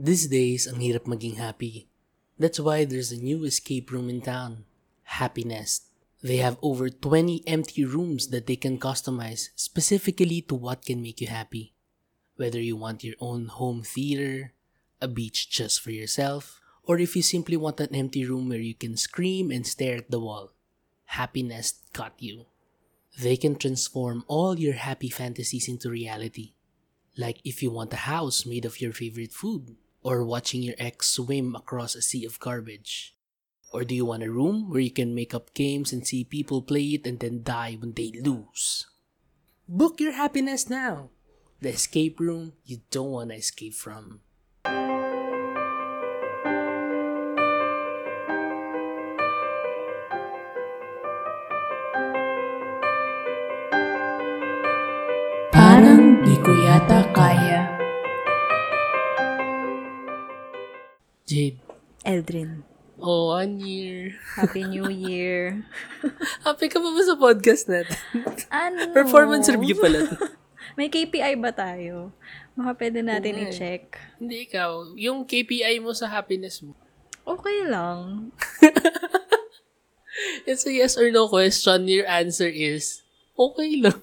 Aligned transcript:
These 0.00 0.32
days, 0.32 0.64
ang 0.64 0.80
hirap 0.80 1.04
maging 1.04 1.36
happy. 1.36 1.84
That's 2.40 2.56
why 2.56 2.88
there's 2.88 3.12
a 3.12 3.20
new 3.20 3.44
escape 3.44 3.92
room 3.92 4.08
in 4.08 4.24
town, 4.24 4.64
Happy 5.20 5.44
Nest. 5.44 5.84
They 6.24 6.40
have 6.40 6.56
over 6.64 6.88
20 6.88 7.44
empty 7.44 7.84
rooms 7.84 8.32
that 8.32 8.48
they 8.48 8.56
can 8.56 8.80
customize 8.80 9.52
specifically 9.54 10.40
to 10.48 10.56
what 10.56 10.88
can 10.88 11.04
make 11.04 11.20
you 11.20 11.28
happy. 11.28 11.74
Whether 12.40 12.56
you 12.56 12.74
want 12.74 13.04
your 13.04 13.20
own 13.20 13.52
home 13.52 13.84
theater, 13.84 14.56
a 15.02 15.08
beach 15.08 15.52
just 15.52 15.84
for 15.84 15.92
yourself, 15.92 16.58
or 16.84 16.98
if 16.98 17.14
you 17.14 17.20
simply 17.20 17.60
want 17.60 17.78
an 17.84 17.94
empty 17.94 18.24
room 18.24 18.48
where 18.48 18.64
you 18.64 18.74
can 18.74 18.96
scream 18.96 19.50
and 19.50 19.66
stare 19.66 20.00
at 20.00 20.10
the 20.10 20.20
wall, 20.20 20.56
Happy 21.20 21.42
Nest 21.42 21.92
got 21.92 22.16
you. 22.16 22.46
They 23.20 23.36
can 23.36 23.60
transform 23.60 24.24
all 24.26 24.58
your 24.58 24.72
happy 24.72 25.10
fantasies 25.10 25.68
into 25.68 25.90
reality. 25.90 26.54
Like 27.14 27.44
if 27.44 27.62
you 27.62 27.70
want 27.70 27.92
a 27.92 28.08
house 28.08 28.46
made 28.46 28.64
of 28.64 28.80
your 28.80 28.94
favorite 28.94 29.32
food, 29.32 29.76
or 30.02 30.24
watching 30.24 30.62
your 30.62 30.74
ex 30.78 31.08
swim 31.08 31.54
across 31.54 31.94
a 31.94 32.02
sea 32.02 32.24
of 32.24 32.40
garbage. 32.40 33.14
Or 33.72 33.84
do 33.84 33.94
you 33.94 34.04
want 34.04 34.22
a 34.22 34.30
room 34.30 34.68
where 34.68 34.80
you 34.80 34.90
can 34.90 35.14
make 35.14 35.32
up 35.32 35.54
games 35.54 35.92
and 35.92 36.06
see 36.06 36.24
people 36.24 36.60
play 36.60 36.84
it 36.94 37.06
and 37.06 37.18
then 37.18 37.42
die 37.42 37.76
when 37.80 37.94
they 37.94 38.12
lose? 38.22 38.86
Book 39.66 40.00
your 40.00 40.12
happiness 40.12 40.68
now. 40.68 41.10
The 41.60 41.70
escape 41.70 42.20
room 42.20 42.52
you 42.64 42.82
don't 42.90 43.10
want 43.10 43.30
to 43.30 43.36
escape 43.36 43.74
from. 43.74 44.20
Jade. 61.32 61.56
Eldrin, 62.04 62.68
Oh, 63.00 63.32
one 63.34 63.58
year. 63.58 64.14
Happy 64.36 64.62
New 64.62 64.86
Year. 65.08 65.64
Happy 66.44 66.68
ka 66.68 66.78
pa 66.78 66.86
ba 66.92 67.02
sa 67.02 67.16
podcast 67.16 67.66
natin? 67.66 67.96
ano? 68.46 68.92
Performance 68.92 69.48
review 69.48 69.74
pala. 69.74 70.06
May 70.78 70.86
KPI 70.86 71.40
ba 71.40 71.50
tayo? 71.50 72.12
Baka 72.54 72.78
pwede 72.78 73.00
natin 73.02 73.42
nga 73.42 73.48
eh. 73.48 73.50
i-check. 73.50 73.84
Hindi 74.20 74.46
ikaw. 74.46 74.94
Yung 74.94 75.24
KPI 75.26 75.82
mo 75.82 75.96
sa 75.96 76.06
happiness 76.06 76.60
mo. 76.62 76.76
Okay 77.24 77.64
lang. 77.66 78.30
It's 80.46 80.68
a 80.68 80.72
yes 80.72 80.94
or 80.94 81.08
no 81.10 81.26
question. 81.26 81.88
Your 81.88 82.06
answer 82.06 82.46
is, 82.46 83.02
okay 83.34 83.80
lang. 83.80 83.98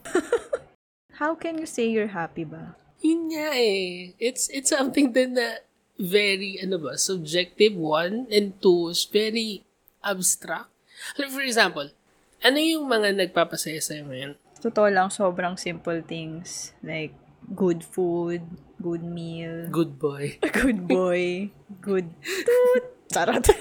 How 1.22 1.38
can 1.38 1.62
you 1.62 1.70
say 1.70 1.88
you're 1.88 2.12
happy 2.12 2.44
ba? 2.44 2.76
Yun 3.00 3.32
nga 3.32 3.54
eh. 3.56 4.18
It's, 4.20 4.50
it's 4.52 4.74
something 4.74 5.14
din 5.14 5.40
na 5.40 5.62
very, 6.00 6.56
ano 6.64 6.80
ba, 6.80 6.96
subjective, 6.96 7.76
one, 7.76 8.26
and 8.32 8.56
two, 8.64 8.88
is 8.96 9.04
very 9.04 9.68
abstract. 10.00 10.72
Like, 11.20 11.30
for 11.36 11.44
example, 11.44 11.92
ano 12.40 12.58
yung 12.58 12.88
mga 12.88 13.20
nagpapasaya 13.20 13.84
sa'yo 13.84 14.08
ngayon? 14.08 14.40
Totoo 14.64 14.88
lang, 14.88 15.12
sobrang 15.12 15.60
simple 15.60 16.00
things. 16.08 16.72
Like, 16.80 17.12
good 17.52 17.84
food, 17.84 18.48
good 18.80 19.04
meal, 19.04 19.68
Good 19.68 20.00
boy. 20.00 20.40
good 20.64 20.88
boy, 20.88 21.52
good 21.84 22.08
toot. 22.24 22.86
Charot. 23.12 23.44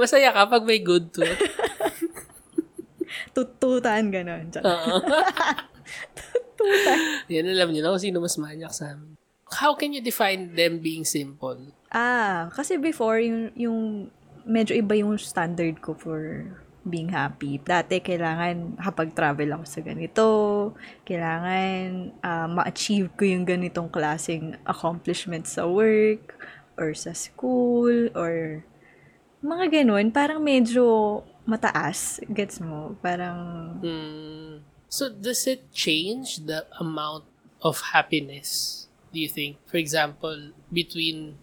Masaya 0.00 0.32
ka 0.32 0.48
pag 0.48 0.64
may 0.64 0.80
good 0.80 1.12
tooth. 1.12 1.40
Tututan, 3.36 4.08
ganon. 4.08 4.48
Charot. 4.48 4.64
Oo. 4.64 4.96
Yan, 7.28 7.52
alam 7.52 7.68
niyo 7.74 7.82
na 7.84 7.92
kung 7.92 8.00
sino 8.00 8.22
mas 8.22 8.38
manyak 8.38 8.72
sa 8.72 8.94
amin. 8.96 9.21
How 9.52 9.76
can 9.76 9.92
you 9.92 10.00
define 10.00 10.56
them 10.56 10.80
being 10.80 11.04
simple? 11.04 11.76
Ah, 11.92 12.48
kasi 12.56 12.80
before, 12.80 13.20
yung, 13.20 13.52
yung 13.52 13.78
medyo 14.48 14.72
iba 14.72 14.96
yung 14.96 15.20
standard 15.20 15.78
ko 15.84 15.92
for 15.92 16.48
being 16.82 17.12
happy. 17.12 17.60
Dati, 17.62 18.02
kailangan 18.02 18.80
kapag 18.80 19.14
travel 19.14 19.54
ako 19.54 19.64
sa 19.68 19.80
ganito, 19.84 20.26
kailangan 21.04 22.10
ah, 22.24 22.48
ma-achieve 22.48 23.12
ko 23.14 23.22
yung 23.28 23.44
ganitong 23.44 23.92
klaseng 23.92 24.56
accomplishment 24.64 25.46
sa 25.46 25.68
work, 25.68 26.34
or 26.80 26.96
sa 26.96 27.12
school, 27.12 28.08
or 28.16 28.64
mga 29.44 29.84
ganun. 29.84 30.08
Parang 30.10 30.40
medyo 30.40 31.20
mataas. 31.44 32.22
Gets 32.26 32.62
mo? 32.64 32.96
Parang, 33.02 33.38
Hmm. 33.82 34.64
So, 34.92 35.08
does 35.08 35.48
it 35.48 35.72
change 35.72 36.44
the 36.44 36.68
amount 36.76 37.24
of 37.64 37.80
happiness, 37.96 38.81
do 39.12 39.20
you 39.20 39.28
think? 39.28 39.60
For 39.68 39.76
example, 39.76 40.56
between 40.72 41.36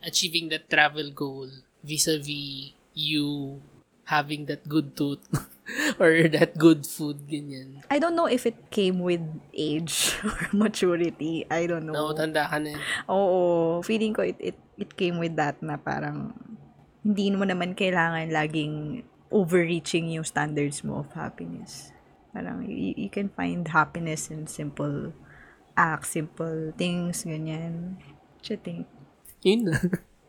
achieving 0.00 0.48
that 0.54 0.70
travel 0.70 1.10
goal 1.10 1.50
vis-a-vis 1.82 2.72
you 2.94 3.60
having 4.06 4.46
that 4.46 4.62
good 4.70 4.96
tooth 4.96 5.20
or 6.00 6.30
that 6.30 6.54
good 6.56 6.86
food, 6.86 7.26
ganyan. 7.26 7.82
I 7.90 7.98
don't 7.98 8.14
know 8.14 8.30
if 8.30 8.46
it 8.46 8.70
came 8.70 9.02
with 9.02 9.20
age 9.52 10.14
or 10.24 10.48
maturity. 10.54 11.44
I 11.50 11.66
don't 11.66 11.86
know. 11.90 11.92
No, 11.92 12.14
tanda 12.14 12.46
ka 12.46 12.62
na 12.62 12.78
yun. 12.78 12.82
Oo, 13.10 13.82
feeling 13.82 14.14
ko 14.14 14.22
it, 14.22 14.38
it, 14.38 14.58
it 14.78 14.94
came 14.94 15.18
with 15.18 15.34
that 15.34 15.58
na 15.60 15.76
parang 15.76 16.32
hindi 17.02 17.34
mo 17.34 17.42
naman 17.42 17.74
kailangan 17.74 18.30
laging 18.30 19.02
overreaching 19.34 20.10
yung 20.14 20.24
standards 20.24 20.86
mo 20.86 21.02
of 21.02 21.10
happiness. 21.18 21.90
Parang 22.30 22.62
you, 22.62 22.94
you 22.94 23.10
can 23.10 23.26
find 23.34 23.66
happiness 23.66 24.30
in 24.30 24.46
simple 24.46 25.10
acts, 25.76 26.16
simple 26.16 26.72
things, 26.74 27.22
ganyan. 27.22 28.00
What 28.40 28.48
you 28.48 28.56
think? 28.56 28.88
Yun 29.44 29.70
na. 29.70 29.76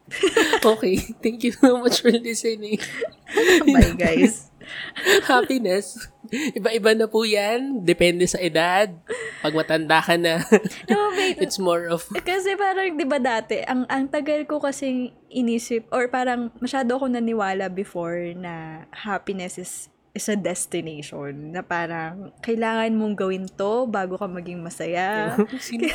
okay. 0.76 0.96
Thank 1.20 1.44
you 1.44 1.52
so 1.56 1.80
much 1.80 2.00
for 2.04 2.12
listening. 2.12 2.80
Bye, 3.74 3.96
guys. 3.96 4.52
Happiness. 5.32 5.96
Iba-iba 6.28 6.92
na 6.96 7.08
po 7.08 7.24
yan. 7.24 7.84
Depende 7.88 8.28
sa 8.28 8.40
edad. 8.40 8.92
Pag 9.40 9.56
matanda 9.56 10.04
ka 10.04 10.20
na, 10.20 10.44
no, 10.92 11.16
wait. 11.16 11.40
it's 11.40 11.56
more 11.56 11.88
of, 11.88 12.04
Kasi 12.12 12.60
parang, 12.60 13.00
di 13.00 13.08
ba 13.08 13.20
dati, 13.20 13.64
ang, 13.64 13.88
ang 13.88 14.12
tagal 14.12 14.44
ko 14.44 14.60
kasing 14.60 15.16
inisip, 15.32 15.88
or 15.92 16.12
parang 16.12 16.52
masyado 16.60 17.00
ako 17.00 17.08
naniwala 17.08 17.72
before 17.72 18.36
na 18.36 18.84
happiness 18.92 19.56
is 19.56 19.88
is 20.18 20.26
a 20.28 20.36
destination 20.36 21.54
na 21.54 21.62
parang 21.62 22.34
kailangan 22.42 22.90
mong 22.98 23.14
gawin 23.14 23.46
to 23.46 23.86
bago 23.86 24.18
ka 24.18 24.26
maging 24.26 24.66
masaya. 24.66 25.38
sino, 25.62 25.86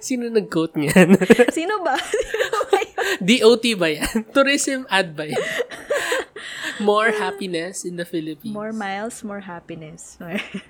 sino 0.00 0.24
nag-quote 0.32 0.80
niyan? 0.80 1.20
Sino 1.56 1.84
ba? 1.84 2.00
Sino 2.00 2.58
ba 2.72 2.78
yun? 2.80 2.96
DOT 3.20 3.64
ba 3.76 3.88
yan? 3.92 4.08
Tourism 4.34 4.88
ad 4.88 5.12
ba 5.12 5.28
yan? 5.28 5.44
More 6.78 7.10
happiness 7.10 7.82
in 7.82 7.98
the 7.98 8.06
Philippines. 8.06 8.54
More 8.54 8.70
miles, 8.70 9.26
more 9.26 9.42
happiness. 9.42 10.14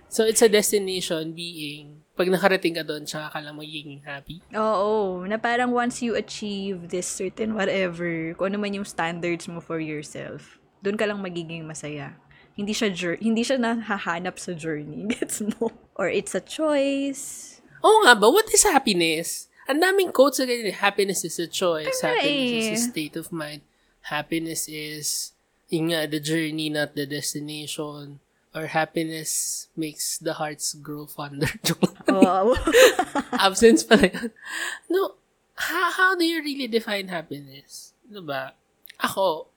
So, 0.08 0.24
it's 0.24 0.40
a 0.40 0.48
destination 0.48 1.36
being, 1.36 2.00
pag 2.16 2.32
nakarating 2.32 2.80
ka 2.80 2.82
doon, 2.82 3.04
tsaka 3.04 3.28
ka 3.28 3.38
lang 3.44 3.60
magiging 3.60 4.00
happy. 4.08 4.40
Oo, 4.56 5.28
na 5.28 5.36
parang 5.36 5.68
once 5.68 6.00
you 6.00 6.16
achieve 6.16 6.88
this 6.88 7.04
certain 7.04 7.52
whatever, 7.52 8.32
kung 8.40 8.56
ano 8.56 8.56
man 8.56 8.72
yung 8.72 8.88
standards 8.88 9.52
mo 9.52 9.60
for 9.60 9.76
yourself, 9.84 10.56
doon 10.80 10.96
ka 10.96 11.04
lang 11.04 11.20
magiging 11.20 11.68
masaya. 11.68 12.16
Hindi 12.58 12.74
siya 12.74 12.90
jour- 12.90 13.22
hindi 13.22 13.46
siya 13.46 13.54
nahahanap 13.56 14.34
sa 14.36 14.50
journey, 14.52 15.06
gets 15.14 15.38
mo? 15.38 15.70
Or 15.94 16.10
it's 16.10 16.34
a 16.34 16.42
choice. 16.42 17.58
Oo 17.86 18.02
nga 18.02 18.18
ba? 18.18 18.26
What 18.26 18.50
is 18.50 18.66
happiness? 18.66 19.46
Ang 19.70 19.78
daming 19.84 20.10
quotes 20.10 20.42
ganyan. 20.42 20.74
Happiness 20.74 21.22
is 21.22 21.38
a 21.38 21.46
choice. 21.46 21.94
Ano 22.02 22.18
Happiness 22.18 22.66
is 22.66 22.82
a 22.82 22.90
state 22.90 23.14
of 23.14 23.30
mind. 23.30 23.62
Happiness 24.10 24.66
is, 24.66 25.36
yun 25.70 25.92
nga, 25.92 26.08
the 26.10 26.18
journey, 26.18 26.66
not 26.72 26.96
the 26.98 27.06
destination. 27.06 28.18
Or 28.56 28.66
happiness 28.72 29.68
makes 29.76 30.16
the 30.18 30.40
hearts 30.40 30.74
grow 30.74 31.06
fonder. 31.06 31.46
Wow. 32.08 32.56
Absence 33.36 33.84
pala 33.84 34.08
yun. 34.08 34.32
No, 34.88 35.20
how, 35.60 35.92
how 35.92 36.10
do 36.16 36.24
you 36.24 36.40
really 36.40 36.66
define 36.66 37.12
happiness? 37.12 37.92
Ano 38.08 38.24
ba? 38.24 38.56
Ako, 38.96 39.52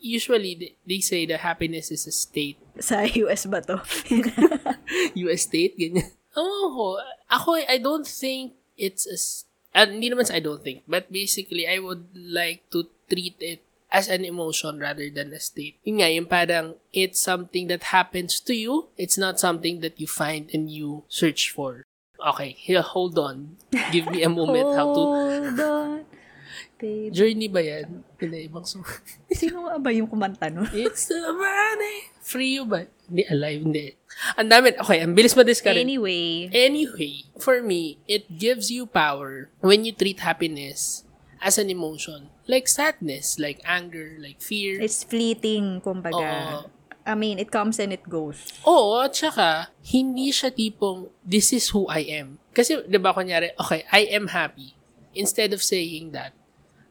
usually, 0.00 0.54
they, 0.54 0.72
they 0.86 1.00
say 1.00 1.26
that 1.26 1.40
happiness 1.40 1.90
is 1.90 2.06
a 2.06 2.12
state. 2.12 2.58
sa 2.80 3.08
US 3.08 3.46
ba 3.46 3.60
to? 3.64 3.80
US 5.26 5.48
state, 5.48 5.76
ganyan. 5.76 6.12
Oo, 6.36 7.00
ako, 7.32 7.56
I 7.56 7.80
don't 7.80 8.06
think 8.06 8.52
it's 8.76 9.08
a, 9.08 9.16
ah, 9.72 9.88
hindi 9.88 10.12
naman 10.12 10.28
sa 10.28 10.36
I 10.36 10.44
don't 10.44 10.60
think, 10.60 10.84
but 10.84 11.08
basically, 11.08 11.64
I 11.64 11.80
would 11.80 12.12
like 12.12 12.68
to 12.76 12.92
treat 13.08 13.40
it 13.40 13.64
as 13.88 14.12
an 14.12 14.24
emotion 14.24 14.78
rather 14.78 15.08
than 15.08 15.32
a 15.32 15.40
state. 15.40 15.80
Yun 15.88 16.04
nga, 16.04 16.08
yung 16.12 16.28
parang, 16.28 16.66
it's 16.92 17.20
something 17.20 17.72
that 17.72 17.94
happens 17.94 18.40
to 18.44 18.52
you, 18.52 18.92
it's 19.00 19.16
not 19.16 19.40
something 19.40 19.80
that 19.80 19.96
you 19.96 20.06
find 20.06 20.52
and 20.52 20.68
you 20.68 21.08
search 21.08 21.48
for. 21.48 21.88
Okay, 22.16 22.56
here, 22.58 22.82
hold 22.82 23.18
on. 23.18 23.56
Give 23.92 24.08
me 24.08 24.24
a 24.24 24.32
moment 24.32 24.72
how 24.72 24.88
to 24.92 25.02
Hold 25.04 25.60
on. 25.60 26.04
Babe. 26.76 27.12
Journey 27.12 27.48
ba 27.48 27.60
yan? 27.60 28.04
Hindi, 28.20 28.48
ibang 28.48 28.64
song. 28.64 28.84
Sino 29.32 29.68
ba 29.80 29.90
yung 29.92 30.08
kumanta 30.08 30.48
nun? 30.52 30.68
It's 30.72 31.08
the 31.08 31.32
money. 31.32 32.12
Free 32.20 32.60
you 32.60 32.64
ba? 32.64 32.88
Hindi, 33.08 33.22
alive, 33.28 33.60
hindi. 33.64 33.86
Ang 34.36 34.48
dami. 34.48 34.76
Okay, 34.76 34.98
ang 35.04 35.12
bilis 35.16 35.36
ma-discourage. 35.36 35.80
Anyway, 35.80 36.48
Anyway, 36.52 37.28
for 37.40 37.60
me, 37.60 38.00
it 38.08 38.28
gives 38.40 38.68
you 38.72 38.84
power 38.88 39.48
when 39.60 39.84
you 39.84 39.92
treat 39.92 40.20
happiness 40.20 41.04
as 41.40 41.58
an 41.58 41.68
emotion. 41.68 42.32
Like 42.46 42.68
sadness, 42.68 43.38
like 43.38 43.60
anger, 43.66 44.16
like 44.18 44.40
fear. 44.40 44.80
it's 44.80 45.04
fleeting, 45.04 45.82
kumbaga. 45.82 46.14
Oo. 46.14 46.70
I 47.06 47.14
mean, 47.14 47.38
it 47.38 47.54
comes 47.54 47.78
and 47.78 47.94
it 47.94 48.02
goes. 48.10 48.50
Oo, 48.66 48.98
at 48.98 49.14
saka, 49.14 49.70
hindi 49.86 50.34
siya 50.34 50.50
tipong, 50.50 51.06
this 51.22 51.54
is 51.54 51.70
who 51.70 51.86
I 51.86 52.02
am. 52.10 52.42
Kasi, 52.50 52.82
di 52.82 52.98
ba, 52.98 53.14
kunyari, 53.14 53.54
okay, 53.54 53.86
I 53.94 54.10
am 54.10 54.34
happy. 54.34 54.74
Instead 55.14 55.54
of 55.54 55.62
saying 55.62 56.10
that, 56.18 56.34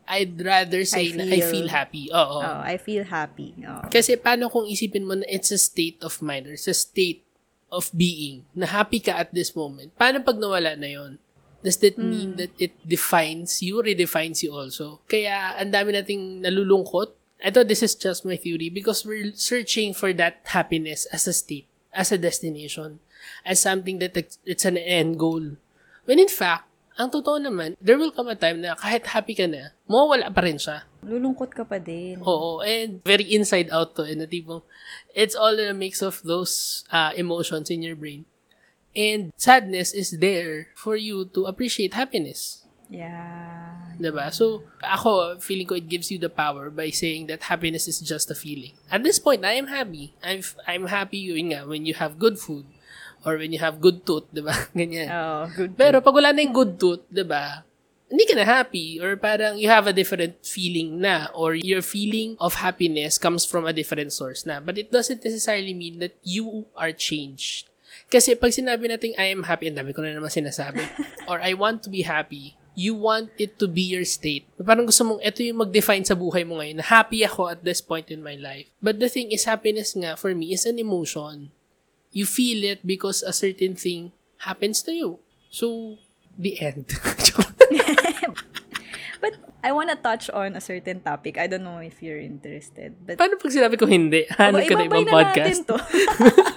I'd 0.05 0.37
rather 0.37 0.85
say 0.85 1.09
I 1.11 1.17
na 1.17 1.23
I 1.25 1.41
feel- 1.41 1.51
feel 1.51 1.67
happy. 1.69 2.05
Oo. 2.13 2.37
Oh, 2.41 2.59
I 2.61 2.77
feel 2.77 3.03
happy. 3.09 3.57
Oh. 3.65 3.89
Kasi 3.89 4.15
paano 4.21 4.49
kung 4.53 4.69
isipin 4.69 5.05
mo 5.05 5.17
na 5.17 5.25
it's 5.25 5.49
a 5.49 5.57
state 5.57 5.97
of 6.05 6.21
mind 6.21 6.45
or 6.45 6.53
it's 6.53 6.69
a 6.69 6.77
state 6.77 7.25
of 7.73 7.89
being 7.91 8.45
na 8.53 8.69
happy 8.69 9.01
ka 9.01 9.17
at 9.17 9.33
this 9.33 9.57
moment? 9.57 9.91
Paano 9.97 10.21
pag 10.21 10.37
nawala 10.37 10.77
na 10.77 10.87
yon? 10.87 11.17
Does 11.65 11.81
that 11.81 11.97
mean 11.97 12.37
that 12.37 12.53
it 12.61 12.77
defines 12.85 13.65
you, 13.65 13.81
redefines 13.81 14.45
you 14.45 14.53
also? 14.53 15.01
Kaya 15.09 15.57
ang 15.57 15.73
dami 15.73 15.97
nating 15.97 16.45
nalulungkot. 16.45 17.17
Ito, 17.41 17.65
this 17.65 17.81
is 17.81 17.97
just 17.97 18.21
my 18.21 18.37
theory 18.37 18.69
because 18.69 19.01
we're 19.01 19.33
searching 19.33 19.89
for 19.97 20.13
that 20.13 20.45
happiness 20.53 21.09
as 21.09 21.25
a 21.25 21.33
state, 21.33 21.65
as 21.89 22.13
a 22.13 22.21
destination, 22.21 23.01
as 23.41 23.65
something 23.65 23.97
that 23.97 24.13
it's 24.45 24.65
an 24.65 24.77
end 24.77 25.17
goal. 25.17 25.57
When 26.05 26.21
in 26.21 26.29
fact, 26.29 26.69
ang 26.95 27.11
totoo 27.11 27.37
naman, 27.39 27.75
there 27.83 27.99
will 27.99 28.11
come 28.11 28.31
a 28.31 28.39
time 28.39 28.63
na 28.63 28.75
kahit 28.75 29.03
happy 29.11 29.35
ka 29.35 29.45
na, 29.45 29.75
mawawala 29.87 30.31
pa 30.31 30.41
rin 30.47 30.55
siya. 30.55 30.87
Lulungkot 31.03 31.51
ka 31.51 31.67
pa 31.67 31.75
din. 31.75 32.23
Oo, 32.23 32.63
and 32.63 33.03
very 33.03 33.27
inside 33.35 33.67
out 33.69 33.93
to, 33.99 34.07
eh, 34.07 34.15
na 34.15 34.23
tipong, 34.23 34.63
it's 35.11 35.35
all 35.35 35.53
a 35.59 35.75
mix 35.75 35.99
of 35.99 36.23
those 36.23 36.83
uh, 36.89 37.11
emotions 37.19 37.67
in 37.67 37.83
your 37.83 37.99
brain. 37.99 38.23
And 38.95 39.35
sadness 39.35 39.91
is 39.91 40.23
there 40.23 40.71
for 40.79 40.95
you 40.95 41.27
to 41.35 41.51
appreciate 41.51 41.99
happiness. 41.99 42.63
Yeah. 42.87 43.75
Diba? 43.99 44.31
So, 44.31 44.63
ako, 44.79 45.39
feeling 45.43 45.67
ko 45.67 45.75
it 45.75 45.91
gives 45.91 46.11
you 46.11 46.19
the 46.19 46.31
power 46.31 46.71
by 46.71 46.95
saying 46.95 47.27
that 47.27 47.51
happiness 47.51 47.91
is 47.91 47.99
just 47.99 48.31
a 48.31 48.37
feeling. 48.39 48.71
At 48.87 49.03
this 49.03 49.19
point, 49.19 49.43
I 49.43 49.59
am 49.59 49.67
happy. 49.67 50.15
I'm, 50.23 50.43
I'm 50.63 50.87
happy 50.87 51.17
yun 51.17 51.51
nga, 51.51 51.67
when 51.67 51.85
you 51.85 51.93
have 51.95 52.19
good 52.19 52.39
food 52.39 52.65
or 53.25 53.41
when 53.41 53.51
you 53.51 53.59
have 53.59 53.81
good 53.81 54.05
tooth, 54.05 54.29
diba? 54.29 54.53
Ganyan. 54.77 55.09
Oh, 55.09 55.49
good. 55.49 55.73
Pero 55.73 55.99
pag 55.99 56.13
wala 56.13 56.31
na 56.31 56.45
yung 56.45 56.55
good 56.55 56.77
tooth, 56.77 57.03
'di 57.09 57.25
ba? 57.25 57.65
Hindi 58.05 58.23
ka 58.29 58.37
na 58.37 58.45
happy 58.45 59.01
or 59.01 59.17
parang 59.17 59.57
you 59.57 59.65
have 59.65 59.89
a 59.89 59.95
different 59.95 60.37
feeling 60.45 61.01
na 61.01 61.33
or 61.33 61.57
your 61.57 61.81
feeling 61.81 62.37
of 62.37 62.61
happiness 62.61 63.17
comes 63.17 63.49
from 63.49 63.65
a 63.65 63.73
different 63.73 64.13
source 64.13 64.45
na. 64.45 64.61
But 64.61 64.77
it 64.77 64.93
doesn't 64.93 65.25
necessarily 65.25 65.73
mean 65.73 65.97
that 66.05 66.13
you 66.21 66.69
are 66.77 66.93
changed. 66.93 67.73
Kasi 68.05 68.37
pag 68.37 68.53
sinabi 68.53 68.85
natin 68.85 69.17
I 69.17 69.33
am 69.33 69.49
happy, 69.49 69.73
ang 69.73 69.81
dami 69.81 69.89
ko 69.89 70.05
na 70.05 70.13
naman 70.13 70.29
sinasabi. 70.29 70.85
or 71.29 71.41
I 71.41 71.57
want 71.57 71.81
to 71.83 71.89
be 71.89 72.05
happy, 72.05 72.53
you 72.77 72.93
want 72.93 73.31
it 73.39 73.57
to 73.57 73.65
be 73.65 73.81
your 73.81 74.05
state. 74.05 74.45
Parang 74.59 74.85
gusto 74.85 75.01
mong 75.07 75.23
ito 75.23 75.41
yung 75.41 75.63
mag-define 75.63 76.05
sa 76.05 76.13
buhay 76.13 76.43
mo 76.43 76.59
ngayon 76.59 76.83
na 76.83 76.85
happy 76.85 77.23
ako 77.23 77.49
at 77.49 77.63
this 77.63 77.79
point 77.79 78.11
in 78.11 78.21
my 78.21 78.35
life. 78.35 78.69
But 78.83 78.99
the 78.99 79.09
thing 79.09 79.31
is, 79.31 79.47
happiness 79.47 79.95
nga 79.95 80.19
for 80.19 80.35
me 80.35 80.51
is 80.53 80.67
an 80.67 80.77
emotion. 80.77 81.54
You 82.15 82.23
feel 82.23 82.63
it 82.63 82.87
because 82.87 83.27
a 83.27 83.35
certain 83.35 83.75
thing 83.75 84.15
happens 84.47 84.79
to 84.87 84.95
you. 84.95 85.19
So, 85.51 85.99
the 86.39 86.55
end. 86.63 86.95
But 89.25 89.41
I 89.65 89.73
wanna 89.73 89.97
touch 89.97 90.29
on 90.29 90.53
a 90.55 90.61
certain 90.61 91.01
topic. 91.01 91.41
I 91.41 91.47
don't 91.49 91.63
know 91.65 91.81
if 91.81 91.97
you're 92.03 92.21
interested. 92.21 92.93
But 93.01 93.17
Paano 93.17 93.41
pag 93.41 93.49
sinabi 93.49 93.73
ko 93.73 93.89
hindi? 93.89 94.29
Hanap 94.37 94.69
ka 94.69 94.77
na 94.77 94.85
ibang 94.85 95.07
na 95.07 95.11
podcast. 95.11 95.65
natin 95.65 95.65
to. 95.65 95.77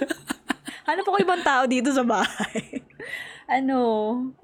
Hanap 0.89 1.05
ako 1.09 1.17
ibang 1.17 1.41
tao 1.41 1.65
dito 1.65 1.89
sa 1.89 2.05
bahay. 2.05 2.85
ano, 3.49 3.77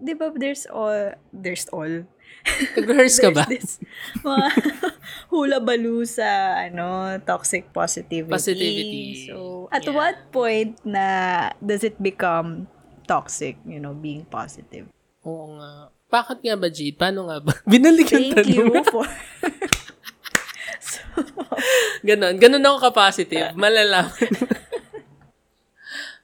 di 0.02 0.18
ba 0.18 0.34
there's 0.34 0.66
all, 0.66 1.14
there's 1.30 1.70
all. 1.70 2.10
Nag-rehearse 2.46 3.20
ka 3.20 3.30
ba? 3.30 3.44
This 3.50 3.82
mga 4.22 4.48
hula 5.34 5.58
baloo 5.60 6.06
sa 6.06 6.26
ano, 6.62 7.18
toxic 7.22 7.74
positivity. 7.74 8.30
Positivity. 8.32 9.06
So, 9.28 9.66
at 9.70 9.82
Yeah. 9.84 9.94
what 9.94 10.16
point 10.30 10.78
na 10.86 11.06
does 11.58 11.82
it 11.82 11.98
become 11.98 12.70
toxic, 13.06 13.58
you 13.66 13.82
know, 13.82 13.94
being 13.94 14.26
positive? 14.26 14.86
Oo 15.26 15.58
nga. 15.58 15.90
Bakit 16.06 16.38
nga 16.42 16.56
ba, 16.56 16.68
Jade? 16.70 16.96
Paano 16.96 17.28
nga 17.28 17.42
ba? 17.42 17.52
Binalik 17.72 18.14
yung 18.14 18.30
Thank 18.32 18.54
you 18.54 18.70
tanong. 18.70 18.86
for 18.88 19.06
so, 20.80 21.02
ganon. 22.02 22.38
Ganon 22.38 22.62
ako 22.62 22.78
ka-positive. 22.90 23.58
Malalaman. 23.58 24.14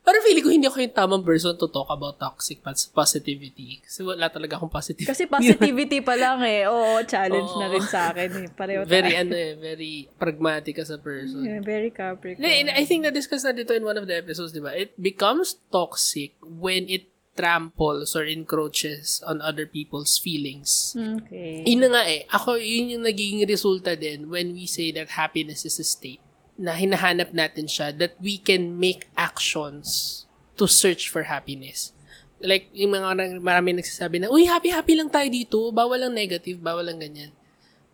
Parang 0.01 0.25
feeling 0.25 0.41
ko 0.41 0.49
hindi 0.49 0.65
ako 0.65 0.81
yung 0.81 0.97
tamang 0.97 1.21
person 1.21 1.53
to 1.53 1.69
talk 1.69 1.85
about 1.93 2.17
toxic 2.17 2.57
pos- 2.65 2.89
positivity. 2.89 3.85
Kasi 3.85 4.01
wala 4.01 4.33
talaga 4.33 4.57
akong 4.57 4.73
positive. 4.73 5.05
kasi 5.05 5.29
positivity 5.37 6.01
pa 6.01 6.17
lang 6.17 6.41
eh. 6.41 6.65
Oo, 6.65 7.05
challenge 7.05 7.53
na 7.61 7.69
Oo. 7.69 7.73
rin 7.77 7.85
sa 7.85 8.09
akin 8.09 8.29
eh. 8.33 8.47
Pareho 8.49 8.81
very, 8.81 9.13
tayo. 9.13 9.21
ano 9.21 9.33
eh, 9.37 9.53
very 9.61 10.09
pragmatic 10.17 10.81
as 10.81 10.89
a 10.89 10.97
person. 10.97 11.45
Yeah, 11.45 11.61
very 11.61 11.93
Capricorn. 11.93 12.41
And 12.41 12.73
I 12.73 12.81
think 12.81 13.05
na-discuss 13.05 13.45
na 13.45 13.53
dito 13.53 13.77
in 13.77 13.85
one 13.85 13.95
of 13.95 14.09
the 14.09 14.17
episodes, 14.17 14.57
di 14.57 14.61
ba? 14.63 14.73
It 14.73 14.97
becomes 14.97 15.61
toxic 15.69 16.33
when 16.41 16.89
it 16.89 17.05
tramples 17.37 18.17
or 18.17 18.25
encroaches 18.25 19.21
on 19.23 19.37
other 19.39 19.69
people's 19.69 20.17
feelings. 20.17 20.97
Okay. 20.97 21.61
Yun 21.63 21.87
na 21.87 21.89
nga 21.93 22.03
eh. 22.09 22.25
Ako, 22.27 22.57
yun 22.57 22.97
yung 22.97 23.05
nagiging 23.05 23.45
resulta 23.45 23.93
din 23.93 24.27
when 24.33 24.57
we 24.57 24.65
say 24.65 24.89
that 24.91 25.13
happiness 25.13 25.61
is 25.63 25.77
a 25.77 25.85
state 25.85 26.19
na 26.61 26.77
hinahanap 26.77 27.33
natin 27.33 27.65
siya 27.65 27.89
that 27.97 28.13
we 28.21 28.37
can 28.37 28.77
make 28.77 29.09
actions 29.17 30.21
to 30.53 30.69
search 30.69 31.09
for 31.09 31.25
happiness. 31.25 31.89
Like, 32.37 32.69
yung 32.69 32.93
mga 32.93 33.41
marami 33.41 33.81
nagsasabi 33.81 34.21
na, 34.21 34.29
uy, 34.29 34.45
happy-happy 34.45 34.93
lang 34.93 35.09
tayo 35.09 35.25
dito. 35.25 35.57
Bawal 35.73 36.05
lang 36.05 36.13
negative, 36.13 36.61
bawal 36.61 36.85
lang 36.85 37.01
ganyan. 37.01 37.33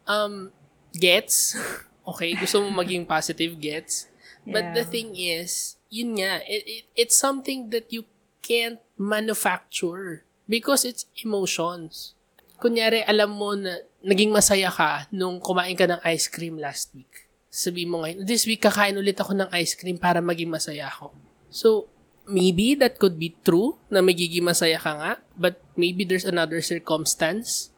Um, 0.03 0.51
gets. 0.91 1.55
okay, 2.11 2.35
gusto 2.35 2.59
mo 2.59 2.83
maging 2.83 3.07
positive, 3.07 3.55
gets. 3.55 4.11
But 4.43 4.75
the 4.75 4.83
Yeah. 4.83 4.91
thing 4.91 5.09
is, 5.15 5.75
yun 5.87 6.19
nga, 6.19 6.43
it, 6.47 6.63
it, 6.67 6.83
it's 6.95 7.15
something 7.15 7.71
that 7.71 7.91
you 7.91 8.07
can't 8.43 8.79
manufacture 8.95 10.23
because 10.47 10.87
it's 10.87 11.07
emotions. 11.19 12.15
Kunyari, 12.59 13.03
alam 13.03 13.35
mo 13.35 13.51
na 13.55 13.83
naging 13.99 14.31
masaya 14.31 14.71
ka 14.71 15.11
nung 15.11 15.43
kumain 15.43 15.75
ka 15.75 15.83
ng 15.83 15.99
ice 16.07 16.31
cream 16.31 16.55
last 16.55 16.95
week. 16.95 17.26
Sabi 17.47 17.87
mo 17.87 18.03
ngayon, 18.03 18.27
this 18.27 18.43
week 18.43 18.63
kakain 18.63 18.99
ulit 18.99 19.17
ako 19.17 19.33
ng 19.33 19.49
ice 19.55 19.73
cream 19.73 19.97
para 19.97 20.19
maging 20.19 20.51
masaya 20.51 20.91
ako. 20.91 21.15
So, 21.47 21.87
maybe 22.27 22.75
that 22.75 22.99
could 22.99 23.15
be 23.15 23.35
true 23.41 23.79
na 23.87 24.03
magiging 24.03 24.43
masaya 24.43 24.77
ka 24.77 24.91
nga, 24.99 25.11
but 25.39 25.63
maybe 25.79 26.03
there's 26.03 26.27
another 26.27 26.59
circumstance 26.59 27.71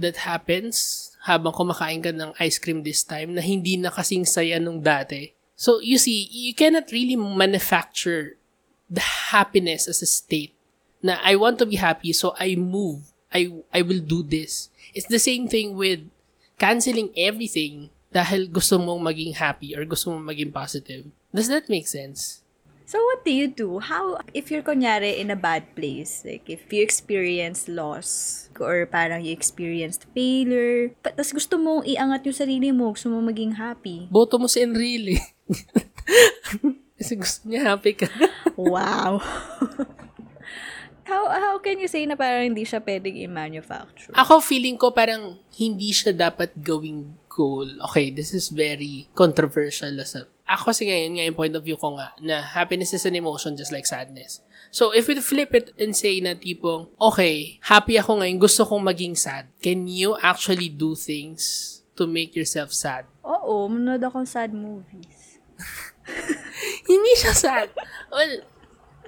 that 0.00 0.24
happens 0.24 1.12
habang 1.28 1.52
kumakain 1.52 2.00
ka 2.00 2.08
ng 2.08 2.32
ice 2.40 2.56
cream 2.56 2.80
this 2.80 3.04
time 3.04 3.36
na 3.36 3.44
hindi 3.44 3.76
na 3.76 3.92
kasing 3.92 4.24
saya 4.24 4.56
nung 4.56 4.80
dati. 4.80 5.34
So, 5.58 5.82
you 5.82 5.98
see, 5.98 6.30
you 6.30 6.54
cannot 6.54 6.88
really 6.94 7.18
manufacture 7.18 8.38
the 8.88 9.04
happiness 9.34 9.84
as 9.90 10.00
a 10.00 10.08
state 10.08 10.56
na 11.02 11.20
I 11.22 11.36
want 11.36 11.58
to 11.60 11.66
be 11.66 11.76
happy 11.76 12.12
so 12.12 12.34
I 12.38 12.56
move. 12.56 13.12
I 13.28 13.52
I 13.74 13.84
will 13.84 14.00
do 14.00 14.24
this. 14.24 14.72
It's 14.96 15.10
the 15.10 15.20
same 15.20 15.46
thing 15.46 15.76
with 15.76 16.00
canceling 16.56 17.12
everything 17.14 17.92
dahil 18.08 18.48
gusto 18.48 18.80
mong 18.80 19.04
maging 19.04 19.36
happy 19.36 19.76
or 19.76 19.84
gusto 19.84 20.12
mong 20.12 20.24
maging 20.24 20.52
positive. 20.52 21.08
Does 21.32 21.48
that 21.52 21.68
make 21.68 21.88
sense? 21.88 22.40
So 22.88 22.96
what 23.04 23.20
do 23.20 23.28
you 23.28 23.52
do? 23.52 23.84
How, 23.84 24.16
if 24.32 24.48
you're 24.48 24.64
kunyari 24.64 25.20
in 25.20 25.28
a 25.28 25.36
bad 25.36 25.76
place, 25.76 26.24
like 26.24 26.48
if 26.48 26.72
you 26.72 26.80
experience 26.80 27.68
loss, 27.68 28.48
or 28.56 28.88
parang 28.88 29.28
you 29.28 29.32
experienced 29.36 30.08
failure, 30.16 30.96
tas 31.04 31.36
gusto 31.36 31.60
mong 31.60 31.84
iangat 31.84 32.24
yung 32.24 32.38
sarili 32.40 32.72
mo, 32.72 32.96
gusto 32.96 33.12
mong 33.12 33.28
maging 33.28 33.60
happy. 33.60 34.08
Boto 34.08 34.40
mo 34.40 34.48
si 34.48 34.64
Enrile. 34.64 35.20
Kasi 36.98 37.12
gusto 37.20 37.44
niya 37.44 37.76
happy 37.76 37.92
ka. 37.92 38.08
Wow! 38.58 39.22
how, 41.06 41.30
how 41.30 41.54
can 41.62 41.78
you 41.78 41.86
say 41.86 42.02
na 42.08 42.18
parang 42.18 42.50
hindi 42.50 42.64
siya 42.64 42.80
pwedeng 42.82 43.14
i-manufacture? 43.14 44.16
Ako 44.16 44.40
feeling 44.40 44.80
ko 44.80 44.90
parang 44.90 45.36
hindi 45.60 45.92
siya 45.92 46.10
dapat 46.16 46.56
gawing 46.56 47.14
goal. 47.38 47.70
Okay, 47.90 48.10
this 48.10 48.34
is 48.34 48.50
very 48.50 49.06
controversial. 49.14 49.94
As 50.02 50.18
a, 50.18 50.26
ako 50.42 50.74
kasi 50.74 50.90
ngayon, 50.90 51.14
nga 51.14 51.24
yung 51.30 51.38
point 51.38 51.54
of 51.54 51.62
view 51.62 51.78
ko 51.78 51.94
nga, 51.94 52.10
na 52.18 52.42
happiness 52.42 52.90
is 52.90 53.06
an 53.06 53.14
emotion 53.14 53.54
just 53.54 53.70
like 53.70 53.86
sadness. 53.86 54.42
So, 54.74 54.90
if 54.90 55.06
we 55.06 55.14
flip 55.22 55.54
it 55.54 55.70
and 55.78 55.94
say 55.94 56.18
na 56.18 56.34
tipong, 56.34 56.90
okay, 56.98 57.62
happy 57.62 57.94
ako 57.94 58.18
ngayon, 58.18 58.42
gusto 58.42 58.66
kong 58.66 58.82
maging 58.82 59.14
sad, 59.14 59.46
can 59.62 59.86
you 59.86 60.18
actually 60.18 60.66
do 60.66 60.98
things 60.98 61.78
to 61.94 62.10
make 62.10 62.34
yourself 62.34 62.74
sad? 62.74 63.06
Oo, 63.22 63.70
manood 63.70 64.02
ako 64.02 64.26
ng 64.26 64.28
sad 64.28 64.50
movies. 64.50 65.38
Hindi 66.90 67.12
siya 67.16 67.32
sad. 67.32 67.68
Well, 68.10 68.34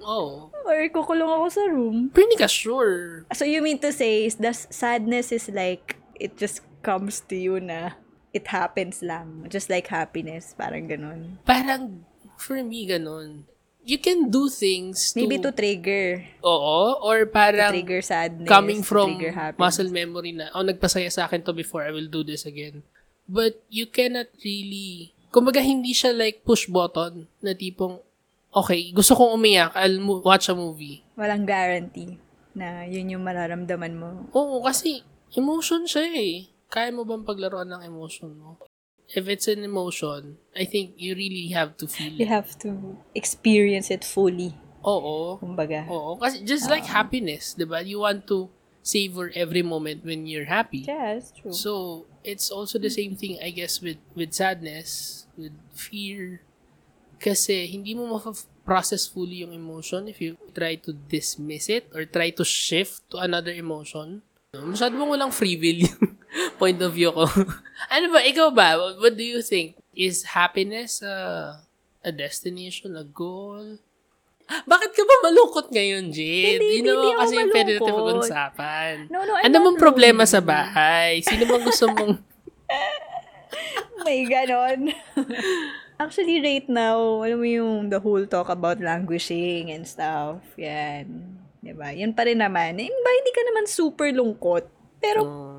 oh, 0.05 0.51
Or 0.65 0.77
kukulong 0.93 1.29
ako 1.29 1.47
sa 1.51 1.65
room. 1.67 2.13
hindi 2.15 2.37
ka 2.37 2.47
sure. 2.47 3.25
So 3.33 3.45
you 3.45 3.61
mean 3.65 3.81
to 3.81 3.91
say 3.91 4.29
the 4.31 4.53
sadness 4.53 5.33
is 5.33 5.49
like 5.51 5.97
it 6.21 6.37
just 6.37 6.61
comes 6.85 7.25
to 7.33 7.35
you 7.37 7.59
na 7.59 7.97
it 8.33 8.47
happens 8.49 9.03
lang. 9.03 9.47
Just 9.49 9.69
like 9.69 9.89
happiness. 9.89 10.55
Parang 10.55 10.87
ganun. 10.87 11.39
Parang, 11.43 12.05
for 12.37 12.63
me, 12.63 12.87
ganun. 12.87 13.45
You 13.81 13.97
can 13.97 14.29
do 14.29 14.53
things 14.53 15.17
to... 15.17 15.25
Maybe 15.25 15.41
to 15.41 15.51
trigger. 15.51 16.23
Oo, 16.45 17.01
or 17.01 17.25
To 17.25 17.33
parang 17.33 17.73
trigger 17.73 18.05
sadness. 18.05 18.45
coming 18.47 18.85
to 18.85 18.87
from 18.87 19.17
trigger 19.17 19.57
muscle 19.57 19.89
memory 19.89 20.37
na, 20.37 20.53
oh, 20.53 20.61
nagpasaya 20.61 21.09
sa 21.09 21.25
akin 21.25 21.41
to 21.49 21.57
before, 21.57 21.83
I 21.83 21.91
will 21.91 22.07
do 22.07 22.21
this 22.21 22.45
again. 22.45 22.85
But 23.25 23.57
you 23.73 23.89
cannot 23.89 24.29
really, 24.45 25.17
kumbaga 25.33 25.65
hindi 25.65 25.97
siya 25.97 26.13
like 26.13 26.45
push 26.45 26.69
button 26.69 27.25
na 27.41 27.57
tipong, 27.57 28.05
okay, 28.53 28.93
gusto 28.93 29.17
kong 29.17 29.41
umiyak, 29.41 29.73
I'll 29.73 29.97
mo- 29.99 30.21
watch 30.21 30.53
a 30.53 30.55
movie. 30.55 31.01
Walang 31.17 31.49
guarantee 31.49 32.21
na 32.53 32.85
yun 32.85 33.17
yung 33.17 33.25
mararamdaman 33.25 33.95
mo. 33.97 34.29
Oo, 34.35 34.61
kasi 34.61 35.01
emotion 35.33 35.89
siya 35.89 36.05
eh. 36.11 36.50
Kaya 36.71 36.95
mo 36.95 37.03
bang 37.03 37.27
paglaruan 37.27 37.67
ng 37.67 37.83
emotion 37.83 38.31
mo? 38.39 38.63
If 39.11 39.27
it's 39.27 39.51
an 39.51 39.67
emotion, 39.67 40.39
I 40.55 40.63
think 40.63 40.95
you 40.95 41.19
really 41.19 41.51
have 41.51 41.75
to 41.83 41.91
feel 41.91 42.15
You 42.15 42.31
it. 42.31 42.31
have 42.31 42.55
to 42.63 42.95
experience 43.11 43.91
it 43.91 44.07
fully. 44.07 44.55
Oo. 44.87 45.43
Kumbaga. 45.43 45.83
Oo. 45.91 46.15
Kasi 46.23 46.47
just 46.47 46.71
like 46.71 46.87
happiness, 46.87 47.59
di 47.59 47.67
ba? 47.67 47.83
You 47.83 48.07
want 48.07 48.31
to 48.31 48.47
savor 48.87 49.35
every 49.35 49.67
moment 49.67 50.07
when 50.07 50.31
you're 50.31 50.47
happy. 50.47 50.87
Yeah, 50.87 51.19
that's 51.19 51.35
true. 51.35 51.51
So, 51.51 52.07
it's 52.23 52.55
also 52.55 52.79
the 52.79 52.89
same 52.89 53.19
thing, 53.19 53.43
I 53.43 53.51
guess, 53.51 53.83
with, 53.83 53.99
with 54.15 54.31
sadness, 54.31 55.27
with 55.35 55.53
fear. 55.75 56.47
Kasi, 57.19 57.67
hindi 57.67 57.99
mo 57.99 58.07
ma-process 58.09 59.11
fully 59.11 59.43
yung 59.43 59.53
emotion 59.53 60.07
if 60.07 60.23
you 60.23 60.39
try 60.55 60.79
to 60.81 60.95
dismiss 60.95 61.69
it 61.69 61.91
or 61.93 62.07
try 62.07 62.31
to 62.31 62.47
shift 62.47 63.05
to 63.11 63.19
another 63.19 63.53
emotion. 63.53 64.23
Masyado 64.55 64.97
mong 64.97 65.19
walang 65.19 65.35
free 65.35 65.59
will 65.61 65.85
yung 65.85 65.99
point 66.61 66.79
of 66.81 66.95
view 66.95 67.11
ko. 67.11 67.27
ano 67.95 68.07
ba, 68.13 68.21
ikaw 68.23 68.49
ba? 68.55 68.79
What, 68.99 69.17
do 69.17 69.25
you 69.25 69.43
think? 69.43 69.79
Is 69.95 70.35
happiness 70.35 71.03
uh, 71.03 71.59
a 72.05 72.11
destination, 72.15 72.95
a 72.95 73.05
goal? 73.05 73.83
Bakit 74.51 74.91
ka 74.91 75.03
ba 75.07 75.31
malungkot 75.31 75.71
ngayon, 75.71 76.11
Jade? 76.11 76.59
Hindi, 76.59 76.83
Yun 76.83 76.87
naman 76.91 77.15
kasi 77.23 77.35
yung 77.39 77.55
pwede 77.55 77.73
natin 77.79 77.87
pag-usapan. 77.87 78.93
No, 79.07 79.23
no, 79.23 79.39
I'm 79.39 79.47
ano 79.47 79.57
bang 79.71 79.79
problema 79.79 80.27
sa 80.27 80.43
bahay? 80.43 81.23
Sino 81.23 81.47
bang 81.47 81.63
gusto 81.63 81.87
mong... 81.95 82.19
May 84.07 84.27
ganon. 84.27 84.91
Actually, 86.01 86.41
right 86.43 86.67
now, 86.67 87.23
alam 87.23 87.39
mo 87.39 87.47
yung 87.47 87.93
the 87.93 88.01
whole 88.01 88.25
talk 88.27 88.49
about 88.51 88.83
languishing 88.83 89.71
and 89.71 89.87
stuff. 89.87 90.43
Yan. 90.59 91.07
Diba? 91.61 91.93
Yan 91.93 92.17
pa 92.17 92.25
rin 92.25 92.41
naman. 92.41 92.81
Eh, 92.81 92.89
ba, 92.89 93.11
hindi 93.13 93.33
ka 93.37 93.43
naman 93.45 93.65
super 93.69 94.09
lungkot. 94.11 94.65
Pero, 94.99 95.21
Uh, 95.23 95.50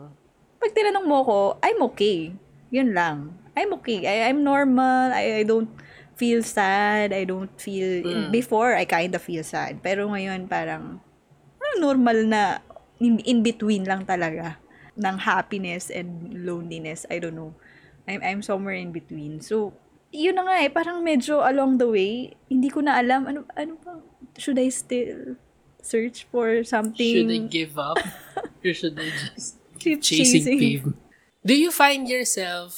pag 0.62 0.72
tinanong 0.78 1.08
mo 1.10 1.26
ko, 1.26 1.40
I'm 1.66 1.82
okay. 1.90 2.38
Yun 2.70 2.94
lang. 2.94 3.34
I'm 3.58 3.74
okay. 3.82 4.06
I, 4.06 4.30
I'm 4.30 4.46
normal. 4.46 5.10
I, 5.10 5.42
I 5.42 5.44
don't 5.44 5.74
feel 6.14 6.46
sad. 6.46 7.10
I 7.12 7.26
don't 7.26 7.50
feel... 7.58 8.06
Mm. 8.06 8.30
Before, 8.30 8.78
I 8.78 8.86
kind 8.86 9.10
of 9.18 9.26
feel 9.26 9.42
sad. 9.42 9.82
Pero 9.82 10.06
ngayon, 10.14 10.46
parang, 10.46 11.02
ah, 11.58 11.76
normal 11.82 12.30
na 12.30 12.62
in, 13.02 13.18
in 13.26 13.42
between 13.42 13.90
lang 13.90 14.06
talaga 14.06 14.62
ng 14.94 15.18
happiness 15.26 15.90
and 15.90 16.30
loneliness. 16.46 17.10
I 17.10 17.18
don't 17.18 17.34
know. 17.34 17.58
I'm, 18.06 18.22
I'm 18.22 18.42
somewhere 18.46 18.78
in 18.78 18.94
between. 18.94 19.42
So, 19.42 19.74
yun 20.14 20.38
na 20.38 20.46
nga 20.46 20.56
eh, 20.62 20.70
parang 20.70 21.02
medyo 21.02 21.42
along 21.42 21.82
the 21.82 21.90
way, 21.90 22.38
hindi 22.52 22.70
ko 22.70 22.86
na 22.86 23.02
alam, 23.02 23.26
ano, 23.26 23.40
ano 23.58 23.74
ba, 23.82 23.98
should 24.38 24.62
I 24.62 24.70
still 24.70 25.42
search 25.82 26.30
for 26.30 26.62
something? 26.62 27.26
should 27.26 27.34
I 27.34 27.42
give 27.50 27.80
up? 27.82 27.98
or 28.62 28.74
should 28.78 29.00
I 29.00 29.10
just 29.34 29.61
keep 29.82 30.00
chasing 30.02 30.46
chasing? 30.46 30.60
pavement? 30.60 30.98
Do 31.42 31.58
you 31.58 31.74
find 31.74 32.06
yourself 32.06 32.78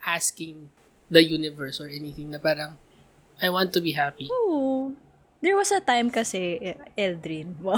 asking 0.00 0.72
the 1.12 1.20
universe 1.20 1.76
or 1.76 1.92
anything 1.92 2.32
na 2.32 2.40
parang, 2.40 2.80
I 3.36 3.52
want 3.52 3.76
to 3.76 3.84
be 3.84 3.92
happy? 3.92 4.32
Oo. 4.32 4.96
There 5.44 5.52
was 5.52 5.68
a 5.68 5.84
time 5.84 6.08
kasi, 6.08 6.58
Eldrin, 6.96 7.54
wow. 7.64 7.76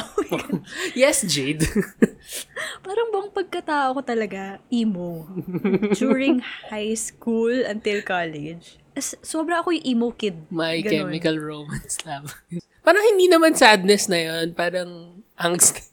yes, 0.94 1.26
Jade. 1.26 1.66
parang 2.86 3.10
buong 3.10 3.34
pagkatao 3.34 3.98
ko 3.98 4.02
talaga, 4.06 4.62
emo. 4.70 5.26
During 5.98 6.38
high 6.70 6.94
school 6.94 7.66
until 7.66 7.98
college. 8.06 8.78
As, 8.94 9.18
sobra 9.26 9.58
ako 9.58 9.74
yung 9.74 9.86
emo 9.98 10.08
kid. 10.14 10.38
My 10.54 10.78
Ganon. 10.78 11.10
Chemical 11.10 11.36
Romance 11.42 11.98
love. 12.06 12.30
parang 12.86 13.04
hindi 13.04 13.26
naman 13.26 13.58
sadness 13.58 14.06
na 14.06 14.16
yon 14.22 14.54
parang 14.54 15.20
angst. 15.34 15.90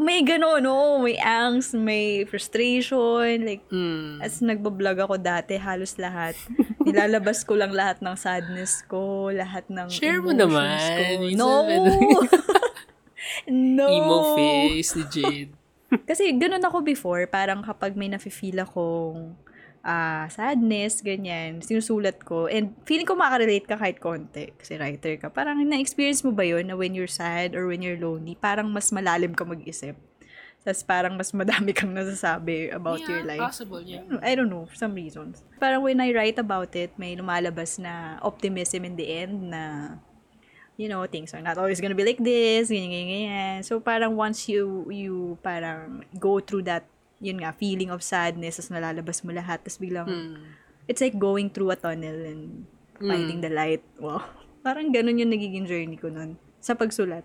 May 0.00 0.24
gano'n, 0.24 0.64
no? 0.64 0.96
May 1.04 1.20
angst, 1.20 1.76
may 1.76 2.24
frustration, 2.24 3.44
like, 3.44 3.68
mm. 3.68 4.24
As 4.24 4.40
nagbablog 4.40 4.96
ako 4.96 5.20
dati, 5.20 5.60
halos 5.60 6.00
lahat. 6.00 6.32
Nilalabas 6.88 7.44
ko 7.44 7.60
lang 7.60 7.76
lahat 7.76 8.00
ng 8.00 8.16
sadness 8.16 8.80
ko, 8.88 9.28
lahat 9.28 9.68
ng 9.68 9.92
Share 9.92 10.24
mo 10.24 10.32
naman. 10.32 10.72
Ko. 10.72 11.36
No! 11.36 11.52
no! 13.76 13.86
Emo 13.92 14.16
face 14.40 14.96
ni 14.96 15.04
Jade. 15.12 15.52
Kasi 16.08 16.32
ganun 16.32 16.64
ako 16.64 16.80
before, 16.80 17.28
parang 17.28 17.60
kapag 17.60 17.92
may 17.92 18.08
nafe-feel 18.08 18.62
akong 18.62 19.36
ah, 19.84 20.28
sadness, 20.28 21.00
ganyan, 21.00 21.64
sinusulat 21.64 22.20
ko. 22.20 22.46
And 22.46 22.76
feeling 22.84 23.08
ko 23.08 23.16
makarelate 23.16 23.64
ka 23.64 23.80
kahit 23.80 24.00
konti, 24.00 24.52
kasi 24.56 24.76
writer 24.76 25.16
ka. 25.16 25.32
Parang 25.32 25.56
na-experience 25.60 26.20
mo 26.24 26.32
ba 26.32 26.44
yun 26.44 26.68
na 26.68 26.76
when 26.76 26.92
you're 26.92 27.10
sad 27.10 27.56
or 27.56 27.68
when 27.68 27.80
you're 27.80 28.00
lonely, 28.00 28.36
parang 28.36 28.68
mas 28.68 28.92
malalim 28.92 29.32
ka 29.32 29.44
mag-isip. 29.44 29.96
Tapos 30.60 30.84
parang 30.84 31.16
mas 31.16 31.32
madami 31.32 31.72
kang 31.78 31.96
nasasabi 31.96 32.68
about 32.68 33.00
your 33.08 33.24
yeah, 33.24 33.32
life. 33.32 33.40
possible, 33.48 33.80
yeah. 33.80 34.04
I 34.20 34.36
don't 34.36 34.52
know, 34.52 34.68
for 34.68 34.76
some 34.76 34.92
reasons. 34.92 35.40
Parang 35.56 35.80
when 35.80 36.00
I 36.04 36.12
write 36.12 36.36
about 36.36 36.76
it, 36.76 36.92
may 37.00 37.16
lumalabas 37.16 37.80
na 37.80 38.20
optimism 38.20 38.84
in 38.84 38.94
the 39.00 39.08
end 39.08 39.56
na, 39.56 39.96
you 40.76 40.92
know, 40.92 41.08
things 41.08 41.32
are 41.32 41.40
not 41.40 41.56
always 41.56 41.80
gonna 41.80 41.96
be 41.96 42.04
like 42.04 42.20
this, 42.20 42.68
ganyan, 42.68 42.92
ganyan, 42.92 43.08
ganyan. 43.08 43.58
So, 43.64 43.80
parang 43.80 44.20
once 44.20 44.52
you, 44.52 44.84
you 44.92 45.40
parang 45.40 46.04
go 46.20 46.44
through 46.44 46.68
that, 46.68 46.84
yun 47.20 47.38
nga, 47.38 47.52
feeling 47.52 47.92
of 47.92 48.00
sadness, 48.00 48.56
tapos 48.56 48.72
nalalabas 48.72 49.20
mo 49.22 49.30
lahat, 49.30 49.60
tapos 49.60 49.76
biglang, 49.76 50.08
Mm. 50.08 50.40
it's 50.88 51.04
like 51.04 51.20
going 51.20 51.52
through 51.52 51.70
a 51.70 51.76
tunnel 51.76 52.16
and 52.24 52.64
finding 52.98 53.44
the 53.44 53.52
light. 53.52 53.84
Wow. 53.96 54.24
Parang 54.60 54.92
ganun 54.92 55.20
yung 55.20 55.32
nagiging 55.32 55.64
journey 55.64 55.96
ko 55.96 56.08
nun 56.08 56.36
sa 56.60 56.76
pagsulat. 56.76 57.24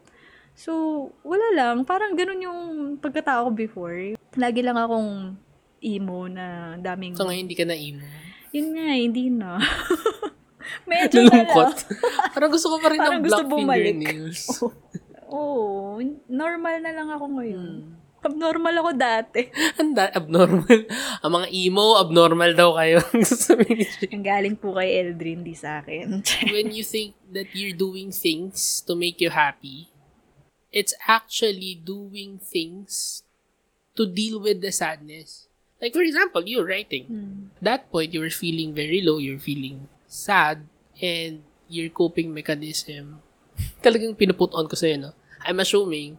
So, 0.56 0.72
wala 1.20 1.44
lang. 1.52 1.84
Parang 1.84 2.16
ganun 2.16 2.40
yung 2.40 2.60
pagkatao 3.04 3.48
ko 3.48 3.52
before. 3.52 4.16
Lagi 4.40 4.64
lang 4.64 4.80
akong 4.80 5.36
emo 5.84 6.32
na 6.32 6.76
daming... 6.80 7.12
So 7.16 7.28
ngayon 7.28 7.44
hindi 7.44 7.60
ka 7.60 7.68
na 7.68 7.76
emo. 7.76 8.08
Yun 8.56 8.68
nga, 8.72 8.86
eh, 8.88 9.02
hindi 9.04 9.24
na. 9.28 9.60
Medyo 10.90 11.28
lang. 11.28 11.46
Parang 12.34 12.52
gusto 12.52 12.72
ko 12.72 12.78
pa 12.80 12.88
rin 12.90 13.00
Parang 13.04 13.20
ng 13.20 13.24
black 13.28 13.48
fingernails. 13.52 14.42
Oo. 15.28 16.00
normal 16.32 16.76
na 16.80 16.92
lang 16.96 17.10
ako 17.12 17.26
ngayon. 17.36 17.70
Hmm. 17.84 18.05
Abnormal 18.26 18.76
ako 18.82 18.92
dati. 18.98 19.54
Handa, 19.78 20.10
abnormal. 20.10 20.90
Ang 21.22 21.32
mga 21.32 21.48
emo, 21.54 22.02
abnormal 22.02 22.52
daw 22.58 22.74
kayo. 22.74 22.98
Ang 24.16 24.26
galing 24.26 24.58
po 24.58 24.74
kay 24.74 24.98
Eldrin, 24.98 25.46
di 25.46 25.54
sa 25.54 25.86
akin. 25.86 26.26
when 26.54 26.74
you 26.74 26.82
think 26.82 27.14
that 27.30 27.54
you're 27.54 27.78
doing 27.78 28.10
things 28.10 28.82
to 28.82 28.98
make 28.98 29.22
you 29.22 29.30
happy, 29.30 29.94
it's 30.74 30.98
actually 31.06 31.78
doing 31.78 32.42
things 32.42 33.22
to 33.94 34.10
deal 34.10 34.42
with 34.42 34.66
the 34.66 34.74
sadness. 34.74 35.46
Like, 35.78 35.94
for 35.94 36.02
example, 36.02 36.42
you're 36.50 36.66
writing. 36.66 37.06
That 37.62 37.92
point, 37.94 38.10
you 38.10 38.26
were 38.26 38.34
feeling 38.34 38.74
very 38.74 39.06
low, 39.06 39.22
you're 39.22 39.38
feeling 39.40 39.86
sad, 40.10 40.66
and 40.98 41.46
your 41.70 41.94
coping 41.94 42.34
mechanism, 42.34 43.22
talagang 43.84 44.18
pinuput 44.18 44.50
on 44.54 44.66
ko 44.66 44.76
sa'yo, 44.76 44.98
no? 44.98 45.12
I'm 45.46 45.62
assuming, 45.62 46.18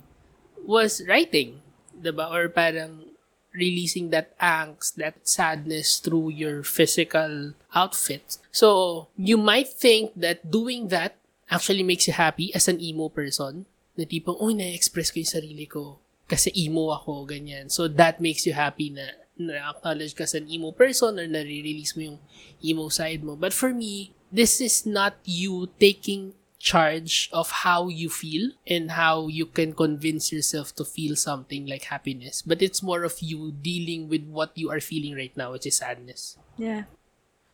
was 0.63 1.03
writing. 1.07 1.66
Diba? 1.97 2.31
Or 2.31 2.49
parang 2.49 3.17
releasing 3.57 4.13
that 4.13 4.37
angst, 4.39 5.01
that 5.01 5.17
sadness 5.25 5.99
through 5.99 6.29
your 6.31 6.63
physical 6.63 7.57
outfit. 7.75 8.37
So, 8.53 9.09
you 9.17 9.41
might 9.41 9.69
think 9.69 10.13
that 10.17 10.51
doing 10.53 10.89
that 10.93 11.17
actually 11.51 11.83
makes 11.83 12.07
you 12.07 12.13
happy 12.13 12.53
as 12.55 12.69
an 12.69 12.81
emo 12.81 13.09
person. 13.09 13.65
Na 13.97 14.05
tipong, 14.05 14.37
uy, 14.37 14.53
na-express 14.53 15.09
ko 15.09 15.25
yung 15.25 15.35
sarili 15.41 15.65
ko. 15.65 15.97
Kasi 16.29 16.53
emo 16.53 16.93
ako, 16.93 17.25
ganyan. 17.25 17.73
So, 17.73 17.89
that 17.89 18.21
makes 18.21 18.45
you 18.45 18.53
happy 18.53 18.93
na 18.93 19.09
na-acknowledge 19.37 20.17
ka 20.17 20.25
as 20.25 20.37
an 20.37 20.49
emo 20.49 20.73
person 20.73 21.17
or 21.17 21.25
nare-release 21.25 21.97
mo 21.97 22.13
yung 22.13 22.19
emo 22.61 22.89
side 22.93 23.25
mo. 23.25 23.37
But 23.37 23.53
for 23.53 23.73
me, 23.73 24.13
this 24.33 24.61
is 24.61 24.85
not 24.85 25.17
you 25.25 25.73
taking 25.81 26.37
charge 26.67 27.31
of 27.31 27.63
how 27.63 27.87
you 27.87 28.11
feel 28.11 28.51
and 28.67 28.99
how 28.99 29.31
you 29.31 29.47
can 29.47 29.71
convince 29.71 30.35
yourself 30.35 30.75
to 30.75 30.83
feel 30.83 31.15
something 31.15 31.63
like 31.71 31.87
happiness. 31.87 32.43
But 32.43 32.59
it's 32.59 32.83
more 32.83 33.07
of 33.07 33.23
you 33.23 33.55
dealing 33.55 34.11
with 34.11 34.27
what 34.27 34.51
you 34.59 34.75
are 34.75 34.83
feeling 34.83 35.15
right 35.15 35.31
now, 35.39 35.55
which 35.55 35.71
is 35.71 35.79
sadness. 35.79 36.35
yeah. 36.59 36.91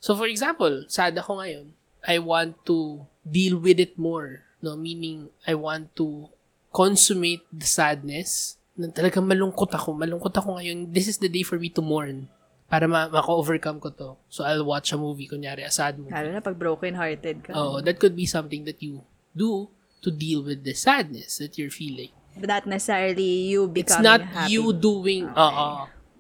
So 0.01 0.17
for 0.17 0.27
example, 0.27 0.89
sad 0.89 1.15
ako 1.15 1.45
ngayon. 1.45 1.77
I 2.03 2.19
want 2.19 2.59
to 2.67 3.07
deal 3.23 3.61
with 3.61 3.79
it 3.79 3.95
more. 3.95 4.43
No, 4.59 4.75
meaning 4.75 5.31
I 5.47 5.55
want 5.55 5.95
to 6.01 6.27
consummate 6.75 7.47
the 7.53 7.69
sadness 7.69 8.59
na 8.75 8.91
talagang 8.91 9.29
malungkot 9.29 9.71
ako. 9.71 9.95
Malungkot 9.95 10.35
ako 10.35 10.59
ngayon. 10.59 10.91
This 10.91 11.07
is 11.07 11.23
the 11.23 11.31
day 11.31 11.47
for 11.47 11.61
me 11.61 11.71
to 11.71 11.85
mourn. 11.85 12.27
Para 12.73 12.89
ma- 12.89 13.05
mako-overcome 13.07 13.77
ko 13.77 13.93
to. 13.93 14.11
So, 14.33 14.49
I'll 14.49 14.65
watch 14.65 14.91
a 14.91 14.99
movie, 14.99 15.29
kunyari, 15.29 15.61
a 15.61 15.69
sad 15.69 16.01
movie. 16.01 16.09
Lalo 16.09 16.33
na 16.33 16.41
pag 16.41 16.57
broken-hearted 16.57 17.45
ka. 17.45 17.53
Oh, 17.53 17.85
that 17.85 18.01
could 18.01 18.17
be 18.17 18.25
something 18.25 18.65
that 18.65 18.81
you 18.81 19.05
do 19.37 19.69
to 20.01 20.09
deal 20.09 20.41
with 20.41 20.65
the 20.65 20.73
sadness 20.73 21.37
that 21.37 21.61
you're 21.61 21.69
feeling. 21.69 22.09
But 22.33 22.49
not 22.49 22.65
necessarily 22.65 23.53
you 23.53 23.69
It's 23.69 23.93
becoming 23.93 24.09
not 24.09 24.21
happy. 24.25 24.57
you 24.57 24.73
doing, 24.73 25.29
oo, 25.29 25.69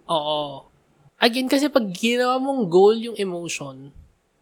oo. 0.05 0.41
Again, 1.17 1.49
kasi 1.49 1.73
pag 1.73 1.89
ginawa 1.89 2.37
mong 2.37 2.69
goal 2.69 3.01
yung 3.01 3.17
emotion, 3.17 3.89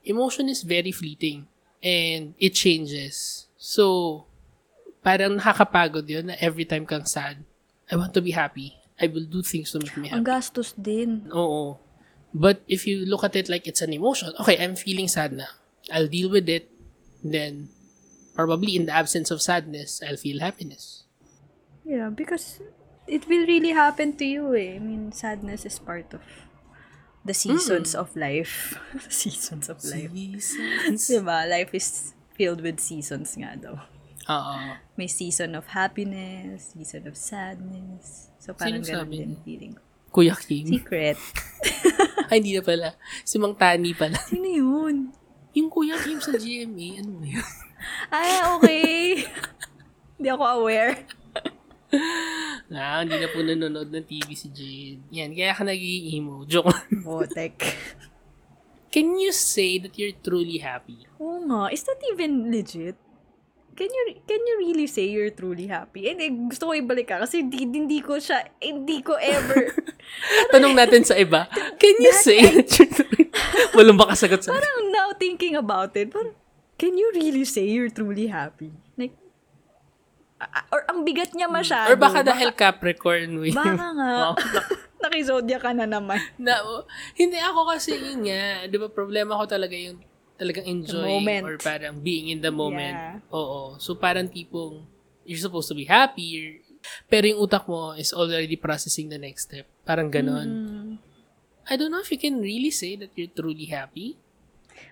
emotion 0.03 0.51
is 0.51 0.67
very 0.67 0.91
fleeting 0.91 1.47
and 1.79 2.35
it 2.43 2.59
changes. 2.59 3.47
So, 3.55 4.27
parang 4.99 5.39
nakakapagod 5.39 6.11
yun 6.11 6.27
na 6.27 6.37
every 6.43 6.67
time 6.67 6.91
kang 6.91 7.07
sad, 7.07 7.39
I 7.87 7.95
want 7.95 8.19
to 8.19 8.23
be 8.25 8.35
happy. 8.35 8.75
I 8.99 9.07
will 9.07 9.25
do 9.25 9.41
things 9.41 9.71
to 9.73 9.79
make 9.79 9.95
me 9.95 10.11
Ang 10.11 10.27
happy. 10.27 10.27
gastos 10.27 10.75
din. 10.75 11.31
Oo. 11.31 11.79
But 12.35 12.63
if 12.69 12.87
you 12.87 13.05
look 13.07 13.25
at 13.25 13.35
it 13.35 13.49
like 13.49 13.67
it's 13.67 13.83
an 13.83 13.93
emotion, 13.93 14.33
okay, 14.41 14.59
I'm 14.63 14.77
feeling 14.77 15.09
sad 15.09 15.33
now. 15.33 15.51
I'll 15.93 16.07
deal 16.07 16.31
with 16.31 16.49
it. 16.49 16.71
Then, 17.23 17.69
probably 18.35 18.77
in 18.77 18.87
the 18.87 18.95
absence 18.95 19.31
of 19.31 19.43
sadness, 19.43 20.01
I'll 20.07 20.17
feel 20.17 20.41
happiness. 20.41 21.05
Yeah, 21.85 22.09
because 22.09 22.61
it 23.07 23.29
will 23.29 23.47
really 23.47 23.75
happen 23.75 24.17
to 24.17 24.25
you 24.25 24.55
eh. 24.55 24.77
I 24.77 24.79
mean, 24.79 25.13
sadness 25.13 25.67
is 25.67 25.79
part 25.79 26.15
of 26.15 26.23
the 27.25 27.35
seasons 27.35 27.95
of 27.95 28.15
life. 28.17 28.79
seasons 29.11 29.69
of 29.69 29.83
life. 29.85 30.11
Seasons. 30.15 31.09
Diba? 31.11 31.51
Life 31.51 31.75
is 31.75 32.15
filled 32.39 32.63
with 32.63 32.81
seasons 32.81 33.35
nga 33.37 33.59
daw. 33.59 33.77
Oo. 34.31 34.79
May 34.95 35.11
season 35.11 35.59
of 35.59 35.67
happiness, 35.75 36.73
season 36.73 37.11
of 37.11 37.19
sadness. 37.19 38.31
So, 38.39 38.55
parang 38.55 38.81
Sino 38.81 39.03
ganun 39.03 39.11
sabi 39.11 39.15
din 39.19 39.37
feeling 39.43 39.75
ko. 39.75 39.90
Kuya 40.11 40.35
Kim. 40.35 40.67
Secret. 40.67 41.19
Ay, 42.31 42.43
hindi 42.43 42.59
na 42.59 42.63
pala. 42.63 42.89
Si 43.23 43.39
Mang 43.39 43.55
Tani 43.55 43.95
pala. 43.95 44.19
Sino 44.27 44.47
yun? 44.47 45.15
Yung 45.55 45.71
Kuya 45.71 45.99
Kim 45.99 46.23
sa 46.23 46.35
GMA, 46.35 47.03
ano 47.03 47.19
ba 47.19 47.27
yun? 47.27 47.49
Ah, 48.13 48.55
okay. 48.59 49.25
Hindi 50.21 50.29
ako 50.29 50.45
aware. 50.61 51.01
Ah, 52.71 53.03
hindi 53.03 53.19
na 53.19 53.27
po 53.33 53.43
nanonood 53.43 53.89
ng 53.91 54.07
TV 54.07 54.37
si 54.37 54.47
Jade. 54.53 55.03
Yan, 55.11 55.35
kaya 55.35 55.57
ka 55.57 55.65
nagiging 55.67 56.23
emo. 56.23 56.47
Joke. 56.47 56.71
Botek. 57.03 57.57
Can 58.95 59.19
you 59.19 59.35
say 59.35 59.81
that 59.83 59.97
you're 59.99 60.15
truly 60.23 60.63
happy? 60.63 61.09
Oo 61.19 61.43
nga. 61.51 61.73
Is 61.75 61.83
that 61.89 61.99
even 62.15 62.53
legit? 62.53 62.95
Can 63.81 63.89
you 63.89 64.05
can 64.29 64.45
you 64.45 64.57
really 64.61 64.85
say 64.85 65.09
you're 65.09 65.33
truly 65.33 65.65
happy? 65.65 66.05
And 66.13 66.21
eh, 66.21 66.29
gusto 66.29 66.69
ko 66.69 66.77
ibalik 66.77 67.09
ka 67.09 67.25
kasi 67.25 67.41
hindi, 67.41 67.65
hindi 67.65 68.05
ko 68.05 68.21
siya, 68.21 68.45
hindi 68.61 69.01
ko 69.01 69.17
ever, 69.17 69.73
Tanong 70.53 70.77
natin 70.77 71.01
sa 71.01 71.17
iba. 71.17 71.49
Can 71.81 71.97
you 71.97 72.13
say 72.13 72.45
that 72.45 72.69
you're 72.77 72.93
truly... 72.93 73.33
Walang 73.81 73.97
baka 73.97 74.21
sagot 74.21 74.45
sa 74.45 74.53
parang 74.53 74.93
now 74.93 75.17
thinking 75.17 75.57
about 75.57 75.97
it, 75.97 76.13
parang, 76.13 76.37
can 76.77 76.93
you 76.93 77.09
really 77.17 77.49
say 77.49 77.65
you're 77.65 77.89
truly 77.89 78.29
happy? 78.29 78.69
Like, 79.01 79.17
or 80.69 80.85
ang 80.85 81.09
bigat 81.09 81.33
niya 81.33 81.49
masyado. 81.49 81.89
Or 81.89 81.97
baka 81.97 82.21
dahil 82.21 82.53
Capricorn 82.53 83.41
with... 83.41 83.57
Baka 83.57 83.97
nga. 83.97 84.09
Oh, 84.29 84.37
Nakizodya 85.01 85.57
ka 85.57 85.73
na 85.73 85.89
naman. 85.89 86.21
na, 86.37 86.61
oh, 86.61 86.85
hindi 87.17 87.41
ako 87.41 87.73
kasi 87.73 87.97
yun 87.97 88.21
nga. 88.29 88.69
Di 88.69 88.77
ba, 88.77 88.93
problema 88.93 89.41
ko 89.41 89.49
talaga 89.49 89.73
yung 89.73 89.97
talagang 90.41 90.65
enjoying 90.65 91.45
or 91.45 91.61
parang 91.61 92.01
being 92.01 92.33
in 92.33 92.41
the 92.41 92.49
moment. 92.49 92.97
Yeah. 92.97 93.21
Oo. 93.29 93.77
So, 93.77 93.93
parang 93.93 94.33
tipong, 94.33 94.89
you're 95.29 95.41
supposed 95.41 95.69
to 95.69 95.77
be 95.77 95.85
happy, 95.85 96.25
you're- 96.25 96.61
pero 97.13 97.29
yung 97.29 97.45
utak 97.45 97.69
mo 97.69 97.93
is 97.93 98.17
already 98.17 98.57
processing 98.57 99.13
the 99.13 99.21
next 99.21 99.53
step. 99.53 99.69
Parang 99.85 100.09
ganon. 100.09 100.49
Mm. 100.49 100.93
I 101.69 101.77
don't 101.77 101.93
know 101.93 102.01
if 102.01 102.09
you 102.09 102.17
can 102.17 102.41
really 102.41 102.73
say 102.73 102.97
that 102.97 103.13
you're 103.13 103.31
truly 103.31 103.69
happy. 103.69 104.17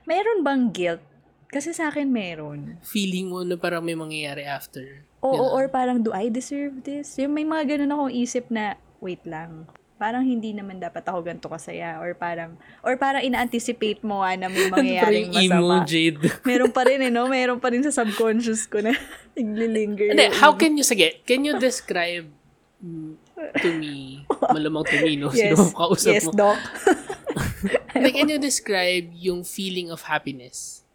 Meron 0.04 0.44
bang 0.44 0.68
guilt? 0.68 1.00
Kasi 1.48 1.72
sa 1.72 1.88
akin 1.88 2.12
meron. 2.12 2.76
Feeling 2.84 3.32
mo 3.32 3.40
na 3.40 3.56
parang 3.56 3.80
may 3.80 3.96
mangyayari 3.96 4.44
after. 4.44 5.00
Oo, 5.24 5.32
Ganon. 5.32 5.50
or 5.56 5.64
parang, 5.72 5.98
do 6.04 6.12
I 6.12 6.28
deserve 6.28 6.84
this? 6.84 7.16
Yung 7.16 7.32
may 7.32 7.48
mga 7.48 7.74
ganun 7.74 7.96
akong 7.96 8.12
isip 8.12 8.52
na, 8.52 8.76
wait 9.00 9.24
lang, 9.24 9.64
parang 9.98 10.22
hindi 10.22 10.54
naman 10.54 10.78
dapat 10.78 11.02
ako 11.02 11.26
ganito 11.26 11.50
kasaya. 11.50 11.98
Or 11.98 12.14
parang, 12.14 12.54
or 12.86 12.94
parang 12.94 13.26
ina-anticipate 13.26 14.06
mo 14.06 14.22
nga 14.22 14.38
na 14.38 14.46
may 14.46 14.70
mangyayaring 14.74 15.34
emo, 15.34 15.74
masama. 15.74 15.84
Jade. 15.84 16.22
Meron 16.48 16.70
pa 16.70 16.86
rin 16.86 17.02
eh, 17.02 17.10
no? 17.10 17.26
Meron 17.26 17.58
pa 17.58 17.74
rin 17.74 17.82
sa 17.82 17.90
subconscious 17.90 18.70
ko 18.70 18.78
na 18.78 18.94
naglilinger. 19.36 20.14
Hindi, 20.14 20.30
how 20.38 20.54
can 20.54 20.78
you, 20.78 20.86
sige, 20.86 21.20
can 21.26 21.42
you 21.42 21.58
describe 21.58 22.30
to 23.58 23.68
me, 23.74 24.22
malamang 24.54 24.86
to 24.86 24.96
me, 25.02 25.18
no? 25.18 25.34
Yes, 25.34 25.58
Sino 25.58 25.74
kausap 25.74 26.14
yes, 26.14 26.24
mo? 26.30 26.32
doc. 26.32 26.58
Like, 27.98 28.14
can 28.14 28.30
you 28.30 28.38
describe 28.38 29.10
yung 29.18 29.42
feeling 29.42 29.90
of 29.90 30.06
happiness? 30.06 30.86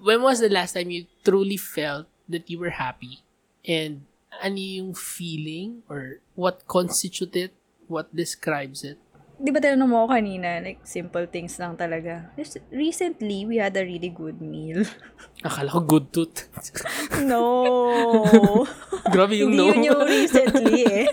When 0.00 0.24
was 0.24 0.40
the 0.40 0.48
last 0.48 0.72
time 0.72 0.88
you 0.88 1.04
truly 1.20 1.60
felt 1.60 2.08
that 2.28 2.48
you 2.48 2.56
were 2.56 2.72
happy? 2.72 3.20
And 3.68 4.08
ano 4.40 4.56
yung 4.56 4.92
feeling 4.96 5.84
or 5.88 6.24
what 6.32 6.64
constitutes 6.64 7.36
it? 7.36 7.52
What 7.86 8.10
describes 8.10 8.82
it? 8.82 8.98
Di 9.36 9.52
ba 9.52 9.60
tinanong 9.60 9.90
mo 9.92 9.96
ako 10.00 10.16
kanina, 10.16 10.64
like, 10.64 10.80
simple 10.88 11.28
things 11.28 11.60
lang 11.60 11.76
talaga. 11.76 12.32
Just, 12.40 12.56
recently, 12.72 13.44
we 13.44 13.60
had 13.60 13.76
a 13.76 13.84
really 13.84 14.08
good 14.08 14.40
meal. 14.40 14.80
Akala 15.46 15.68
ko 15.76 15.84
good 15.84 16.08
tooth. 16.08 16.48
No! 17.28 17.44
Grabe 19.12 19.36
yung 19.36 19.52
Hindi 19.52 19.60
no. 19.60 19.68
yun 19.76 19.88
yung 19.92 20.02
recently 20.08 20.82
eh. 20.88 21.06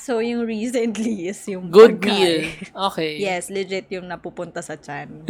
so, 0.00 0.24
yung 0.24 0.48
recently 0.48 1.28
is 1.28 1.44
yung 1.52 1.68
good 1.68 2.00
pagkain. 2.00 2.16
meal. 2.16 2.44
Okay. 2.88 3.20
Yes, 3.20 3.52
legit 3.52 3.92
yung 3.92 4.08
napupunta 4.08 4.64
sa 4.64 4.80
chan. 4.80 5.28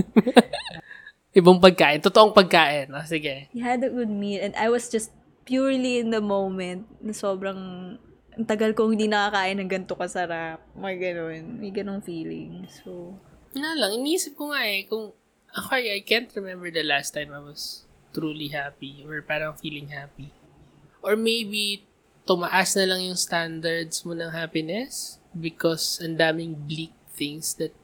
Ibang 1.35 1.59
pagkain. 1.59 1.99
Totoong 1.99 2.31
pagkain. 2.31 2.95
Ah, 2.95 3.05
sige. 3.11 3.51
We 3.51 3.59
had 3.59 3.83
a 3.83 3.91
good 3.91 4.09
meal 4.11 4.39
and 4.39 4.55
I 4.55 4.71
was 4.71 4.87
just 4.87 5.11
purely 5.43 5.99
in 5.99 6.15
the 6.15 6.23
moment 6.23 6.87
na 7.03 7.11
sobrang 7.11 7.99
ang 8.39 8.47
tagal 8.47 8.71
kong 8.71 8.95
hindi 8.95 9.11
nakakain 9.11 9.59
ng 9.59 9.67
ganito 9.67 9.99
kasarap. 9.99 10.63
May 10.79 10.95
ganun. 10.95 11.59
May 11.59 11.75
ganung 11.75 11.99
feeling. 12.07 12.71
So, 12.71 13.19
Na 13.51 13.75
lang, 13.75 13.99
iniisip 13.99 14.39
ko 14.39 14.55
nga 14.55 14.63
eh, 14.63 14.87
kung 14.87 15.11
ako, 15.51 15.75
I 15.75 16.07
can't 16.07 16.31
remember 16.39 16.71
the 16.71 16.87
last 16.87 17.11
time 17.19 17.35
I 17.35 17.43
was 17.43 17.83
truly 18.15 18.55
happy 18.55 19.03
or 19.03 19.19
parang 19.27 19.59
feeling 19.59 19.91
happy. 19.91 20.31
Or 21.03 21.19
maybe, 21.19 21.83
tumaas 22.29 22.79
na 22.79 22.87
lang 22.87 23.11
yung 23.11 23.19
standards 23.19 24.07
mo 24.07 24.15
ng 24.15 24.31
happiness 24.31 25.19
because 25.35 25.99
ang 25.99 26.15
daming 26.21 26.55
bleak 26.55 26.95
things 27.17 27.59
that 27.59 27.75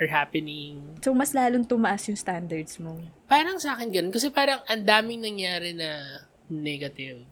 are 0.00 0.10
happening. 0.10 0.98
so 1.04 1.14
mas 1.14 1.30
lalong 1.30 1.62
tumaas 1.62 2.02
yung 2.10 2.18
standards 2.18 2.80
mo. 2.82 2.98
Parang 3.30 3.60
sa 3.62 3.78
akin 3.78 3.92
ganun. 3.92 4.10
Kasi 4.10 4.34
parang 4.34 4.58
ang 4.66 4.82
daming 4.82 5.22
nangyari 5.22 5.76
na 5.76 6.24
negative. 6.50 7.22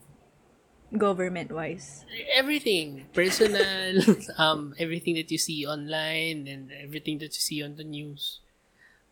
Government-wise. 0.90 2.04
Everything. 2.34 3.06
Personal, 3.14 4.02
um, 4.38 4.74
everything 4.78 5.14
that 5.14 5.30
you 5.30 5.38
see 5.38 5.66
online 5.66 6.48
and 6.50 6.70
everything 6.74 7.18
that 7.18 7.30
you 7.34 7.42
see 7.42 7.62
on 7.62 7.76
the 7.76 7.84
news. 7.84 8.40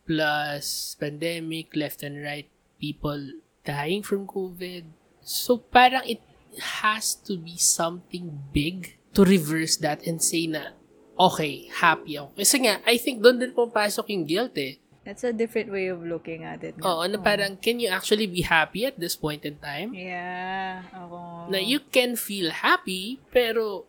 Plus, 0.07 0.97
pandemic, 0.99 1.77
left 1.77 2.03
and 2.03 2.23
right, 2.23 2.49
people 2.81 3.31
dying 3.65 4.03
from 4.03 4.27
COVID. 4.27 4.85
So, 5.23 5.59
parang 5.59 6.03
it 6.09 6.23
has 6.59 7.15
to 7.29 7.37
be 7.37 7.57
something 7.57 8.33
big 8.53 8.99
to 9.15 9.23
reverse 9.23 9.77
that 9.79 10.03
and 10.07 10.23
say 10.23 10.47
na, 10.47 10.75
okay, 11.19 11.69
happy 11.71 12.19
ako. 12.19 12.33
Kasi 12.35 12.57
nga, 12.67 12.83
I 12.87 12.99
think 12.99 13.23
doon 13.23 13.39
din 13.39 13.53
pumapasok 13.55 14.11
yung 14.15 14.25
guilt 14.27 14.57
eh. 14.59 14.79
That's 15.09 15.25
a 15.25 15.33
different 15.33 15.73
way 15.73 15.89
of 15.89 16.05
looking 16.05 16.45
at 16.45 16.61
it. 16.61 16.77
Oo, 16.85 17.01
na 17.09 17.17
parang, 17.17 17.57
can 17.57 17.81
you 17.81 17.89
actually 17.89 18.29
be 18.29 18.45
happy 18.45 18.85
at 18.85 19.01
this 19.01 19.17
point 19.17 19.41
in 19.49 19.57
time? 19.57 19.97
Yeah. 19.97 20.85
Ako. 20.93 21.49
na 21.49 21.57
you 21.57 21.81
can 21.81 22.13
feel 22.13 22.53
happy, 22.53 23.17
pero 23.33 23.89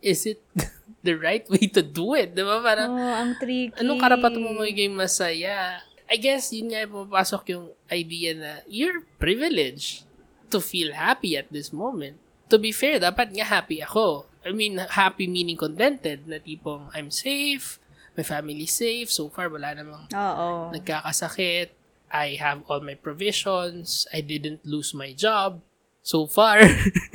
is 0.00 0.24
it 0.24 0.40
the 1.04 1.12
right 1.12 1.44
way 1.52 1.68
to 1.68 1.84
do 1.84 2.16
it? 2.16 2.32
Diba? 2.32 2.64
Parang, 2.64 2.88
Oh, 2.88 2.96
ang 3.20 3.36
tricky. 3.36 3.76
anong 3.76 4.00
karapatan 4.00 4.40
mo 4.40 4.56
magiging 4.56 4.96
masaya? 4.96 5.84
I 6.08 6.16
guess, 6.16 6.48
yun 6.56 6.72
nga 6.72 6.88
yung 6.88 7.04
pumapasok 7.04 7.42
yung 7.52 7.66
idea 7.92 8.32
na 8.32 8.50
you're 8.64 9.04
privileged 9.20 10.08
to 10.48 10.64
feel 10.64 10.96
happy 10.96 11.36
at 11.36 11.52
this 11.52 11.68
moment. 11.68 12.16
To 12.48 12.56
be 12.56 12.72
fair, 12.72 12.96
dapat 12.96 13.28
nga 13.36 13.44
happy 13.44 13.84
ako. 13.84 14.24
I 14.40 14.56
mean, 14.56 14.80
happy 14.80 15.28
meaning 15.28 15.58
contented 15.60 16.24
na 16.24 16.40
tipong 16.40 16.88
I'm 16.96 17.12
safe, 17.12 17.76
my 18.16 18.24
family 18.24 18.66
safe, 18.66 19.12
so 19.12 19.28
far 19.28 19.52
wala 19.52 19.76
namang 19.76 20.08
Oo. 20.10 20.72
nagkakasakit. 20.72 21.70
I 22.08 22.38
have 22.40 22.64
all 22.70 22.80
my 22.80 22.94
provisions. 22.96 24.06
I 24.14 24.22
didn't 24.22 24.64
lose 24.64 24.94
my 24.94 25.12
job 25.12 25.60
so 26.00 26.24
far. 26.26 26.62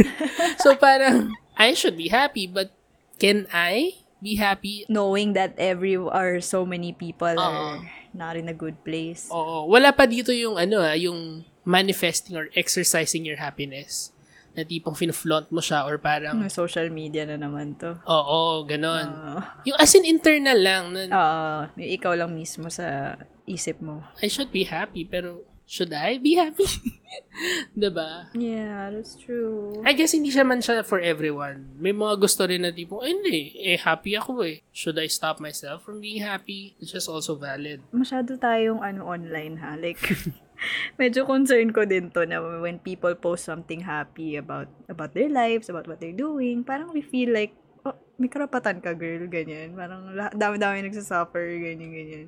so 0.63 0.75
parang, 0.75 1.33
I 1.57 1.73
should 1.73 1.95
be 1.97 2.11
happy, 2.11 2.45
but 2.45 2.75
can 3.17 3.47
I 3.49 3.97
be 4.21 4.35
happy? 4.35 4.85
Knowing 4.91 5.33
that 5.33 5.55
every 5.57 5.95
or 5.95 6.41
so 6.43 6.67
many 6.67 6.91
people 6.93 7.33
Oo. 7.33 7.41
are 7.41 7.81
not 8.13 8.35
in 8.35 8.51
a 8.51 8.55
good 8.55 8.83
place. 8.83 9.31
Oo. 9.31 9.65
Wala 9.71 9.95
pa 9.95 10.05
dito 10.05 10.35
yung 10.35 10.59
ano 10.59 10.83
ah, 10.83 10.93
yung 10.93 11.47
manifesting 11.63 12.35
or 12.35 12.49
exercising 12.53 13.23
your 13.23 13.39
happiness. 13.39 14.11
Na 14.51 14.61
tipong 14.61 14.93
fina-flaunt 14.93 15.47
mo 15.49 15.59
siya 15.59 15.83
or 15.83 15.95
parang, 15.97 16.37
Yung 16.37 16.51
social 16.51 16.87
media 16.89 17.23
na 17.23 17.35
naman 17.35 17.75
to. 17.77 17.95
oo, 18.03 18.63
ganon. 18.63 19.07
Ah. 19.07 19.59
yung 19.63 19.77
as 19.77 19.93
in 19.93 20.03
internal 20.03 20.57
lang, 20.57 20.91
na, 20.91 21.01
Oo, 21.07 21.49
yung 21.79 21.91
ikaw 21.95 22.13
lang 22.13 22.31
mismo 22.31 22.67
sa 22.67 23.15
isip 23.43 23.79
mo. 23.79 24.03
I 24.19 24.27
should 24.27 24.49
be 24.49 24.63
happy, 24.63 25.03
pero 25.03 25.43
should 25.63 25.91
I 25.91 26.19
be 26.19 26.35
happy? 26.35 26.67
'Di 27.75 27.89
ba? 27.91 28.27
Yeah, 28.35 28.91
that's 28.91 29.15
true. 29.15 29.79
I 29.83 29.91
guess 29.91 30.11
hindi 30.11 30.31
siya 30.31 30.43
man 30.43 30.59
siya 30.59 30.83
for 30.83 30.99
everyone. 30.99 31.75
May 31.75 31.91
mga 31.91 32.19
gusto 32.19 32.43
rin 32.43 32.63
na 32.63 32.71
tipo, 32.71 32.99
"Ay, 32.99 33.15
hindi, 33.15 33.39
eh 33.57 33.79
happy 33.79 34.15
ako 34.15 34.43
eh. 34.43 34.63
Should 34.71 34.99
I 34.99 35.07
stop 35.07 35.39
myself 35.39 35.83
from 35.83 35.99
being 35.99 36.19
happy? 36.19 36.75
It's 36.79 36.91
just 36.91 37.07
also 37.07 37.35
valid. 37.35 37.83
Masyado 37.91 38.35
tayong 38.35 38.79
ano 38.79 39.07
online 39.07 39.59
ha. 39.59 39.75
Like, 39.75 39.99
medyo 41.01 41.25
concern 41.25 41.73
ko 41.73 41.85
din 41.85 42.09
to 42.13 42.25
na 42.25 42.41
when 42.61 42.77
people 42.81 43.13
post 43.17 43.45
something 43.45 43.81
happy 43.83 44.37
about 44.37 44.69
about 44.87 45.13
their 45.13 45.29
lives, 45.29 45.69
about 45.69 45.87
what 45.87 45.99
they're 45.99 46.15
doing, 46.15 46.63
parang 46.63 46.93
we 46.93 47.01
feel 47.01 47.33
like, 47.33 47.53
oh, 47.83 47.97
may 48.17 48.29
karapatan 48.29 48.81
ka 48.81 48.93
girl, 48.93 49.25
ganyan. 49.27 49.73
Parang 49.73 50.11
dami-dami 50.35 50.85
nagsasuffer, 50.85 51.57
ganyan, 51.57 51.91
ganyan. 51.91 52.27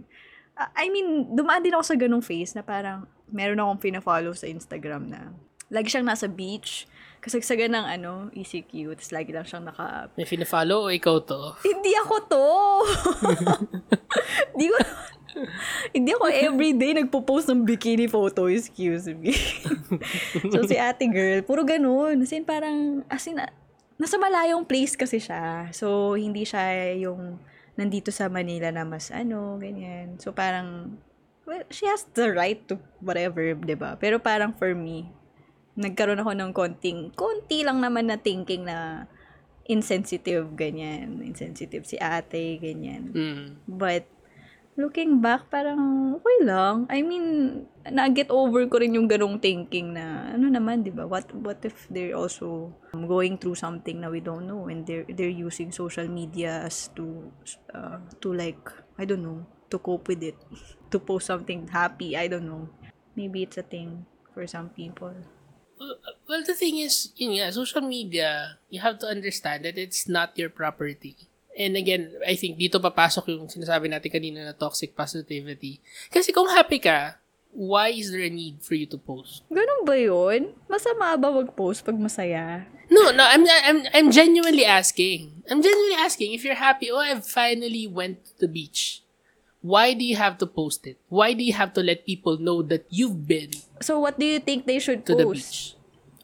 Ah, 0.53 0.69
I 0.77 0.89
mean, 0.93 1.33
dumaan 1.33 1.65
din 1.65 1.73
ako 1.73 1.85
sa 1.93 1.97
ganong 1.97 2.25
phase 2.25 2.53
na 2.53 2.61
parang 2.61 3.09
meron 3.33 3.57
akong 3.57 3.89
pina-follow 3.89 4.37
sa 4.37 4.45
Instagram 4.45 5.09
na 5.09 5.33
lagi 5.73 5.89
siyang 5.89 6.05
nasa 6.05 6.29
beach, 6.29 6.85
kasagsagan 7.17 7.73
ng 7.73 7.85
ano, 7.97 8.11
ECQ, 8.37 8.93
tapos 8.93 9.09
lagi 9.09 9.31
lang 9.33 9.47
siyang 9.47 9.65
naka 9.65 10.13
May 10.13 10.29
fina-follow 10.29 10.85
o 10.85 10.93
ikaw 10.93 11.17
to? 11.25 11.57
hindi 11.65 11.97
ako 11.97 12.15
to. 12.29 12.45
Hindi 14.53 14.69
ko 14.69 14.77
hindi 15.95 16.13
ako 16.13 16.25
everyday 16.29 16.91
nagpo-post 16.97 17.49
ng 17.49 17.65
bikini 17.65 18.05
photo, 18.09 18.47
excuse 18.47 19.09
me. 19.11 19.33
so, 20.53 20.65
si 20.65 20.77
ate 20.77 21.09
girl, 21.09 21.41
puro 21.43 21.61
ganun. 21.65 22.21
As 22.21 22.31
in, 22.31 22.45
parang, 22.45 23.01
as 23.09 23.25
in, 23.25 23.41
nasa 23.97 24.15
malayong 24.17 24.65
place 24.65 24.97
kasi 24.97 25.21
siya. 25.21 25.69
So, 25.73 26.17
hindi 26.17 26.45
siya 26.45 26.93
yung 26.97 27.39
nandito 27.73 28.13
sa 28.13 28.29
Manila 28.29 28.69
na 28.69 28.85
mas 28.85 29.09
ano, 29.09 29.57
ganyan. 29.57 30.21
So, 30.21 30.33
parang, 30.33 30.97
well, 31.45 31.65
she 31.73 31.89
has 31.89 32.05
the 32.13 32.29
right 32.33 32.61
to 32.69 32.77
whatever, 33.01 33.41
ba 33.57 33.97
Pero 33.97 34.21
parang 34.21 34.53
for 34.53 34.73
me, 34.77 35.09
nagkaroon 35.73 36.21
ako 36.21 36.31
ng 36.37 36.51
konting, 36.53 36.99
konti 37.17 37.65
lang 37.65 37.81
naman 37.81 38.13
na 38.13 38.21
thinking 38.21 38.69
na 38.69 39.09
insensitive, 39.65 40.53
ganyan. 40.53 41.23
Insensitive 41.23 41.87
si 41.87 41.97
ate, 41.97 42.61
ganyan. 42.61 43.09
Mm. 43.09 43.45
But, 43.65 44.05
looking 44.77 45.21
back, 45.21 45.49
parang 45.49 46.15
okay 46.17 46.37
lang. 46.45 46.85
I 46.89 47.01
mean, 47.05 47.25
na-get 47.85 48.29
over 48.33 48.65
ko 48.67 48.81
rin 48.81 48.97
yung 48.97 49.07
ganong 49.07 49.37
thinking 49.37 49.93
na, 49.93 50.33
ano 50.33 50.49
naman, 50.49 50.81
di 50.81 50.89
ba? 50.89 51.05
What, 51.05 51.29
what 51.35 51.61
if 51.65 51.85
they're 51.89 52.17
also 52.17 52.73
going 52.93 53.37
through 53.37 53.55
something 53.55 54.01
na 54.01 54.09
we 54.09 54.19
don't 54.19 54.47
know 54.49 54.67
and 54.67 54.85
they're, 54.85 55.05
they're 55.09 55.33
using 55.33 55.71
social 55.71 56.07
media 56.07 56.65
as 56.65 56.89
to, 56.97 57.29
uh, 57.73 58.01
to 58.21 58.33
like, 58.33 58.69
I 58.97 59.05
don't 59.05 59.23
know, 59.23 59.45
to 59.69 59.77
cope 59.77 60.07
with 60.07 60.23
it. 60.23 60.37
To 60.93 61.01
post 61.01 61.25
something 61.25 61.65
happy, 61.73 62.13
I 62.13 62.29
don't 62.29 62.45
know. 62.45 62.69
Maybe 63.17 63.41
it's 63.41 63.57
a 63.57 63.65
thing 63.65 64.05
for 64.29 64.45
some 64.45 64.69
people. 64.69 65.17
Well, 66.29 66.45
the 66.45 66.53
thing 66.53 66.77
is, 66.77 67.09
yun 67.17 67.41
nga, 67.41 67.49
social 67.49 67.81
media, 67.81 68.61
you 68.69 68.77
have 68.79 69.01
to 69.01 69.09
understand 69.09 69.65
that 69.65 69.73
it's 69.73 70.05
not 70.05 70.37
your 70.37 70.53
property. 70.53 71.32
And 71.53 71.77
again, 71.77 72.09
I 72.25 72.33
think 72.33 72.57
dito 72.57 72.81
papasok 72.81 73.29
yung 73.29 73.45
sinasabi 73.45 73.85
natin 73.85 74.09
kanina 74.09 74.39
na 74.41 74.53
toxic 74.57 74.97
positivity. 74.97 75.77
Kasi 76.09 76.33
kung 76.33 76.49
happy 76.49 76.81
ka, 76.81 77.21
why 77.53 77.93
is 77.93 78.09
there 78.09 78.25
a 78.25 78.33
need 78.33 78.57
for 78.65 78.73
you 78.73 78.89
to 78.89 78.97
post? 78.97 79.45
Ganun 79.53 79.85
ba 79.85 79.93
yun? 79.93 80.57
Masama 80.65 81.13
ba 81.13 81.29
mag-post 81.29 81.85
pag 81.85 81.93
masaya? 81.93 82.65
No, 82.89 83.13
no, 83.13 83.21
I'm 83.25 83.45
I'm 83.45 83.79
I'm 83.93 84.09
genuinely 84.09 84.65
asking. 84.65 85.45
I'm 85.49 85.61
genuinely 85.61 85.97
asking 85.97 86.33
if 86.33 86.41
you're 86.41 86.57
happy. 86.57 86.89
Oh, 86.89 87.01
I 87.01 87.13
finally 87.21 87.85
went 87.85 88.25
to 88.25 88.45
the 88.45 88.49
beach. 88.49 89.05
Why 89.63 89.93
do 89.95 90.03
you 90.03 90.19
have 90.19 90.37
to 90.43 90.47
post 90.49 90.83
it? 90.89 90.99
Why 91.07 91.31
do 91.31 91.39
you 91.39 91.53
have 91.55 91.71
to 91.79 91.81
let 91.81 92.03
people 92.03 92.35
know 92.35 92.59
that 92.67 92.83
you've 92.91 93.23
been 93.23 93.55
So, 93.79 93.95
what 93.99 94.19
do 94.19 94.25
you 94.27 94.39
think 94.43 94.67
they 94.67 94.77
should 94.79 95.05
to 95.07 95.15
post? 95.15 95.23
the 95.23 95.27
beach? 95.31 95.57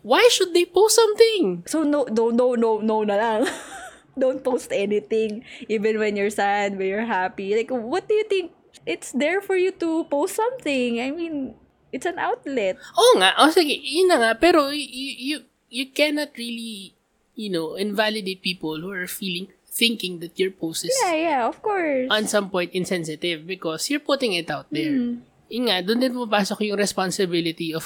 Why 0.03 0.27
should 0.31 0.51
they 0.53 0.65
post 0.65 0.95
something? 0.95 1.63
So 1.67 1.83
no, 1.83 2.03
no, 2.11 2.31
no, 2.31 2.55
no, 2.55 2.79
no 2.79 3.03
na 3.03 3.15
lang. 3.15 3.41
Don't 4.19 4.43
post 4.43 4.69
anything, 4.69 5.47
even 5.71 5.97
when 5.97 6.19
you're 6.19 6.29
sad, 6.29 6.75
when 6.77 6.91
you're 6.91 7.07
happy. 7.07 7.55
Like, 7.55 7.71
what 7.71 8.05
do 8.05 8.13
you 8.13 8.27
think? 8.27 8.51
It's 8.85 9.11
there 9.11 9.39
for 9.39 9.55
you 9.55 9.71
to 9.79 10.03
post 10.05 10.35
something. 10.35 10.99
I 10.99 11.11
mean, 11.11 11.55
it's 11.91 12.05
an 12.05 12.19
outlet. 12.19 12.77
Oo 12.93 13.17
nga. 13.17 13.33
O 13.39 13.49
sige, 13.49 13.79
yun 13.79 14.11
na 14.11 14.17
nga. 14.19 14.31
Pero 14.35 14.69
you, 14.69 14.83
you, 15.17 15.35
you 15.69 15.85
cannot 15.89 16.35
really, 16.35 16.93
you 17.35 17.49
know, 17.49 17.75
invalidate 17.75 18.41
people 18.41 18.81
who 18.81 18.89
are 18.91 19.07
feeling, 19.07 19.47
thinking 19.69 20.19
that 20.19 20.35
your 20.35 20.51
post 20.51 20.85
is 20.85 20.93
Yeah, 21.05 21.15
yeah, 21.15 21.41
of 21.47 21.61
course. 21.61 22.09
on 22.09 22.25
some 22.27 22.49
point 22.49 22.73
insensitive 22.73 23.45
because 23.45 23.87
you're 23.89 24.03
putting 24.03 24.33
it 24.33 24.49
out 24.49 24.67
there. 24.73 24.91
Mm. 24.91 25.21
Yun 25.49 25.63
nga, 25.69 25.81
doon 25.81 25.99
din 26.01 26.13
pumapasok 26.13 26.61
yung 26.67 26.77
responsibility 26.77 27.73
of, 27.73 27.85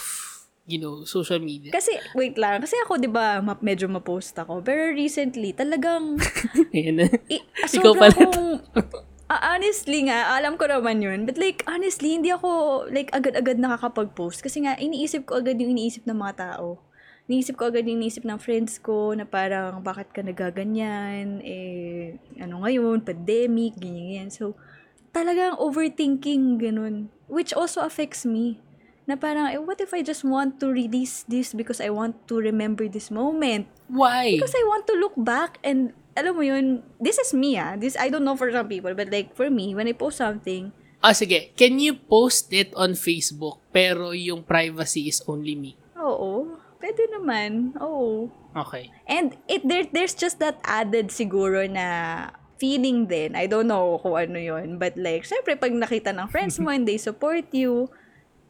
you 0.64 0.80
know, 0.80 1.04
social 1.04 1.40
media. 1.40 1.70
Kasi, 1.70 1.92
wait 2.14 2.36
lang. 2.36 2.64
Kasi 2.64 2.76
ako, 2.82 2.96
di 2.96 3.08
ba, 3.08 3.40
ma- 3.40 3.60
medyo 3.60 3.88
ma-post 3.88 4.32
ako. 4.34 4.64
Pero 4.64 4.92
recently, 4.92 5.52
talagang, 5.52 6.16
Ayan 6.76 7.04
na. 7.04 7.08
i- 7.28 7.44
Ikaw 7.76 7.94
pala. 7.94 8.12
akong, 8.14 8.42
Ah, 9.26 9.56
honestly 9.56 10.06
nga, 10.06 10.36
alam 10.36 10.56
ko 10.56 10.68
naman 10.68 11.02
yun. 11.02 11.26
But 11.26 11.36
like, 11.36 11.64
honestly, 11.66 12.14
hindi 12.14 12.30
ako, 12.30 12.86
like, 12.88 13.10
agad-agad 13.10 13.58
nakakapag-post. 13.58 14.40
Kasi 14.40 14.62
nga, 14.62 14.78
iniisip 14.78 15.26
ko 15.26 15.40
agad 15.42 15.58
yung 15.58 15.74
iniisip 15.74 16.06
ng 16.06 16.16
mga 16.16 16.36
tao. 16.38 16.78
Iniisip 17.26 17.56
ko 17.56 17.72
agad 17.72 17.88
yung 17.88 18.04
iniisip 18.04 18.28
ng 18.28 18.36
friends 18.38 18.78
ko 18.78 19.16
na 19.16 19.24
parang, 19.24 19.80
bakit 19.80 20.12
ka 20.12 20.22
nagaganyan? 20.22 21.40
Eh, 21.42 22.20
ano 22.38 22.62
ngayon? 22.62 23.02
Pandemic, 23.02 23.80
ganyan, 23.80 24.06
ganyan. 24.06 24.30
So, 24.30 24.54
talagang 25.10 25.56
overthinking, 25.58 26.60
ganun. 26.62 27.10
Which 27.26 27.56
also 27.56 27.82
affects 27.82 28.28
me. 28.28 28.60
Na 29.04 29.20
parang, 29.20 29.52
eh, 29.52 29.60
what 29.60 29.84
if 29.84 29.92
I 29.92 30.00
just 30.00 30.24
want 30.24 30.64
to 30.64 30.72
release 30.72 31.28
this 31.28 31.52
because 31.52 31.84
I 31.84 31.92
want 31.92 32.16
to 32.32 32.40
remember 32.40 32.88
this 32.88 33.12
moment? 33.12 33.68
Why? 33.92 34.40
Because 34.40 34.56
I 34.56 34.64
want 34.64 34.88
to 34.88 34.96
look 34.96 35.14
back 35.20 35.60
and 35.60 35.92
alam 36.16 36.40
mo 36.40 36.44
yun, 36.46 36.88
this 37.02 37.20
is 37.20 37.34
me 37.36 37.60
ah. 37.60 37.76
This, 37.76 38.00
I 38.00 38.08
don't 38.08 38.24
know 38.24 38.40
for 38.40 38.48
some 38.54 38.70
people, 38.72 38.96
but 38.96 39.12
like 39.12 39.36
for 39.36 39.50
me, 39.52 39.76
when 39.76 39.88
I 39.88 39.94
post 39.94 40.18
something, 40.24 40.72
Ah, 41.04 41.12
sige. 41.12 41.52
Can 41.60 41.84
you 41.84 42.00
post 42.00 42.48
it 42.56 42.72
on 42.80 42.96
Facebook 42.96 43.60
pero 43.76 44.16
yung 44.16 44.40
privacy 44.48 45.12
is 45.12 45.20
only 45.28 45.52
me? 45.52 45.76
oo, 46.00 46.60
pwede 46.80 47.12
naman. 47.12 47.76
Oo. 47.80 48.28
Okay. 48.56 48.92
And 49.08 49.36
it 49.48 49.68
there 49.68 49.88
there's 49.88 50.14
just 50.16 50.38
that 50.44 50.60
added 50.64 51.10
siguro 51.10 51.64
na 51.68 51.88
feeling 52.56 53.08
din. 53.08 53.36
I 53.36 53.48
don't 53.52 53.68
know 53.68 54.00
kung 54.00 54.16
ano 54.16 54.40
yun. 54.40 54.80
But 54.80 54.96
like, 54.96 55.28
syempre, 55.28 55.60
pag 55.60 55.76
nakita 55.76 56.16
ng 56.16 56.28
friends 56.32 56.56
mo 56.60 56.72
and 56.72 56.88
they 56.88 56.96
support 56.96 57.52
you, 57.52 57.92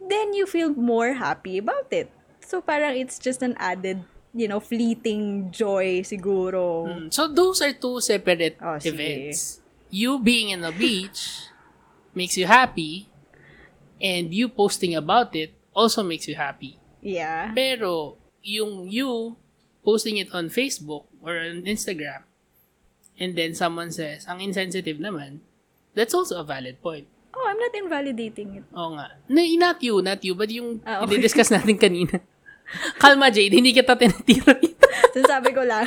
then 0.10 0.34
you 0.34 0.46
feel 0.46 0.70
more 0.74 1.14
happy 1.14 1.58
about 1.58 1.88
it. 1.92 2.12
So 2.44 2.62
parang 2.62 2.98
it's 2.98 3.18
just 3.20 3.42
an 3.42 3.56
added, 3.58 4.04
you 4.34 4.48
know, 4.48 4.60
fleeting 4.60 5.52
joy 5.52 6.02
siguro. 6.04 6.88
Mm, 6.88 7.08
So, 7.14 7.28
those 7.28 7.62
are 7.62 7.74
two 7.74 8.02
separate 8.02 8.58
Oh, 8.60 8.78
sige. 8.80 8.94
events. 8.94 9.62
You 9.94 10.20
being 10.20 10.50
in 10.50 10.62
the 10.62 10.74
beach 10.74 11.48
makes 12.18 12.36
you 12.38 12.46
happy 12.46 13.08
and 14.02 14.34
you 14.34 14.50
posting 14.50 14.96
about 14.96 15.36
it 15.36 15.54
also 15.74 16.04
makes 16.04 16.28
you 16.28 16.36
happy. 16.36 16.78
Yeah. 17.02 17.52
Pero, 17.56 18.18
yung 18.44 18.90
you 18.92 19.38
posting 19.86 20.18
it 20.18 20.34
on 20.34 20.50
Facebook 20.50 21.06
or 21.24 21.40
on 21.40 21.64
Instagram 21.64 22.24
and 23.20 23.38
then 23.38 23.54
someone 23.54 23.92
says, 23.92 24.26
ang 24.28 24.42
insensitive 24.42 24.98
naman, 24.98 25.40
that's 25.94 26.14
also 26.14 26.42
a 26.42 26.44
valid 26.44 26.82
point. 26.82 27.06
I'm 27.54 27.62
not 27.62 27.74
invalidating 27.78 28.58
it. 28.58 28.66
Oo 28.74 28.98
nga. 28.98 29.14
Na, 29.30 29.42
not 29.62 29.78
you, 29.86 30.02
not 30.02 30.18
you, 30.26 30.34
but 30.34 30.50
yung 30.50 30.82
Ah, 30.82 31.06
okay. 31.06 31.22
i-discuss 31.22 31.54
natin 31.54 31.78
kanina. 31.78 32.18
Kalma, 32.98 33.30
Jade. 33.30 33.54
Hindi 33.54 33.70
kita 33.70 33.94
tinatira 33.94 34.58
dito. 34.58 34.82
Sinasabi 35.14 35.54
ko 35.54 35.62
lang. 35.62 35.86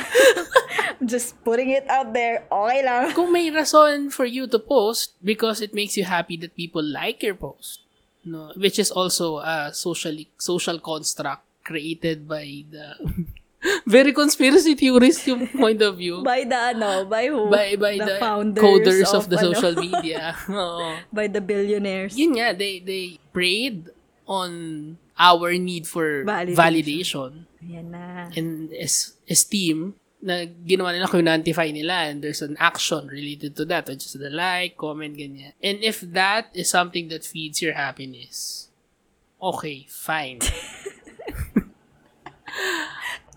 Just 1.03 1.35
putting 1.43 1.75
it 1.75 1.83
out 1.91 2.15
there. 2.15 2.47
Okay 2.47 2.79
lang. 2.79 3.11
Kung 3.11 3.35
may 3.35 3.51
rason 3.51 4.07
for 4.07 4.23
you 4.23 4.47
to 4.47 4.55
post 4.57 5.19
because 5.19 5.59
it 5.59 5.75
makes 5.75 5.99
you 5.99 6.07
happy 6.07 6.39
that 6.39 6.55
people 6.55 6.81
like 6.81 7.19
your 7.19 7.35
post, 7.35 7.83
no, 8.23 8.55
which 8.55 8.79
is 8.79 8.87
also 8.87 9.43
a 9.43 9.75
socially 9.75 10.31
social 10.39 10.79
construct 10.79 11.43
created 11.67 12.23
by 12.23 12.63
the 12.71 12.95
very 13.89 14.13
conspiracy 14.13 14.75
theorist 14.77 15.25
yung 15.25 15.47
point 15.49 15.81
of 15.81 15.97
view 15.97 16.21
By 16.21 16.45
the 16.45 16.77
ano, 16.77 17.05
by 17.09 17.25
who? 17.27 17.49
by 17.49 17.73
by 17.75 17.97
the, 17.97 18.17
founders 18.21 18.61
coders 18.61 19.09
of, 19.13 19.29
the 19.29 19.37
ano, 19.41 19.53
social 19.53 19.73
media. 19.85 20.37
Oo. 20.45 20.93
by 21.11 21.25
the 21.25 21.41
billionaires. 21.41 22.13
Yun 22.13 22.37
nga, 22.37 22.53
they 22.53 22.77
they 22.79 23.17
preyed 23.33 23.89
on 24.29 24.95
our 25.17 25.57
need 25.57 25.89
for 25.89 26.21
Validation. 26.21 26.53
validation 26.53 27.31
Ayan 27.65 27.89
na. 27.89 28.29
and 28.37 28.69
es- 28.77 29.17
esteem 29.25 29.97
na 30.21 30.45
ginawa 30.45 30.93
nila, 30.93 31.09
quantify 31.09 31.73
nila 31.73 32.05
and 32.09 32.21
there's 32.21 32.41
an 32.45 32.53
action 32.61 33.05
related 33.09 33.55
to 33.57 33.65
that 33.65 33.85
which 33.89 34.05
is 34.05 34.13
the 34.13 34.29
like, 34.29 34.77
comment, 34.77 35.17
ganyan. 35.17 35.53
And 35.61 35.81
if 35.81 36.01
that 36.13 36.49
is 36.53 36.69
something 36.69 37.09
that 37.09 37.25
feeds 37.25 37.61
your 37.61 37.73
happiness, 37.73 38.69
okay, 39.41 39.85
fine. 39.89 40.41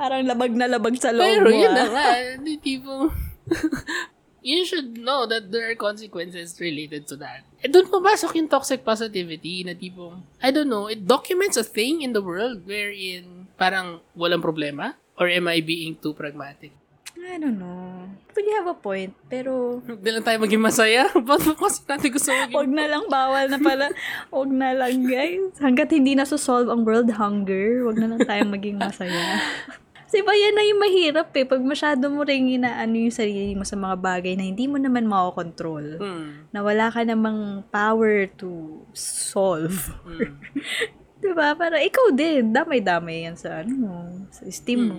Parang 0.00 0.24
labag 0.24 0.56
na 0.56 0.64
labag 0.64 0.96
sa 0.96 1.12
loob 1.12 1.28
Pero 1.28 1.52
mo. 1.52 1.60
yun 1.60 1.76
ah. 1.76 1.76
na 1.76 1.84
nga, 1.92 2.08
di 2.40 2.56
tipo, 2.56 3.12
you 4.40 4.64
should 4.64 4.96
know 4.96 5.28
that 5.28 5.52
there 5.52 5.68
are 5.68 5.76
consequences 5.76 6.56
related 6.56 7.04
to 7.04 7.20
that. 7.20 7.44
Eh, 7.60 7.68
doon 7.68 7.92
pumasok 7.92 8.40
yung 8.40 8.48
toxic 8.48 8.80
positivity 8.80 9.60
na 9.60 9.76
tipong, 9.76 10.24
I 10.40 10.48
don't 10.48 10.72
know, 10.72 10.88
it 10.88 11.04
documents 11.04 11.60
a 11.60 11.66
thing 11.68 12.00
in 12.00 12.16
the 12.16 12.24
world 12.24 12.64
wherein 12.64 13.52
parang 13.60 14.00
walang 14.16 14.40
problema? 14.40 14.96
Or 15.20 15.28
am 15.28 15.52
I 15.52 15.60
being 15.60 16.00
too 16.00 16.16
pragmatic? 16.16 16.72
I 17.20 17.36
don't 17.36 17.60
know. 17.60 18.08
But 18.32 18.48
you 18.48 18.56
have 18.56 18.72
a 18.72 18.72
point. 18.72 19.12
Pero, 19.28 19.84
Hindi 19.84 20.08
lang 20.08 20.24
tayo 20.24 20.40
maging 20.40 20.64
masaya. 20.64 21.12
Ba't 21.28 21.44
mo 21.44 21.52
kasi 21.60 21.84
natin 21.84 22.08
gusto 22.08 22.32
maging... 22.32 22.56
wag 22.56 22.70
na 22.72 22.84
lang, 22.88 23.04
bawal 23.12 23.46
na 23.52 23.58
pala. 23.60 23.86
Wag 24.32 24.48
na 24.48 24.72
lang, 24.72 25.04
guys. 25.04 25.52
Hanggat 25.60 25.92
hindi 25.92 26.16
na 26.16 26.24
solve 26.24 26.72
ang 26.72 26.88
world 26.88 27.12
hunger, 27.12 27.84
wag 27.84 28.00
na 28.00 28.16
lang 28.16 28.20
tayong 28.24 28.48
maging 28.48 28.80
masaya. 28.80 29.36
Kasi 30.10 30.26
ba 30.26 30.34
yan 30.34 30.58
na 30.58 30.66
yung 30.66 30.82
mahirap 30.82 31.30
eh. 31.38 31.46
Pag 31.46 31.62
masyado 31.62 32.10
mo 32.10 32.26
rin 32.26 32.58
inaano 32.58 32.98
yung 32.98 33.14
sarili 33.14 33.54
mo 33.54 33.62
sa 33.62 33.78
mga 33.78 33.94
bagay 33.94 34.34
na 34.34 34.42
hindi 34.42 34.66
mo 34.66 34.74
naman 34.74 35.06
makokontrol. 35.06 36.02
Hmm. 36.02 36.50
Na 36.50 36.66
wala 36.66 36.90
ka 36.90 37.06
namang 37.06 37.62
power 37.70 38.26
to 38.34 38.82
solve. 38.90 39.94
Hmm. 40.02 40.34
diba? 41.22 41.54
Para 41.54 41.78
ikaw 41.78 42.10
din. 42.10 42.50
Damay-damay 42.50 43.30
yan 43.30 43.38
sa 43.38 43.62
ano 43.62 43.72
mo. 43.78 43.94
Sa 44.34 44.50
esteem 44.50 44.82
mo. 44.82 44.98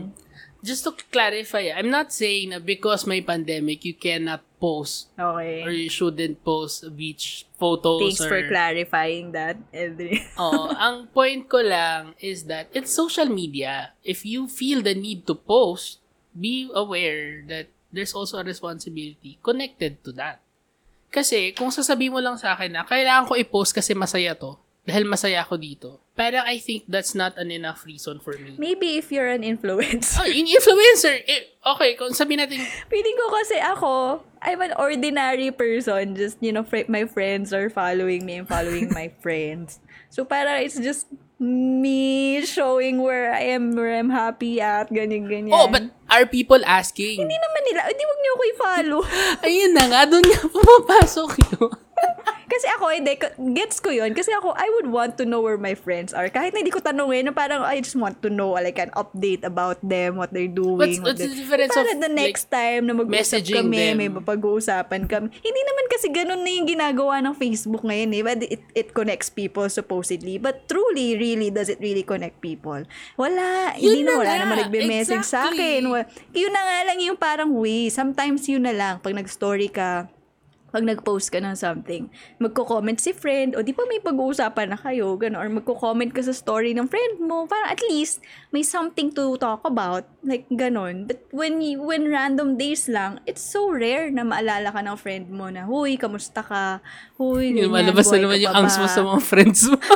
Just 0.63 0.87
to 0.87 0.95
clarify, 1.11 1.75
I'm 1.75 1.91
not 1.91 2.15
saying 2.15 2.55
na 2.55 2.63
because 2.63 3.03
may 3.03 3.19
pandemic, 3.19 3.83
you 3.83 3.99
cannot 3.99 4.47
post 4.61 5.09
Okay. 5.17 5.65
or 5.65 5.73
you 5.73 5.89
shouldn't 5.89 6.45
post 6.45 6.85
beach 6.93 7.49
photos 7.57 8.21
Thanks 8.21 8.21
or... 8.21 8.29
for 8.29 8.41
clarifying 8.45 9.33
that, 9.33 9.57
Edri. 9.73 10.21
Oo, 10.37 10.69
ang 10.69 11.09
point 11.09 11.49
ko 11.49 11.65
lang 11.65 12.13
is 12.21 12.45
that 12.45 12.69
it's 12.69 12.93
social 12.93 13.25
media. 13.25 13.97
If 14.05 14.21
you 14.21 14.45
feel 14.45 14.85
the 14.85 14.93
need 14.93 15.25
to 15.25 15.33
post, 15.33 15.97
be 16.37 16.69
aware 16.69 17.41
that 17.49 17.73
there's 17.89 18.13
also 18.13 18.39
a 18.39 18.45
responsibility 18.45 19.41
connected 19.41 19.99
to 20.05 20.13
that. 20.15 20.39
Kasi 21.11 21.51
kung 21.51 21.73
sasabihin 21.73 22.15
mo 22.15 22.23
lang 22.23 22.39
sa 22.39 22.55
akin 22.55 22.71
na 22.71 22.87
kailangan 22.87 23.27
ko 23.27 23.35
i-post 23.35 23.75
kasi 23.75 23.91
masaya 23.91 24.31
to, 24.31 24.55
dahil 24.91 25.07
masaya 25.07 25.39
ako 25.39 25.55
dito, 25.55 26.03
parang 26.19 26.43
I 26.43 26.59
think 26.59 26.83
that's 26.91 27.15
not 27.15 27.39
an 27.39 27.47
enough 27.47 27.87
reason 27.87 28.19
for 28.19 28.35
me. 28.35 28.59
Maybe 28.59 28.99
if 28.99 29.07
you're 29.07 29.31
an 29.31 29.47
influencer. 29.47 30.19
Oh, 30.19 30.27
yung 30.27 30.51
influencer, 30.51 31.15
eh, 31.23 31.55
okay, 31.63 31.95
kung 31.95 32.11
sabihin 32.11 32.43
natin, 32.43 32.59
Feeling 32.91 33.15
ko 33.15 33.25
kasi 33.31 33.55
ako, 33.63 34.19
I'm 34.43 34.59
an 34.59 34.75
ordinary 34.75 35.47
person. 35.55 36.19
Just, 36.19 36.43
you 36.43 36.51
know, 36.51 36.67
fr- 36.67 36.91
my 36.91 37.07
friends 37.07 37.55
are 37.55 37.71
following 37.71 38.27
me 38.27 38.43
and 38.43 38.47
following 38.51 38.91
my 38.91 39.15
friends. 39.23 39.79
So, 40.11 40.27
parang 40.27 40.59
it's 40.59 40.75
just 40.75 41.07
me 41.39 42.43
showing 42.43 42.99
where 43.01 43.31
I 43.31 43.55
am, 43.55 43.73
where 43.73 43.95
I'm 43.95 44.11
happy 44.11 44.59
at, 44.59 44.91
ganyan-ganyan. 44.91 45.55
oh, 45.55 45.71
but 45.71 45.87
are 46.05 46.27
people 46.27 46.59
asking? 46.67 47.17
Hindi 47.17 47.33
naman 47.39 47.61
nila, 47.65 47.81
hindi 47.87 48.03
wag 48.03 48.19
niyo 48.19 48.31
ako 48.35 48.43
i-follow. 48.43 49.01
Ayun 49.47 49.71
na 49.71 49.83
nga, 49.89 50.01
doon 50.05 50.21
nga 50.27 50.41
pumapasok 50.45 51.31
yun. 51.55 51.71
kasi 52.51 52.67
ako, 52.69 52.85
hindi, 52.91 53.15
ko- 53.15 53.31
gets 53.55 53.79
ko 53.79 53.87
yun. 53.87 54.11
Kasi 54.11 54.27
ako, 54.29 54.51
I 54.51 54.67
would 54.75 54.91
want 54.91 55.15
to 55.15 55.23
know 55.23 55.39
where 55.39 55.55
my 55.55 55.71
friends 55.71 56.11
are. 56.11 56.27
Kahit 56.27 56.51
na 56.51 56.59
hindi 56.59 56.69
ko 56.69 56.83
tanungin, 56.83 57.25
na 57.25 57.33
parang 57.33 57.63
I 57.63 57.79
just 57.79 57.95
want 57.95 58.19
to 58.19 58.29
know, 58.29 58.51
like, 58.53 58.75
an 58.75 58.91
update 58.91 59.41
about 59.41 59.79
them, 59.79 60.19
what 60.19 60.29
they're 60.29 60.51
doing. 60.51 60.75
What's- 60.75 60.99
what 60.99 61.15
what's 61.15 61.23
the 61.23 61.31
difference 61.31 61.71
Para 61.71 61.95
of, 61.95 61.99
the 61.99 62.11
next 62.11 62.51
time 62.51 62.83
na 62.83 62.93
mag-usap 62.93 63.47
kami, 63.47 63.79
them? 63.79 63.95
may 63.95 64.09
pag-uusapan 64.11 65.07
kami. 65.07 65.31
Hindi 65.31 65.61
naman 65.63 65.85
kasi 65.87 66.07
ganun 66.09 66.41
na 66.41 66.51
yung 66.51 66.67
ginagawa 66.67 67.21
ng 67.21 67.33
Facebook 67.33 67.81
ngayon, 67.81 68.11
eh. 68.11 68.21
But 68.21 68.37
it, 68.43 68.61
it 68.73 68.87
connects 68.91 69.31
people, 69.31 69.71
supposedly. 69.71 70.35
But 70.35 70.67
truly, 70.67 71.15
really, 71.15 71.47
does 71.47 71.71
it 71.71 71.79
really 71.79 72.03
connect 72.03 72.41
people? 72.41 72.83
Wala. 73.15 73.71
hindi 73.73 74.03
Yun 74.03 74.09
na, 74.09 74.11
na 74.11 74.19
wala 74.19 74.33
naman 74.35 74.57
nagbe-message 74.65 75.23
sa 75.23 75.47
Exactly. 75.47 75.79
akin. 75.79 75.81
Wala- 75.87 76.09
Yun 76.31 76.51
na 76.51 76.61
nga 76.61 76.77
lang 76.83 76.97
yung 76.99 77.15
parang 77.15 77.51
way. 77.53 77.87
Sometimes 77.87 78.43
yun 78.45 78.63
na 78.63 78.73
lang. 78.73 78.93
Pag 78.99 79.13
nag-story 79.13 79.69
ka, 79.69 80.09
pag 80.71 80.87
nag-post 80.87 81.29
ka 81.29 81.43
ng 81.43 81.53
something, 81.53 82.07
magko-comment 82.39 82.95
si 82.97 83.11
friend, 83.11 83.59
o 83.59 83.61
di 83.61 83.75
pa 83.75 83.83
may 83.91 83.99
pag-uusapan 83.99 84.71
na 84.71 84.79
kayo, 84.79 85.19
gano'n, 85.19 85.35
or 85.35 85.51
magko-comment 85.51 86.15
ka 86.15 86.23
sa 86.23 86.31
story 86.31 86.71
ng 86.71 86.87
friend 86.87 87.19
mo, 87.19 87.43
para 87.45 87.75
at 87.75 87.83
least 87.91 88.23
may 88.55 88.63
something 88.63 89.11
to 89.11 89.35
talk 89.35 89.61
about, 89.67 90.07
like 90.23 90.47
gano'n. 90.47 91.11
But 91.11 91.27
when, 91.35 91.59
when 91.83 92.07
random 92.07 92.55
days 92.55 92.87
lang, 92.87 93.19
it's 93.27 93.43
so 93.43 93.67
rare 93.67 94.07
na 94.07 94.23
maalala 94.23 94.71
ka 94.71 94.79
ng 94.79 94.95
friend 94.95 95.27
mo 95.27 95.51
na, 95.51 95.67
huy, 95.67 95.99
kamusta 95.99 96.39
ka? 96.39 96.79
Huy, 97.19 97.51
ganyan, 97.51 97.69
malabas 97.69 98.07
na 98.15 98.23
naman 98.23 98.39
yung 98.39 98.55
pa 98.55 98.63
angs 98.63 98.79
mo 98.79 98.87
ba?" 98.87 98.95
sa 98.95 99.01
mga 99.03 99.21
friends 99.21 99.61
mo. 99.67 99.77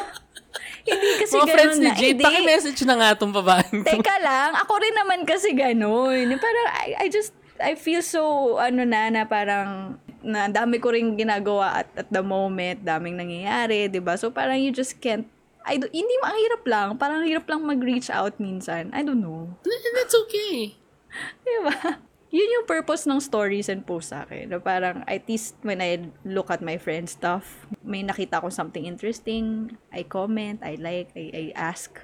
Hindi 0.86 1.10
kasi 1.18 1.34
mga 1.34 1.46
ganun 1.50 1.56
friends 1.58 1.78
ni 1.82 1.88
na. 1.90 1.96
Jade, 1.98 2.14
Hindi. 2.14 2.26
paki-message 2.30 2.80
na 2.86 2.96
nga 3.02 3.08
itong 3.18 3.34
babaeng. 3.34 3.82
Teka 3.82 4.16
lang, 4.22 4.52
ako 4.54 4.74
rin 4.78 4.94
naman 4.94 5.20
kasi 5.26 5.50
ganun. 5.58 6.30
Parang, 6.38 6.68
I, 6.86 6.88
I 7.02 7.06
just, 7.10 7.34
I 7.58 7.74
feel 7.74 8.06
so, 8.06 8.56
ano 8.62 8.86
na, 8.86 9.10
na 9.10 9.26
parang, 9.26 9.98
na 10.26 10.50
dami 10.50 10.82
ko 10.82 10.90
rin 10.90 11.14
ginagawa 11.14 11.86
at, 11.86 11.90
at 11.94 12.10
the 12.10 12.26
moment, 12.26 12.82
daming 12.82 13.14
nangyayari, 13.14 13.86
'di 13.86 14.02
ba 14.02 14.18
So 14.18 14.34
parang 14.34 14.58
you 14.58 14.74
just 14.74 14.98
can't, 14.98 15.30
I 15.62 15.78
don't, 15.78 15.94
hindi, 15.94 16.14
ang 16.26 16.38
hirap 16.38 16.64
lang, 16.66 16.88
parang 16.98 17.22
ang 17.22 17.30
hirap 17.30 17.46
lang 17.46 17.62
mag-reach 17.62 18.10
out 18.10 18.42
minsan. 18.42 18.90
I 18.90 19.06
don't 19.06 19.22
know. 19.22 19.54
That's 19.94 20.18
okay. 20.28 20.78
Di 21.46 21.56
ba? 21.62 22.02
Yun 22.36 22.54
yung 22.62 22.68
purpose 22.68 23.08
ng 23.08 23.22
stories 23.24 23.72
and 23.72 23.86
posts 23.88 24.12
sa 24.12 24.28
akin. 24.28 24.52
Na 24.52 24.60
parang, 24.60 25.02
at 25.08 25.24
least 25.26 25.56
when 25.64 25.80
I 25.80 26.12
look 26.28 26.52
at 26.52 26.60
my 26.60 26.76
friend's 26.76 27.16
stuff, 27.16 27.66
may 27.82 28.04
nakita 28.04 28.44
ko 28.44 28.52
something 28.52 28.84
interesting, 28.84 29.74
I 29.90 30.04
comment, 30.04 30.60
I 30.62 30.76
like, 30.76 31.16
I, 31.16 31.32
I 31.32 31.44
ask, 31.56 31.96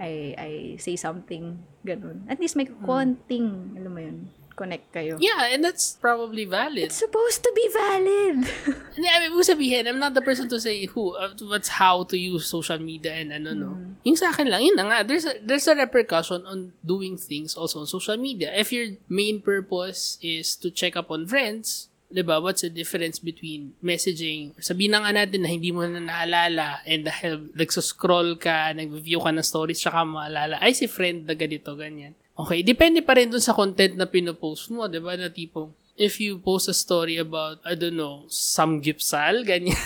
I, 0.00 0.32
I 0.38 0.50
say 0.80 0.96
something, 0.96 1.60
ganun. 1.84 2.24
At 2.26 2.40
least 2.40 2.56
may 2.56 2.66
konting, 2.66 3.76
alam 3.76 3.92
mo 3.92 4.00
yun, 4.00 4.32
connect 4.56 4.88
kayo. 4.90 5.20
Yeah, 5.20 5.52
and 5.52 5.62
that's 5.62 6.00
probably 6.00 6.48
valid. 6.48 6.88
It's 6.88 6.96
supposed 6.96 7.44
to 7.44 7.52
be 7.52 7.68
valid. 7.70 8.48
Hindi, 8.96 9.08
I 9.12 9.28
mean, 9.28 9.36
sabihin, 9.44 9.84
I'm 9.84 10.00
not 10.00 10.16
the 10.16 10.24
person 10.24 10.48
to 10.48 10.58
say 10.58 10.88
who, 10.88 11.14
uh, 11.14 11.36
what's 11.44 11.76
how 11.76 12.08
to 12.08 12.16
use 12.16 12.48
social 12.48 12.80
media 12.80 13.12
and 13.12 13.36
ano, 13.36 13.52
no. 13.52 13.70
Yung 14.02 14.16
sa 14.16 14.32
akin 14.32 14.48
lang, 14.48 14.64
yun 14.64 14.74
na 14.74 14.88
nga, 14.88 14.98
there's 15.04 15.28
a, 15.28 15.36
there's 15.44 15.68
a 15.68 15.76
repercussion 15.76 16.42
on 16.48 16.72
doing 16.80 17.20
things 17.20 17.54
also 17.54 17.84
on 17.84 17.86
social 17.86 18.16
media. 18.16 18.50
If 18.56 18.72
your 18.72 18.96
main 19.12 19.44
purpose 19.44 20.16
is 20.24 20.56
to 20.64 20.72
check 20.72 20.96
up 20.96 21.12
on 21.12 21.28
friends, 21.28 21.92
'di 22.10 22.22
ba? 22.22 22.38
What's 22.38 22.62
the 22.62 22.70
difference 22.70 23.18
between 23.18 23.74
messaging? 23.82 24.54
Sabihin 24.62 24.94
na 24.94 25.02
nga 25.02 25.12
natin 25.12 25.42
na 25.42 25.50
hindi 25.50 25.74
mo 25.74 25.82
na 25.82 25.98
naalala 25.98 26.82
and 26.86 27.06
dahil 27.06 27.50
nagsuscroll 27.54 28.38
ka, 28.38 28.70
nag-view 28.72 29.18
ka 29.18 29.34
ng 29.34 29.42
stories, 29.42 29.82
tsaka 29.82 30.06
maalala, 30.06 30.62
ay 30.62 30.72
si 30.72 30.86
friend 30.86 31.26
na 31.26 31.34
ganito, 31.34 31.74
ganyan. 31.74 32.14
Okay, 32.36 32.60
depende 32.60 33.00
pa 33.00 33.16
rin 33.16 33.32
dun 33.32 33.40
sa 33.40 33.56
content 33.56 33.96
na 33.96 34.04
pinopost 34.04 34.68
mo, 34.68 34.84
'di 34.84 35.00
ba? 35.00 35.16
Na 35.16 35.32
tipong, 35.32 35.72
if 35.96 36.20
you 36.20 36.36
post 36.36 36.68
a 36.68 36.76
story 36.76 37.16
about, 37.16 37.64
I 37.64 37.72
don't 37.72 37.96
know, 37.96 38.28
some 38.28 38.84
gipsal, 38.84 39.40
ganyan. 39.40 39.72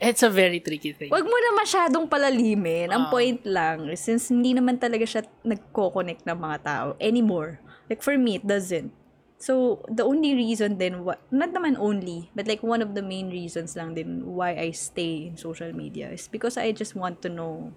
It's 0.00 0.24
a 0.24 0.32
very 0.32 0.64
tricky 0.64 0.96
thing. 0.96 1.12
Wag 1.12 1.28
mo 1.28 1.36
na 1.36 1.60
masyadong 1.60 2.08
palalimin. 2.08 2.88
Ang 2.88 3.04
Ah. 3.04 3.12
point 3.12 3.36
lang, 3.44 3.84
since 4.00 4.32
hindi 4.32 4.56
naman 4.56 4.80
talaga 4.80 5.04
siya 5.04 5.22
nagko-connect 5.44 6.24
ng 6.24 6.38
mga 6.40 6.58
tao 6.64 6.86
anymore. 6.96 7.60
Like 7.90 8.00
for 8.00 8.16
me, 8.16 8.40
it 8.40 8.46
doesn't. 8.48 8.96
So, 9.36 9.84
the 9.92 10.04
only 10.04 10.32
reason 10.32 10.80
then, 10.80 11.04
what, 11.04 11.20
not 11.28 11.52
naman 11.52 11.76
only, 11.76 12.32
but 12.32 12.48
like 12.48 12.64
one 12.64 12.80
of 12.80 12.96
the 12.96 13.04
main 13.04 13.28
reasons 13.28 13.76
lang 13.76 13.92
din 13.92 14.24
why 14.24 14.56
I 14.56 14.72
stay 14.72 15.28
in 15.28 15.36
social 15.36 15.72
media 15.72 16.08
is 16.12 16.28
because 16.28 16.56
I 16.56 16.72
just 16.72 16.96
want 16.96 17.20
to 17.24 17.28
know 17.28 17.72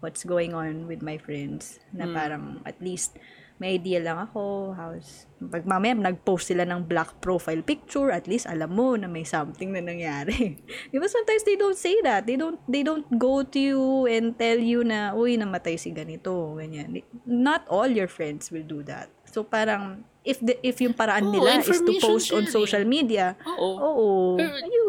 what's 0.00 0.22
going 0.22 0.54
on 0.54 0.86
with 0.86 1.02
my 1.02 1.18
friends. 1.18 1.82
Na 1.90 2.06
parang 2.06 2.62
at 2.62 2.78
least 2.78 3.18
may 3.58 3.74
idea 3.74 3.98
lang 3.98 4.22
ako 4.22 4.70
how's 4.78 5.26
pag 5.42 5.66
mamaya 5.66 5.90
nag-post 5.98 6.54
sila 6.54 6.62
ng 6.62 6.86
black 6.86 7.18
profile 7.18 7.58
picture 7.58 8.14
at 8.14 8.30
least 8.30 8.46
alam 8.46 8.70
mo 8.70 8.94
na 8.94 9.10
may 9.10 9.26
something 9.26 9.74
na 9.74 9.82
nangyari. 9.82 10.62
Di 10.94 10.96
ba 10.96 11.10
sometimes 11.10 11.42
they 11.42 11.58
don't 11.58 11.78
say 11.78 11.98
that? 12.06 12.22
They 12.26 12.38
don't 12.38 12.62
they 12.70 12.86
don't 12.86 13.06
go 13.18 13.42
to 13.42 13.58
you 13.58 14.06
and 14.06 14.38
tell 14.38 14.58
you 14.58 14.86
na 14.86 15.18
uy 15.18 15.34
namatay 15.34 15.74
si 15.74 15.90
ganito 15.90 16.54
ganyan. 16.54 17.02
Not 17.26 17.66
all 17.66 17.90
your 17.90 18.06
friends 18.06 18.54
will 18.54 18.66
do 18.66 18.86
that. 18.86 19.10
So 19.26 19.42
parang 19.42 20.06
if 20.28 20.38
the, 20.38 20.54
if 20.60 20.76
yung 20.78 20.92
paraan 20.92 21.24
Oo, 21.24 21.32
nila 21.32 21.56
is 21.56 21.80
to 21.80 21.92
post 21.96 22.28
on 22.30 22.44
sharing. 22.44 22.52
social 22.52 22.84
media 22.84 23.32
Oo. 23.48 23.68
oo 23.80 24.06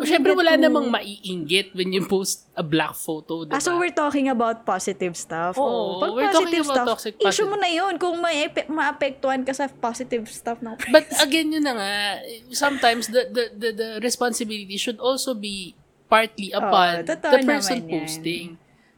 syempre, 0.03 0.35
get 0.35 0.39
wala 0.39 0.53
to- 0.55 0.63
namang 0.67 0.87
maiinggit 0.91 1.71
when 1.73 1.89
you 1.91 2.03
post 2.05 2.47
a 2.55 2.63
black 2.63 2.91
photo, 2.91 3.47
diba? 3.47 3.55
Ah, 3.55 3.63
so 3.63 3.79
we're 3.79 3.95
talking 3.95 4.27
about 4.27 4.67
positive 4.67 5.15
stuff. 5.15 5.55
Oo, 5.55 6.03
Pag 6.03 6.11
we're 6.11 6.27
talking 6.27 6.51
positive 6.51 6.65
about 6.67 6.75
stuff, 6.75 6.87
toxic 6.89 7.13
issue 7.15 7.47
positive. 7.47 7.49
mo 7.49 7.55
na 7.55 7.69
yun 7.69 7.93
kung 7.95 8.15
may 8.19 8.47
maapektuhan 8.67 9.41
ka 9.47 9.55
sa 9.55 9.71
positive 9.71 10.27
stuff 10.27 10.59
ng 10.59 10.75
friends. 10.75 10.91
But 10.91 11.07
again, 11.23 11.55
yun 11.55 11.63
na 11.63 11.73
nga, 11.75 11.91
sometimes 12.51 13.07
the, 13.07 13.27
the, 13.31 13.43
the, 13.55 13.69
the 13.71 13.89
responsibility 14.03 14.75
should 14.75 14.99
also 14.99 15.31
be 15.31 15.75
partly 16.11 16.51
upon 16.51 17.05
totoo 17.05 17.31
the 17.31 17.39
person 17.45 17.79
naman 17.79 17.87
yan. 17.87 17.93
posting. 17.95 18.47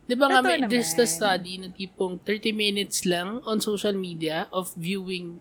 Di 0.01 0.15
ba 0.17 0.25
nga, 0.27 0.39
may, 0.41 0.59
there's 0.65 0.91
the 0.97 1.05
study 1.05 1.55
na 1.55 1.69
tipong 1.69 2.19
30 2.25 2.51
minutes 2.51 3.05
lang 3.05 3.39
on 3.45 3.61
social 3.61 3.93
media 3.93 4.49
of 4.51 4.73
viewing 4.75 5.39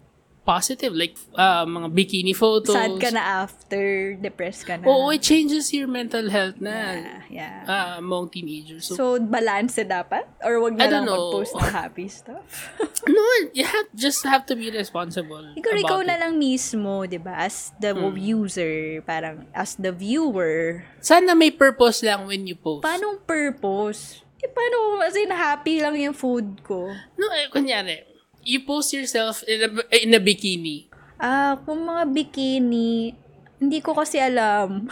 positive. 0.51 0.91
Like, 0.91 1.15
uh, 1.39 1.63
mga 1.63 1.95
bikini 1.95 2.35
photos. 2.35 2.75
Sad 2.75 2.99
ka 2.99 3.15
na 3.15 3.47
after, 3.47 4.19
depressed 4.19 4.67
ka 4.67 4.75
na. 4.75 4.91
Oo, 4.91 5.15
it 5.15 5.23
changes 5.23 5.71
your 5.71 5.87
mental 5.87 6.27
health 6.27 6.59
na. 6.59 6.99
Yeah, 6.99 7.23
yeah. 7.31 7.57
ah, 7.71 7.91
among 8.03 8.35
teenagers. 8.35 8.91
So, 8.91 8.99
So, 8.99 9.05
balance 9.23 9.79
dapat? 9.87 10.27
Or 10.43 10.59
wag 10.59 10.75
na 10.75 10.91
lang 10.91 11.07
mag-post 11.07 11.55
ng 11.55 11.71
happy 11.87 12.11
stuff? 12.11 12.43
no, 13.07 13.23
you 13.55 13.63
have, 13.63 13.87
just 13.95 14.27
have 14.27 14.43
to 14.51 14.59
be 14.59 14.75
responsible 14.75 15.55
ikaw, 15.55 15.73
ikaw 15.79 16.01
na 16.03 16.19
lang 16.19 16.35
mismo, 16.35 17.07
di 17.07 17.23
ba? 17.23 17.47
As 17.47 17.71
the 17.79 17.95
Hmm. 18.01 18.17
user, 18.17 19.05
parang 19.05 19.45
as 19.53 19.77
the 19.77 19.93
viewer, 19.93 20.83
Sana 21.05 21.37
may 21.37 21.53
purpose 21.53 22.01
lang 22.01 22.25
when 22.27 22.49
you 22.49 22.57
post. 22.57 22.83
paanong 22.83 23.21
purpose? 23.29 24.25
Eh, 24.41 24.49
paano, 24.49 25.05
as 25.05 25.13
in, 25.21 25.29
happy 25.29 25.85
lang 25.85 25.93
yung 26.01 26.17
food 26.17 26.65
ko? 26.65 26.89
No, 27.21 27.27
eh, 27.37 27.53
kunyari, 27.53 28.10
you 28.45 28.65
post 28.65 28.93
yourself 28.93 29.43
in 29.45 29.63
a, 29.65 29.71
in 29.97 30.11
a 30.15 30.21
bikini. 30.21 30.89
Ah, 31.21 31.61
kung 31.65 31.85
mga 31.85 32.09
bikini, 32.09 33.13
hindi 33.61 33.79
ko 33.85 33.93
kasi 33.93 34.21
alam. 34.21 34.87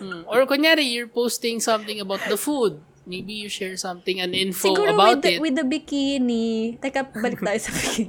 Hmm. 0.00 0.24
Or 0.24 0.48
kunyari, 0.48 0.86
you're 0.86 1.12
posting 1.12 1.60
something 1.60 2.00
about 2.00 2.24
the 2.24 2.40
food. 2.40 2.80
Maybe 3.04 3.36
you 3.36 3.52
share 3.52 3.76
something, 3.76 4.16
an 4.22 4.32
info 4.32 4.72
Siguro 4.72 4.96
about 4.96 5.20
with 5.20 5.22
the, 5.26 5.32
it. 5.36 5.40
with 5.44 5.54
the 5.60 5.66
bikini, 5.66 6.78
teka, 6.80 7.04
balik 7.20 7.44
tayo 7.44 7.58
sa 7.60 7.68
bikini. 7.74 8.08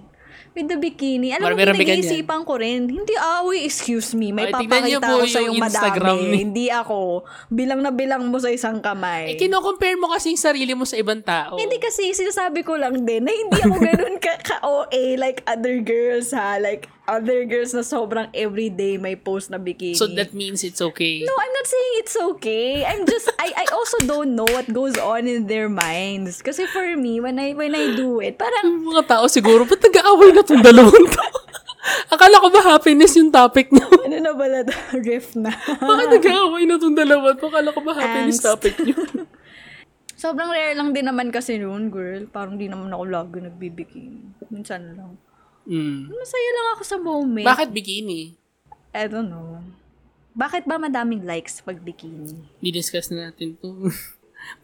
With 0.51 0.67
the 0.67 0.75
bikini, 0.75 1.31
alam 1.31 1.47
mo, 1.47 1.55
pinag-iisipan 1.55 2.43
ko 2.43 2.59
rin, 2.59 2.83
hindi, 2.83 3.15
ah, 3.15 3.39
uy, 3.41 3.63
excuse 3.63 4.11
me, 4.11 4.35
may 4.35 4.51
Ay, 4.51 4.53
papakita 4.53 4.99
ako 4.99 5.23
sa 5.23 5.39
yung 5.39 5.55
Instagram 5.55 6.17
madami. 6.19 6.27
ni- 6.27 6.39
Hindi 6.43 6.67
ako. 6.67 7.23
Bilang 7.47 7.79
na 7.79 7.87
bilang 7.87 8.27
mo 8.27 8.35
sa 8.35 8.51
isang 8.51 8.83
kamay. 8.83 9.31
Eh, 9.31 9.39
kino-compare 9.39 9.95
mo 9.95 10.11
kasi 10.11 10.35
yung 10.35 10.43
sarili 10.43 10.75
mo 10.75 10.83
sa 10.83 10.99
ibang 10.99 11.23
tao. 11.23 11.55
Hindi 11.55 11.79
kasi, 11.79 12.11
sinasabi 12.11 12.67
ko 12.67 12.75
lang 12.75 12.99
din 12.99 13.23
na 13.23 13.31
hindi 13.31 13.63
ako 13.63 13.75
ganun 13.87 14.15
ka, 14.19 14.33
ka-OA 14.43 15.15
like 15.15 15.39
other 15.47 15.79
girls 15.79 16.35
ha. 16.35 16.59
Like 16.59 16.91
other 17.11 17.43
girls 17.43 17.75
na 17.75 17.83
sobrang 17.83 18.31
everyday 18.31 18.95
may 18.95 19.19
post 19.19 19.51
na 19.51 19.59
bikini. 19.59 19.99
So 19.99 20.07
that 20.15 20.31
means 20.31 20.63
it's 20.63 20.79
okay. 20.79 21.19
No, 21.27 21.35
I'm 21.35 21.51
not 21.51 21.67
saying 21.67 21.93
it's 21.99 22.15
okay. 22.15 22.87
I'm 22.87 23.03
just 23.03 23.27
I 23.35 23.51
I 23.51 23.65
also 23.75 23.99
don't 24.07 24.31
know 24.31 24.47
what 24.47 24.71
goes 24.71 24.95
on 24.95 25.27
in 25.27 25.51
their 25.51 25.67
minds. 25.67 26.39
Kasi 26.39 26.71
for 26.71 26.87
me, 26.95 27.19
when 27.19 27.35
I 27.35 27.51
when 27.51 27.75
I 27.75 27.91
do 27.91 28.23
it, 28.23 28.39
parang 28.39 28.63
Yung 28.63 28.87
mga 28.95 29.03
tao 29.11 29.27
siguro, 29.27 29.67
ba't 29.67 29.83
nag-aaway 29.83 30.31
na 30.31 30.41
tong 30.47 30.63
dalawang 30.63 31.07
to? 31.11 31.23
Akala 32.13 32.39
ko 32.39 32.47
ba 32.47 32.61
happiness 32.63 33.17
yung 33.19 33.33
topic 33.33 33.67
niyo? 33.75 33.83
ano 34.07 34.15
na 34.21 34.31
pala? 34.31 34.63
Riff 35.05 35.35
na. 35.35 35.51
Bakit 35.67 36.07
nag-aaway 36.21 36.63
na 36.63 36.79
tong 36.79 36.95
dalawa 36.95 37.35
to? 37.35 37.51
Akala 37.51 37.75
ko 37.75 37.81
ba 37.83 37.91
happiness 37.97 38.39
Angst. 38.39 38.47
topic 38.47 38.75
niyo? 38.79 38.95
Sobrang 40.21 40.53
rare 40.53 40.77
lang 40.77 40.93
din 40.93 41.09
naman 41.09 41.33
kasi 41.33 41.57
noon, 41.57 41.89
girl. 41.89 42.29
Parang 42.29 42.53
di 42.53 42.69
naman 42.69 42.93
ako 42.93 43.03
lagi 43.09 43.41
nagbibikini. 43.41 44.37
Minsan 44.53 44.93
lang. 44.93 45.17
Hmm. 45.63 46.09
Masaya 46.09 46.49
lang 46.51 46.67
ako 46.73 46.83
sa 46.83 46.97
moment. 46.97 47.45
Bakit 47.45 47.69
bikini? 47.69 48.33
I 48.91 49.05
don't 49.05 49.29
know. 49.29 49.61
Bakit 50.31 50.63
ba 50.63 50.75
madaming 50.75 51.21
likes 51.21 51.59
pag 51.59 51.77
bikini? 51.77 52.31
Di-discuss 52.57 53.11
na 53.11 53.29
natin 53.29 53.55
to. 53.55 53.87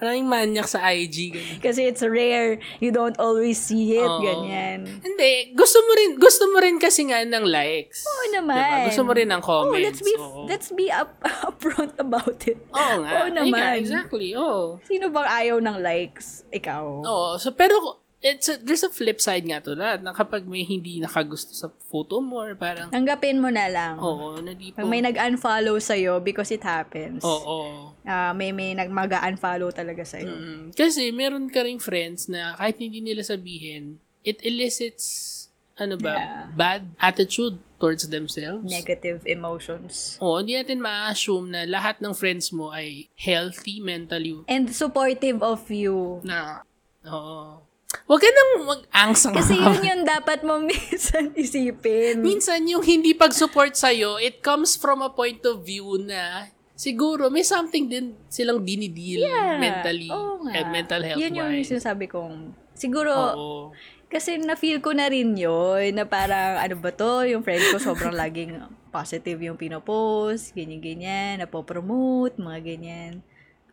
Maraming 0.02 0.26
manyak 0.26 0.66
sa 0.66 0.82
IG. 0.90 1.32
Ganun. 1.32 1.60
Kasi 1.62 1.86
it's 1.86 2.02
rare. 2.02 2.58
You 2.82 2.90
don't 2.90 3.14
always 3.18 3.62
see 3.62 3.94
it. 3.94 4.02
Oo. 4.02 4.20
Ganyan. 4.20 4.90
Hindi, 4.90 5.54
gusto 5.54 5.78
mo 5.80 5.92
rin, 5.94 6.10
gusto 6.18 6.44
mo 6.50 6.58
rin 6.58 6.76
kasi 6.76 7.06
nga 7.06 7.22
ng 7.22 7.46
likes. 7.46 8.02
Oo 8.02 8.24
naman. 8.34 8.58
Diba? 8.58 8.86
Gusto 8.90 9.02
mo 9.06 9.12
rin 9.14 9.30
ng 9.30 9.38
Oh, 9.38 9.70
comments. 9.70 9.86
let's 9.86 10.02
be 10.02 10.14
Oo. 10.18 10.40
let's 10.50 10.70
be 10.74 10.88
up, 10.90 11.14
upfront 11.48 11.94
about 11.96 12.42
it. 12.44 12.58
Oo 12.74 12.96
nga. 13.06 13.12
Oo 13.14 13.26
Ay 13.28 13.30
nga, 13.30 13.38
naman. 13.38 13.72
exactly. 13.78 14.34
Oo. 14.34 14.82
Sino 14.82 15.14
bang 15.14 15.30
ayaw 15.30 15.62
ng 15.62 15.78
likes? 15.78 16.42
Ikaw. 16.50 16.84
Oo. 17.06 17.30
So, 17.38 17.54
pero, 17.54 18.02
it's 18.20 18.48
a, 18.48 18.58
there's 18.58 18.82
a 18.82 18.90
flip 18.90 19.20
side 19.20 19.44
nga 19.44 19.60
to 19.60 19.72
lahat. 19.72 20.02
Na 20.02 20.12
kapag 20.12 20.44
may 20.44 20.62
hindi 20.62 20.98
nakagusto 20.98 21.54
sa 21.54 21.70
photo 21.86 22.18
mo, 22.18 22.42
or 22.42 22.54
parang, 22.54 22.90
Tanggapin 22.90 23.38
mo 23.38 23.48
na 23.48 23.68
lang. 23.68 23.96
oo, 23.98 24.38
na 24.38 24.52
di 24.52 24.72
po. 24.72 24.82
Pag 24.82 24.90
may 24.90 25.02
nag-unfollow 25.02 25.78
sa'yo 25.78 26.18
because 26.20 26.50
it 26.50 26.62
happens. 26.62 27.22
Oo. 27.22 27.94
Ah, 28.02 28.34
may 28.34 28.50
may 28.52 28.74
nag 28.74 28.90
mag-unfollow 28.90 29.70
talaga 29.70 30.02
sa'yo. 30.02 30.30
Mm. 30.30 30.64
Kasi 30.74 31.12
meron 31.12 31.48
ka 31.48 31.62
ring 31.62 31.78
friends 31.78 32.26
na 32.26 32.56
kahit 32.56 32.78
hindi 32.78 33.00
nila 33.00 33.22
sabihin, 33.22 34.02
it 34.22 34.42
elicits, 34.42 35.34
ano 35.76 35.94
ba, 35.96 36.18
Yeah. 36.18 36.44
bad 36.52 36.82
attitude 36.98 37.62
towards 37.78 38.10
themselves. 38.10 38.66
Negative 38.66 39.22
emotions. 39.30 40.18
Oo, 40.18 40.42
hindi 40.42 40.58
natin 40.58 40.82
ma-assume 40.82 41.54
na 41.54 41.62
lahat 41.64 42.02
ng 42.02 42.12
friends 42.12 42.50
mo 42.50 42.74
ay 42.74 43.06
healthy 43.14 43.78
mentally 43.78 44.42
And 44.50 44.66
supportive 44.68 45.46
of 45.46 45.70
you. 45.70 46.26
na, 46.26 46.66
oo. 47.06 47.62
Huwag 47.88 48.20
ka 48.20 48.28
nang 48.28 48.52
mag-angsang 48.68 49.32
Kasi 49.32 49.56
yun 49.56 49.80
yung 49.96 50.04
dapat 50.04 50.44
mo 50.44 50.60
minsan 50.60 51.32
isipin. 51.40 52.20
Minsan, 52.20 52.68
yung 52.68 52.84
hindi 52.84 53.16
pag-support 53.16 53.76
sa'yo, 53.76 54.20
it 54.20 54.44
comes 54.44 54.76
from 54.76 55.00
a 55.00 55.12
point 55.12 55.40
of 55.48 55.64
view 55.64 55.96
na 55.96 56.52
siguro 56.76 57.32
may 57.32 57.48
something 57.48 57.88
din 57.88 58.14
silang 58.28 58.62
dinidil 58.62 59.24
mentally 59.58 60.12
Oo 60.12 60.44
nga. 60.46 60.52
and 60.62 60.68
mental 60.70 61.02
health 61.02 61.18
Yun 61.18 61.34
yung 61.34 61.50
wise. 61.50 61.72
sinasabi 61.72 62.06
kong, 62.06 62.52
siguro, 62.76 63.12
Oo. 63.34 63.58
kasi 64.08 64.36
na-feel 64.36 64.84
ko 64.84 64.92
na 64.92 65.08
rin 65.08 65.32
yun, 65.34 65.96
na 65.96 66.04
parang, 66.04 66.60
ano 66.60 66.76
ba 66.76 66.92
to, 66.92 67.24
yung 67.24 67.42
friend 67.42 67.72
ko 67.72 67.80
sobrang 67.80 68.14
laging 68.22 68.62
positive 68.92 69.40
yung 69.40 69.56
pinopost, 69.56 70.52
ganyan-ganyan, 70.52 71.40
napopromote, 71.40 72.36
mga 72.36 72.60
ganyan. 72.62 73.14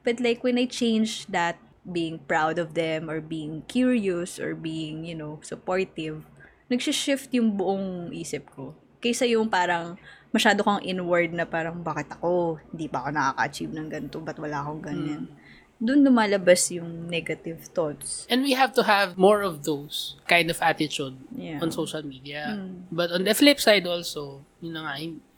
But 0.00 0.20
like, 0.20 0.40
when 0.40 0.56
I 0.56 0.70
change 0.70 1.26
that, 1.28 1.58
being 1.84 2.16
proud 2.18 2.56
of 2.58 2.72
them, 2.72 3.12
or 3.12 3.20
being 3.20 3.62
curious, 3.68 4.40
or 4.40 4.56
being, 4.56 5.04
you 5.04 5.14
know, 5.14 5.36
supportive, 5.44 6.24
nagsishift 6.72 7.28
yung 7.36 7.52
buong 7.54 8.08
isip 8.10 8.48
ko. 8.56 8.72
Kaysa 9.04 9.28
yung 9.28 9.52
parang, 9.52 10.00
masyado 10.32 10.64
kang 10.64 10.80
inward 10.80 11.30
na 11.36 11.44
parang, 11.44 11.84
bakit 11.84 12.08
ako? 12.16 12.56
Hindi 12.72 12.88
pa 12.88 13.04
ako 13.04 13.08
nakaka-achieve 13.12 13.72
ng 13.76 13.88
ganito? 13.92 14.16
Ba't 14.24 14.40
wala 14.40 14.64
akong 14.64 14.82
ganyan? 14.82 15.28
Doon 15.76 16.06
lumalabas 16.06 16.72
yung 16.72 17.10
negative 17.12 17.68
thoughts. 17.68 18.24
And 18.32 18.40
we 18.40 18.56
have 18.56 18.72
to 18.80 18.82
have 18.88 19.20
more 19.20 19.44
of 19.44 19.68
those 19.68 20.16
kind 20.24 20.48
of 20.48 20.56
attitude 20.64 21.20
Yeah. 21.36 21.60
on 21.60 21.68
social 21.68 22.00
media. 22.00 22.56
But 22.88 23.12
on 23.12 23.28
the 23.28 23.36
flip 23.36 23.60
side 23.60 23.84
also, 23.84 24.40
yun 24.64 24.80
na 24.80 24.88
nga, 24.88 24.94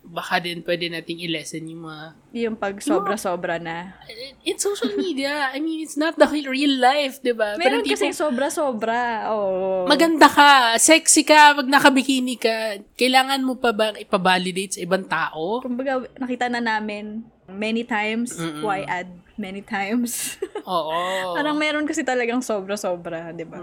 baka 0.07 0.39
din 0.39 0.63
pwede 0.63 0.87
nating 0.87 1.19
i-lessen 1.27 1.67
yung 1.67 1.83
mga 1.85 2.05
Yung 2.33 2.57
pag 2.57 2.79
sobra-sobra 2.79 3.59
na. 3.59 3.99
it's 4.41 4.63
social 4.63 4.95
media. 4.95 5.51
I 5.51 5.59
mean, 5.59 5.83
it's 5.83 5.99
not 5.99 6.15
the 6.15 6.25
real 6.47 6.79
life, 6.79 7.19
di 7.21 7.35
ba? 7.35 7.59
Meron 7.59 7.83
Parang 7.83 7.85
kasi 7.85 8.09
tipong, 8.09 8.17
sobra-sobra. 8.17 9.27
Oo. 9.31 9.85
maganda 9.85 10.31
ka, 10.31 10.79
sexy 10.79 11.27
ka, 11.27 11.59
pag 11.59 11.67
nakabikini 11.67 12.39
ka, 12.39 12.79
kailangan 12.95 13.43
mo 13.43 13.59
pa 13.59 13.75
ba 13.75 13.93
ipabalidate 13.93 14.79
sa 14.79 14.81
ibang 14.81 15.05
tao? 15.05 15.59
Kumbaga, 15.61 16.07
nakita 16.17 16.47
na 16.47 16.63
namin 16.63 17.27
many 17.47 17.83
times. 17.83 18.35
Why 18.63 18.87
add 18.87 19.11
many 19.35 19.61
times? 19.61 20.39
Oo. 20.67 21.35
Parang 21.35 21.59
meron 21.59 21.85
kasi 21.85 22.03
talagang 22.03 22.41
sobra-sobra, 22.41 23.35
di 23.35 23.45
ba? 23.45 23.59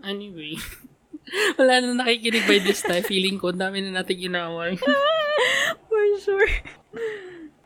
Anyway. 0.00 0.56
Wala 1.58 1.78
na 1.78 2.02
nakikinig 2.02 2.48
by 2.48 2.58
this 2.58 2.82
time. 2.82 3.04
Feeling 3.04 3.38
ko, 3.38 3.52
dami 3.52 3.84
na 3.84 4.02
natin 4.02 4.18
ginaway. 4.18 4.74
For 5.88 6.02
sure. 6.20 6.50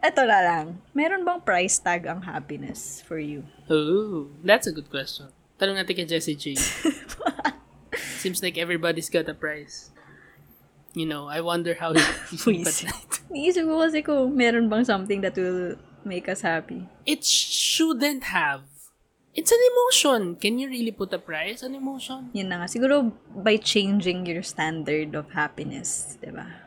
Ito 0.05 0.23
na 0.29 0.41
lang. 0.45 0.67
Meron 0.93 1.25
bang 1.25 1.41
price 1.41 1.81
tag 1.81 2.05
ang 2.05 2.23
happiness 2.29 3.01
for 3.01 3.17
you? 3.17 3.49
oh, 3.73 4.29
that's 4.45 4.69
a 4.69 4.73
good 4.73 4.93
question. 4.93 5.33
Tanong 5.57 5.81
natin 5.81 5.97
kay 5.97 6.05
Jessie 6.05 6.37
J. 6.37 6.59
Seems 8.21 8.43
like 8.43 8.59
everybody's 8.59 9.09
got 9.09 9.31
a 9.31 9.37
price. 9.37 9.95
You 10.95 11.07
know, 11.07 11.27
I 11.27 11.41
wonder 11.41 11.75
how 11.75 11.97
he, 11.97 12.03
he 12.31 12.37
sleep 12.37 12.67
at 12.67 12.79
night. 12.85 13.11
Iisip 13.33 13.65
ko 13.67 13.83
kasi 13.83 13.99
kung 14.05 14.37
meron 14.37 14.69
bang 14.69 14.85
something 14.85 15.25
that 15.25 15.35
will 15.35 15.75
make 16.05 16.29
us 16.29 16.45
happy. 16.45 16.87
It 17.09 17.25
shouldn't 17.25 18.31
have. 18.31 18.63
It's 19.35 19.51
an 19.51 19.59
emotion. 19.59 20.37
Can 20.39 20.63
you 20.63 20.71
really 20.71 20.95
put 20.95 21.11
a 21.11 21.19
price 21.19 21.67
on 21.67 21.75
emotion? 21.75 22.31
Yun 22.31 22.47
na 22.47 22.63
nga. 22.63 22.71
Siguro 22.71 23.11
by 23.35 23.59
changing 23.59 24.31
your 24.31 24.47
standard 24.47 25.19
of 25.19 25.35
happiness, 25.35 26.15
di 26.23 26.31
ba? 26.31 26.64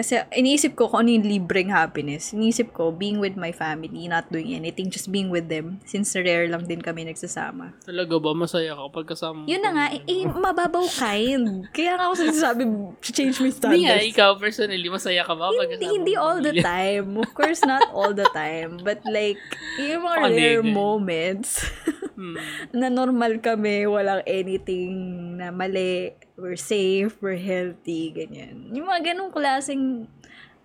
Kasi 0.00 0.16
iniisip 0.32 0.80
ko 0.80 0.88
kung 0.88 1.04
ano 1.04 1.12
yung 1.12 1.28
libreng 1.28 1.68
happiness. 1.68 2.32
Iniisip 2.32 2.72
ko, 2.72 2.88
being 2.88 3.20
with 3.20 3.36
my 3.36 3.52
family, 3.52 4.08
not 4.08 4.32
doing 4.32 4.56
anything, 4.56 4.88
just 4.88 5.12
being 5.12 5.28
with 5.28 5.52
them. 5.52 5.76
Since 5.84 6.16
rare 6.16 6.48
lang 6.48 6.64
din 6.64 6.80
kami 6.80 7.04
nagsasama. 7.04 7.76
Talaga 7.84 8.16
ba? 8.16 8.32
Masaya 8.32 8.72
ka 8.72 8.88
pag 8.88 9.04
kasama? 9.12 9.44
Yun 9.44 9.60
na 9.60 9.70
nga, 9.76 9.86
eh, 9.92 10.00
eh, 10.08 10.24
mababaw 10.24 10.88
kind. 10.96 11.68
Kaya 11.76 12.00
nga 12.00 12.08
ako 12.08 12.14
sinasabi, 12.16 12.62
change 13.04 13.36
my 13.44 13.52
Hindi 13.52 13.84
nga, 13.84 14.00
standards. 14.00 14.08
ikaw 14.08 14.30
personally, 14.40 14.88
masaya 14.88 15.20
ka 15.20 15.36
ba 15.36 15.52
pag 15.52 15.68
Hindi, 15.68 15.86
hindi 15.92 16.14
all 16.16 16.40
the 16.40 16.56
time. 16.64 17.20
Of 17.20 17.36
course, 17.36 17.60
not 17.60 17.92
all 17.92 18.16
the 18.16 18.28
time. 18.32 18.80
But 18.80 19.04
like, 19.04 19.36
yung 19.76 20.00
mga 20.00 20.32
rare 20.32 20.64
moments 20.64 21.60
Hmm. 22.20 22.36
na 22.76 22.92
normal 22.92 23.40
kami, 23.40 23.88
walang 23.88 24.20
anything 24.28 24.92
na 25.40 25.48
mali, 25.48 26.12
we're 26.36 26.60
safe, 26.60 27.16
we're 27.24 27.40
healthy, 27.40 28.12
ganyan. 28.12 28.68
Yung 28.76 28.92
mga 28.92 29.16
ganong 29.16 29.32
klaseng 29.32 30.04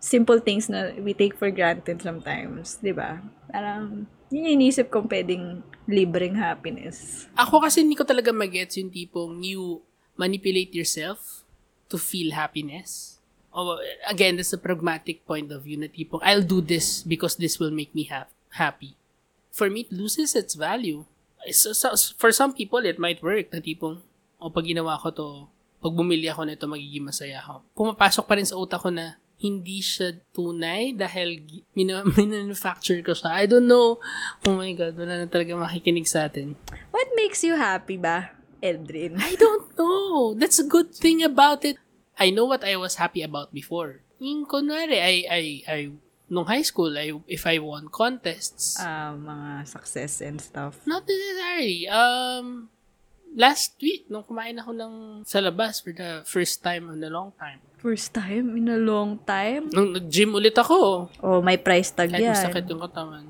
simple 0.03 0.43
things 0.43 0.67
na 0.67 0.91
we 0.99 1.15
take 1.15 1.39
for 1.39 1.47
granted 1.47 2.03
sometimes, 2.03 2.75
di 2.83 2.91
ba? 2.91 3.23
Parang, 3.47 4.03
yun 4.27 4.51
yung 4.51 4.55
inisip 4.59 4.91
kong 4.91 5.07
pwedeng 5.07 5.63
libreng 5.87 6.35
happiness. 6.35 7.23
Ako 7.39 7.63
kasi 7.63 7.87
hindi 7.87 7.95
ko 7.95 8.03
talaga 8.03 8.35
magets 8.35 8.75
yung 8.75 8.91
tipong 8.91 9.39
you 9.39 9.79
manipulate 10.19 10.75
yourself 10.75 11.47
to 11.87 11.95
feel 11.95 12.35
happiness. 12.35 13.15
Oh, 13.55 13.79
again, 14.03 14.35
that's 14.35 14.51
a 14.51 14.59
pragmatic 14.59 15.23
point 15.23 15.47
of 15.55 15.63
view 15.63 15.79
na 15.79 15.87
tipong, 15.87 16.19
I'll 16.19 16.43
do 16.43 16.59
this 16.59 16.99
because 16.99 17.39
this 17.39 17.55
will 17.63 17.71
make 17.71 17.95
me 17.95 18.11
ha- 18.11 18.27
happy. 18.59 18.99
For 19.55 19.71
me, 19.71 19.87
it 19.87 19.95
loses 19.95 20.35
its 20.35 20.59
value. 20.59 21.07
So, 21.53 21.73
so, 21.73 21.93
for 22.17 22.31
some 22.31 22.53
people, 22.53 22.81
it 22.85 22.97
might 22.97 23.21
work 23.21 23.51
na 23.53 23.59
tipong, 23.59 24.01
o 24.39 24.49
pag 24.49 24.65
ginawa 24.65 24.97
ko 24.97 25.09
to, 25.11 25.27
pag 25.81 25.93
bumili 25.93 26.25
ako 26.31 26.45
nito, 26.49 26.65
magiging 26.65 27.05
masaya 27.05 27.41
ako. 27.43 27.61
Pumapasok 27.77 28.25
pa 28.25 28.33
rin 28.39 28.47
sa 28.47 28.57
utak 28.57 28.81
ko 28.81 28.89
na 28.89 29.21
hindi 29.35 29.83
siya 29.83 30.15
tunay 30.31 30.95
dahil 30.95 31.43
gi- 31.43 31.63
mina- 31.75 32.07
manufacture 32.17 33.03
ko 33.03 33.11
siya. 33.13 33.35
I 33.35 33.45
don't 33.45 33.67
know. 33.67 33.99
Oh 34.47 34.55
my 34.55 34.71
God, 34.73 34.95
wala 34.95 35.21
na 35.21 35.27
talaga 35.27 35.53
makikinig 35.53 36.07
sa 36.07 36.25
atin. 36.25 36.55
What 36.95 37.11
makes 37.19 37.43
you 37.43 37.59
happy 37.59 37.99
ba, 37.99 38.31
Eldrin? 38.63 39.19
I 39.19 39.35
don't 39.35 39.69
know. 39.75 40.33
That's 40.33 40.57
a 40.57 40.65
good 40.67 40.95
thing 40.95 41.21
about 41.21 41.67
it. 41.67 41.77
I 42.15 42.31
know 42.31 42.47
what 42.47 42.63
I 42.63 42.79
was 42.79 42.95
happy 42.95 43.21
about 43.21 43.51
before. 43.51 43.99
Yung 44.23 44.47
kunwari, 44.47 45.03
I, 45.03 45.15
I, 45.27 45.43
I, 45.67 45.79
nung 46.25 46.43
high 46.43 46.61
school, 46.61 46.89
I, 46.91 47.13
if 47.27 47.45
I 47.45 47.57
won 47.57 47.87
contests, 47.87 48.77
Ah, 48.77 49.13
mga 49.13 49.65
success 49.65 50.19
and 50.19 50.37
stuff. 50.37 50.81
not 50.83 51.03
necessarily. 51.03 51.85
Um, 51.85 52.69
last 53.31 53.75
week, 53.77 54.07
nung 54.07 54.23
kumain 54.23 54.55
ako 54.55 54.71
ng 54.71 54.93
sa 55.21 55.37
labas 55.37 55.79
for 55.79 55.91
the 55.91 56.23
first 56.23 56.59
time 56.59 56.89
in 56.89 57.01
a 57.01 57.09
long 57.09 57.29
time. 57.35 57.59
First 57.77 58.11
time 58.11 58.57
in 58.57 58.65
a 58.65 58.79
long 58.79 59.21
time. 59.21 59.69
Nung 59.69 59.93
nag-gym 59.93 60.33
ulit 60.33 60.55
ako, 60.55 61.11
Oh, 61.19 61.39
may 61.39 61.55
price 61.55 61.91
tag 61.91 62.09
kahit 62.09 62.23
yan. 62.23 62.33
masakit 62.33 62.65
yung 62.65 62.81
katawan. 62.81 63.25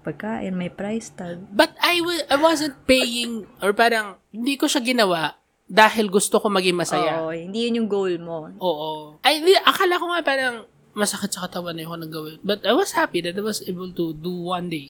Pagkain, 0.00 0.54
may 0.54 0.70
price 0.70 1.10
tag. 1.10 1.42
But 1.50 1.74
I, 1.82 1.98
wa- 1.98 2.26
I 2.28 2.36
wasn't 2.38 2.78
paying, 2.86 3.42
or 3.58 3.74
parang, 3.74 4.14
hindi 4.30 4.54
ko 4.54 4.70
siya 4.70 4.78
ginawa 4.78 5.34
dahil 5.66 6.06
gusto 6.06 6.38
ko 6.38 6.46
maging 6.46 6.78
masaya. 6.78 7.18
Oo, 7.18 7.34
hindi 7.34 7.66
yun 7.66 7.82
yung 7.82 7.90
goal 7.90 8.14
mo. 8.22 8.46
Oo. 8.62 9.18
Ay, 9.18 9.42
akala 9.58 9.98
ko 9.98 10.06
nga 10.06 10.22
parang 10.22 10.62
masakit 10.96 11.36
sa 11.36 11.44
katawan 11.44 11.76
na 11.76 11.84
yung 11.84 12.08
gawin. 12.08 12.40
But 12.40 12.64
I 12.64 12.72
was 12.72 12.96
happy 12.96 13.20
that 13.20 13.36
I 13.36 13.44
was 13.44 13.60
able 13.68 13.92
to 13.92 14.16
do 14.16 14.32
one 14.32 14.72
day. 14.72 14.88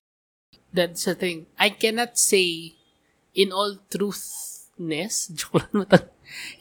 That's 0.70 1.02
the 1.04 1.18
thing. 1.18 1.50
I 1.58 1.74
cannot 1.74 2.14
say 2.14 2.78
in 3.34 3.50
all 3.50 3.82
truthness, 3.90 5.28
joke 5.38 5.66
lang 5.74 5.84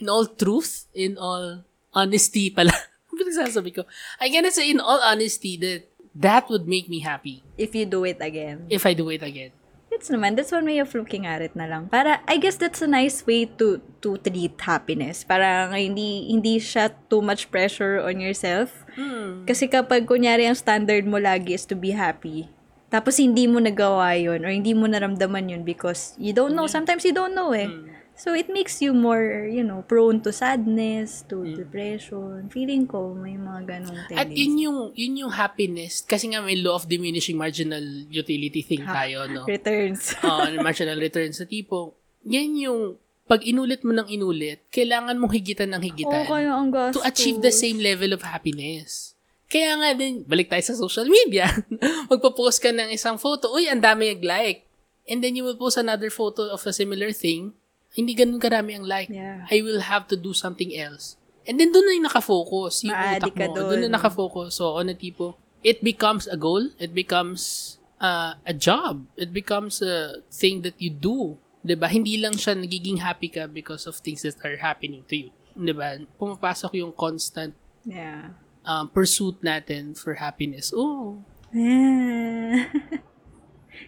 in 0.02 0.10
all 0.10 0.26
truth, 0.26 0.90
in 0.98 1.22
all 1.22 1.62
honesty 1.94 2.50
pala. 2.50 2.74
Pinagsasabi 3.16 3.72
ko? 3.72 3.88
I 4.20 4.28
cannot 4.28 4.52
say 4.52 4.68
in 4.68 4.82
all 4.84 5.00
honesty 5.00 5.56
that 5.64 5.88
that 6.16 6.48
would 6.52 6.68
make 6.68 6.88
me 6.92 7.00
happy 7.00 7.44
If 7.56 7.76
you 7.76 7.88
do 7.88 8.04
it 8.04 8.20
again. 8.20 8.68
if 8.68 8.84
I 8.84 8.92
do 8.92 9.08
it 9.08 9.24
again. 9.24 9.52
That's 9.96 10.12
naman, 10.12 10.36
that's 10.36 10.52
one 10.52 10.68
way 10.68 10.84
of 10.84 10.92
looking 10.92 11.24
at 11.24 11.40
it 11.40 11.56
na 11.56 11.72
lang. 11.72 11.88
Para, 11.88 12.20
I 12.28 12.36
guess 12.36 12.60
that's 12.60 12.84
a 12.84 12.90
nice 12.92 13.24
way 13.24 13.48
to 13.56 13.80
to 14.04 14.20
treat 14.20 14.60
happiness. 14.60 15.24
Para 15.24 15.72
hindi, 15.72 16.28
hindi 16.28 16.60
siya 16.60 16.92
too 17.08 17.24
much 17.24 17.48
pressure 17.48 18.04
on 18.04 18.20
yourself. 18.20 18.84
Hmm. 19.00 19.48
Kasi 19.48 19.72
kapag 19.72 20.04
kunyari 20.04 20.52
ang 20.52 20.60
standard 20.60 21.08
mo 21.08 21.16
lagi 21.16 21.56
is 21.56 21.64
to 21.64 21.80
be 21.80 21.96
happy, 21.96 22.52
tapos 22.92 23.24
hindi 23.24 23.48
mo 23.48 23.64
nagawa 23.64 24.20
yun 24.20 24.44
or 24.44 24.52
hindi 24.52 24.76
mo 24.76 24.84
naramdaman 24.84 25.48
yun 25.48 25.64
because 25.64 26.12
you 26.20 26.36
don't 26.36 26.60
know. 26.60 26.68
Sometimes 26.68 27.08
you 27.08 27.16
don't 27.16 27.32
know 27.32 27.56
eh. 27.56 27.72
Hmm. 27.72 27.96
So, 28.16 28.32
it 28.32 28.48
makes 28.48 28.80
you 28.80 28.96
more, 28.96 29.44
you 29.46 29.60
know, 29.60 29.84
prone 29.84 30.24
to 30.24 30.32
sadness, 30.32 31.28
to 31.28 31.44
Hmm. 31.44 31.56
depression. 31.56 32.48
Feeling 32.48 32.88
ko, 32.88 33.12
may 33.12 33.36
mga 33.36 33.62
ganong 33.68 34.00
At 34.08 34.32
tendency. 34.32 34.40
yun 34.40 34.54
yung, 34.58 34.80
yun 34.96 35.14
yung 35.28 35.34
happiness. 35.36 36.00
Kasi 36.00 36.32
nga 36.32 36.40
may 36.40 36.56
law 36.56 36.80
of 36.80 36.88
diminishing 36.88 37.36
marginal 37.36 37.84
utility 38.08 38.64
thing 38.64 38.82
tayo, 38.82 39.28
no? 39.28 39.44
Returns. 39.44 40.16
uh, 40.24 40.48
marginal 40.64 40.96
returns 40.96 41.38
sa 41.38 41.46
tipo, 41.46 41.92
yan 42.24 42.56
yung 42.56 42.96
pag 43.26 43.42
inulit 43.42 43.82
mo 43.82 43.92
ng 43.92 44.08
inulit, 44.08 44.64
kailangan 44.70 45.18
mong 45.18 45.34
higitan 45.34 45.74
ng 45.74 45.82
higitan 45.82 46.24
Oo, 46.24 46.30
kaya 46.30 46.54
ang 46.54 46.70
gastos. 46.70 46.96
to 46.96 47.04
achieve 47.04 47.42
the 47.42 47.52
same 47.52 47.82
level 47.82 48.14
of 48.14 48.22
happiness. 48.22 49.18
Kaya 49.46 49.76
nga 49.76 49.92
din, 49.92 50.22
balik 50.24 50.48
tayo 50.48 50.62
sa 50.62 50.78
social 50.78 51.06
media. 51.06 51.50
Magpo-post 52.10 52.62
ka 52.62 52.70
ng 52.70 52.94
isang 52.94 53.18
photo, 53.18 53.50
uy, 53.52 53.66
ang 53.66 53.82
dami 53.82 54.14
nag-like. 54.14 54.64
And 55.06 55.22
then 55.22 55.34
you 55.34 55.44
will 55.44 55.58
post 55.58 55.78
another 55.78 56.10
photo 56.10 56.50
of 56.50 56.62
a 56.64 56.74
similar 56.74 57.10
thing, 57.12 57.54
hindi 57.96 58.12
ganun 58.14 58.44
karami 58.44 58.76
ang 58.76 58.84
like. 58.84 59.08
Yeah. 59.08 59.48
I 59.48 59.64
will 59.64 59.80
have 59.80 60.06
to 60.12 60.20
do 60.20 60.36
something 60.36 60.76
else. 60.76 61.16
And 61.48 61.56
then 61.56 61.72
doon 61.72 61.86
na 61.88 61.94
yung 61.96 62.08
nakafocus, 62.12 62.84
yung 62.84 62.92
Ma-addict 62.98 63.38
utak 63.38 63.54
mo. 63.56 63.72
Doon 63.72 63.82
na 63.88 63.90
nakafocus. 63.96 64.60
So, 64.60 64.76
on 64.76 64.92
a 64.92 64.98
tipo, 64.98 65.40
it 65.64 65.80
becomes 65.80 66.28
a 66.28 66.36
goal. 66.36 66.74
It 66.76 66.92
becomes 66.92 67.76
uh, 68.02 68.36
a 68.44 68.54
job. 68.54 69.08
It 69.16 69.32
becomes 69.32 69.80
a 69.80 70.26
thing 70.28 70.62
that 70.68 70.76
you 70.78 70.92
do. 70.92 71.40
'Di 71.66 71.74
ba 71.74 71.90
Hindi 71.90 72.22
lang 72.22 72.38
siya 72.38 72.54
nagiging 72.54 73.02
happy 73.02 73.30
ka 73.32 73.50
because 73.50 73.90
of 73.90 73.98
things 73.98 74.22
that 74.22 74.38
are 74.46 74.62
happening 74.62 75.02
to 75.10 75.16
you. 75.18 75.30
'Di 75.58 75.74
ba 75.74 75.98
Pumapasok 76.22 76.78
yung 76.78 76.94
constant 76.94 77.56
Yeah. 77.86 78.34
um, 78.66 78.90
pursuit 78.90 79.38
natin 79.46 79.94
for 79.98 80.18
happiness. 80.18 80.74
Oh, 80.74 81.22
Ah. 81.56 82.68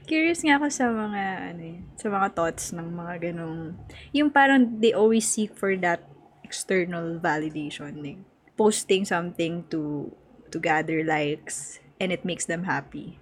Curious 0.06 0.44
nga 0.44 0.58
ako 0.58 0.68
sa 0.70 0.86
mga 0.90 1.22
ano 1.54 1.62
eh, 1.64 1.80
sa 1.96 2.08
mga 2.08 2.28
thoughts 2.34 2.72
ng 2.72 2.88
mga 2.88 3.14
ganong 3.32 3.76
yung 4.12 4.30
parang 4.30 4.80
they 4.80 4.92
always 4.92 5.26
seek 5.26 5.54
for 5.54 5.76
that 5.80 6.04
external 6.42 7.20
validation 7.20 8.00
like 8.00 8.20
posting 8.56 9.04
something 9.04 9.68
to 9.68 10.08
to 10.48 10.58
gather 10.58 11.04
likes 11.04 11.78
and 12.00 12.10
it 12.10 12.24
makes 12.24 12.46
them 12.48 12.64
happy. 12.64 13.20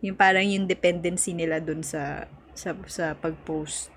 Yung 0.00 0.14
parang 0.14 0.44
yung 0.44 0.68
dependency 0.68 1.32
nila 1.32 1.58
dun 1.58 1.82
sa 1.82 2.28
sa 2.54 2.76
sa 2.86 3.16
pag-post 3.16 3.90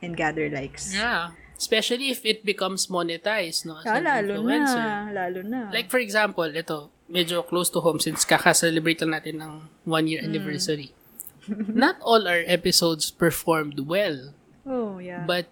and 0.00 0.16
gather 0.16 0.48
likes. 0.48 0.94
yeah. 0.94 1.32
Especially 1.54 2.10
if 2.10 2.26
it 2.26 2.42
becomes 2.42 2.90
monetized, 2.90 3.62
no? 3.62 3.78
As 3.78 3.86
Ah, 3.86 4.02
lalo 4.02 4.42
influencer. 4.42 4.74
na, 4.74 5.06
lalo 5.14 5.40
na. 5.46 5.70
Like 5.70 5.86
for 5.86 6.02
example, 6.02 6.50
ito, 6.50 6.90
medyo 7.06 7.46
close 7.46 7.70
to 7.70 7.78
home 7.78 8.02
since 8.02 8.26
kaka-celebrate 8.26 8.98
lang 9.06 9.14
natin 9.14 9.38
ng 9.38 9.52
one 9.86 10.10
year 10.10 10.18
anniversary. 10.26 10.90
Not 11.68 12.00
all 12.00 12.26
our 12.28 12.42
episodes 12.46 13.10
performed 13.10 13.80
well, 13.80 14.34
oh, 14.66 14.98
yeah. 14.98 15.24
but 15.26 15.46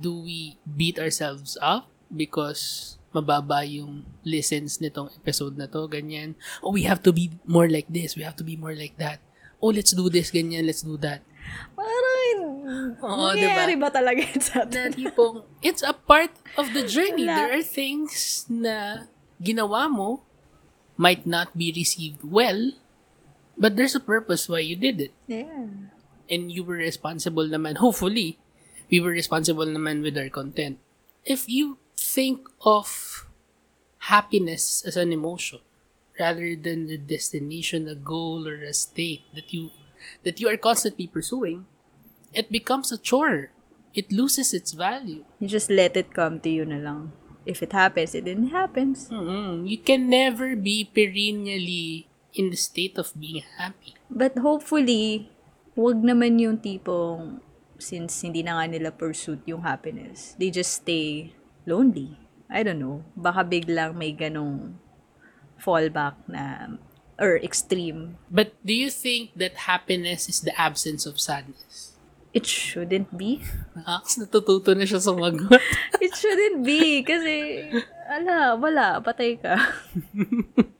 do 0.00 0.22
we 0.22 0.58
beat 0.64 0.98
ourselves 0.98 1.58
up 1.60 1.90
because 2.14 2.96
mababa 3.14 3.64
yung 3.64 4.04
listens 4.22 4.78
nitong 4.78 5.10
episode 5.16 5.56
na 5.56 5.66
to, 5.66 5.88
ganyan. 5.88 6.36
Oh, 6.60 6.72
we 6.72 6.84
have 6.84 7.02
to 7.02 7.12
be 7.12 7.32
more 7.48 7.68
like 7.68 7.88
this, 7.88 8.14
we 8.14 8.22
have 8.22 8.36
to 8.36 8.44
be 8.44 8.56
more 8.56 8.74
like 8.76 8.96
that. 9.00 9.18
Oh, 9.58 9.74
let's 9.74 9.92
do 9.92 10.06
this, 10.12 10.30
ganyan, 10.30 10.66
let's 10.68 10.84
do 10.84 10.96
that. 11.00 11.24
parang 11.72 12.40
Oo, 13.00 13.32
nangyayari 13.32 13.74
diba? 13.74 13.88
ba 13.88 13.90
talaga 13.90 14.20
yun 14.20 14.42
sa 14.42 14.62
na 14.62 14.64
atin? 14.68 14.90
tipong, 14.92 15.36
it's 15.64 15.80
a 15.80 15.96
part 15.96 16.32
of 16.60 16.76
the 16.76 16.84
journey. 16.84 17.24
There 17.24 17.56
are 17.56 17.64
things 17.64 18.44
na 18.52 19.08
ginawa 19.40 19.88
mo 19.88 20.22
might 20.98 21.24
not 21.24 21.54
be 21.56 21.72
received 21.72 22.20
well, 22.26 22.74
but 23.58 23.76
there's 23.76 23.94
a 23.94 24.00
purpose 24.00 24.48
why 24.48 24.60
you 24.60 24.76
did 24.76 25.00
it. 25.00 25.12
Yeah. 25.26 25.66
And 26.30 26.52
you 26.52 26.62
were 26.62 26.78
responsible 26.78 27.44
naman, 27.44 27.78
hopefully, 27.78 28.38
we 28.90 29.00
were 29.00 29.10
responsible 29.10 29.66
naman 29.66 30.02
with 30.02 30.16
our 30.16 30.30
content. 30.30 30.78
If 31.24 31.48
you 31.48 31.78
think 31.96 32.48
of 32.64 33.26
happiness 34.08 34.82
as 34.86 34.96
an 34.96 35.12
emotion, 35.12 35.60
rather 36.18 36.56
than 36.56 36.86
the 36.86 36.98
destination, 36.98 37.88
a 37.88 37.94
goal, 37.94 38.48
or 38.48 38.62
a 38.62 38.72
state 38.72 39.22
that 39.34 39.52
you 39.52 39.70
that 40.24 40.40
you 40.40 40.48
are 40.48 40.56
constantly 40.56 41.06
pursuing, 41.06 41.66
it 42.32 42.50
becomes 42.50 42.90
a 42.92 42.98
chore. 42.98 43.50
It 43.94 44.12
loses 44.12 44.52
its 44.54 44.72
value. 44.72 45.24
You 45.40 45.48
just 45.48 45.70
let 45.70 45.96
it 45.96 46.14
come 46.14 46.40
to 46.40 46.50
you 46.50 46.64
na 46.64 46.76
lang. 46.76 47.12
If 47.46 47.62
it 47.62 47.72
happens, 47.72 48.14
it 48.14 48.26
then 48.28 48.52
happens. 48.52 49.08
Mm-mm. 49.08 49.64
You 49.64 49.78
can 49.78 50.08
never 50.08 50.54
be 50.54 50.84
perennially 50.84 52.07
in 52.34 52.50
the 52.50 52.58
state 52.58 52.98
of 52.98 53.12
being 53.16 53.44
happy. 53.56 53.96
But 54.10 54.36
hopefully, 54.38 55.32
wag 55.78 56.02
naman 56.02 56.40
yung 56.42 56.58
tipong 56.60 57.40
since 57.78 58.20
hindi 58.26 58.42
na 58.42 58.58
nga 58.58 58.66
nila 58.66 58.90
pursuit 58.90 59.40
yung 59.46 59.62
happiness. 59.62 60.34
They 60.36 60.50
just 60.50 60.82
stay 60.82 61.32
lonely. 61.64 62.18
I 62.50 62.64
don't 62.64 62.82
know. 62.82 63.06
Baka 63.14 63.46
biglang 63.46 63.94
may 63.94 64.12
ganong 64.12 64.76
fallback 65.60 66.18
na 66.26 66.76
or 67.18 67.38
extreme. 67.38 68.18
But 68.30 68.54
do 68.64 68.72
you 68.72 68.90
think 68.90 69.34
that 69.36 69.68
happiness 69.68 70.28
is 70.28 70.40
the 70.42 70.54
absence 70.58 71.06
of 71.06 71.20
sadness? 71.20 71.98
It 72.32 72.46
shouldn't 72.46 73.16
be. 73.16 73.42
Nakaks 73.74 74.18
natututo 74.22 74.76
na 74.76 74.86
siya 74.86 75.02
sumagot. 75.02 75.58
It 75.98 76.14
shouldn't 76.14 76.62
be. 76.62 77.02
Kasi, 77.02 77.34
ala, 78.06 78.54
wala. 78.54 79.02
Patay 79.02 79.40
ka. 79.40 79.58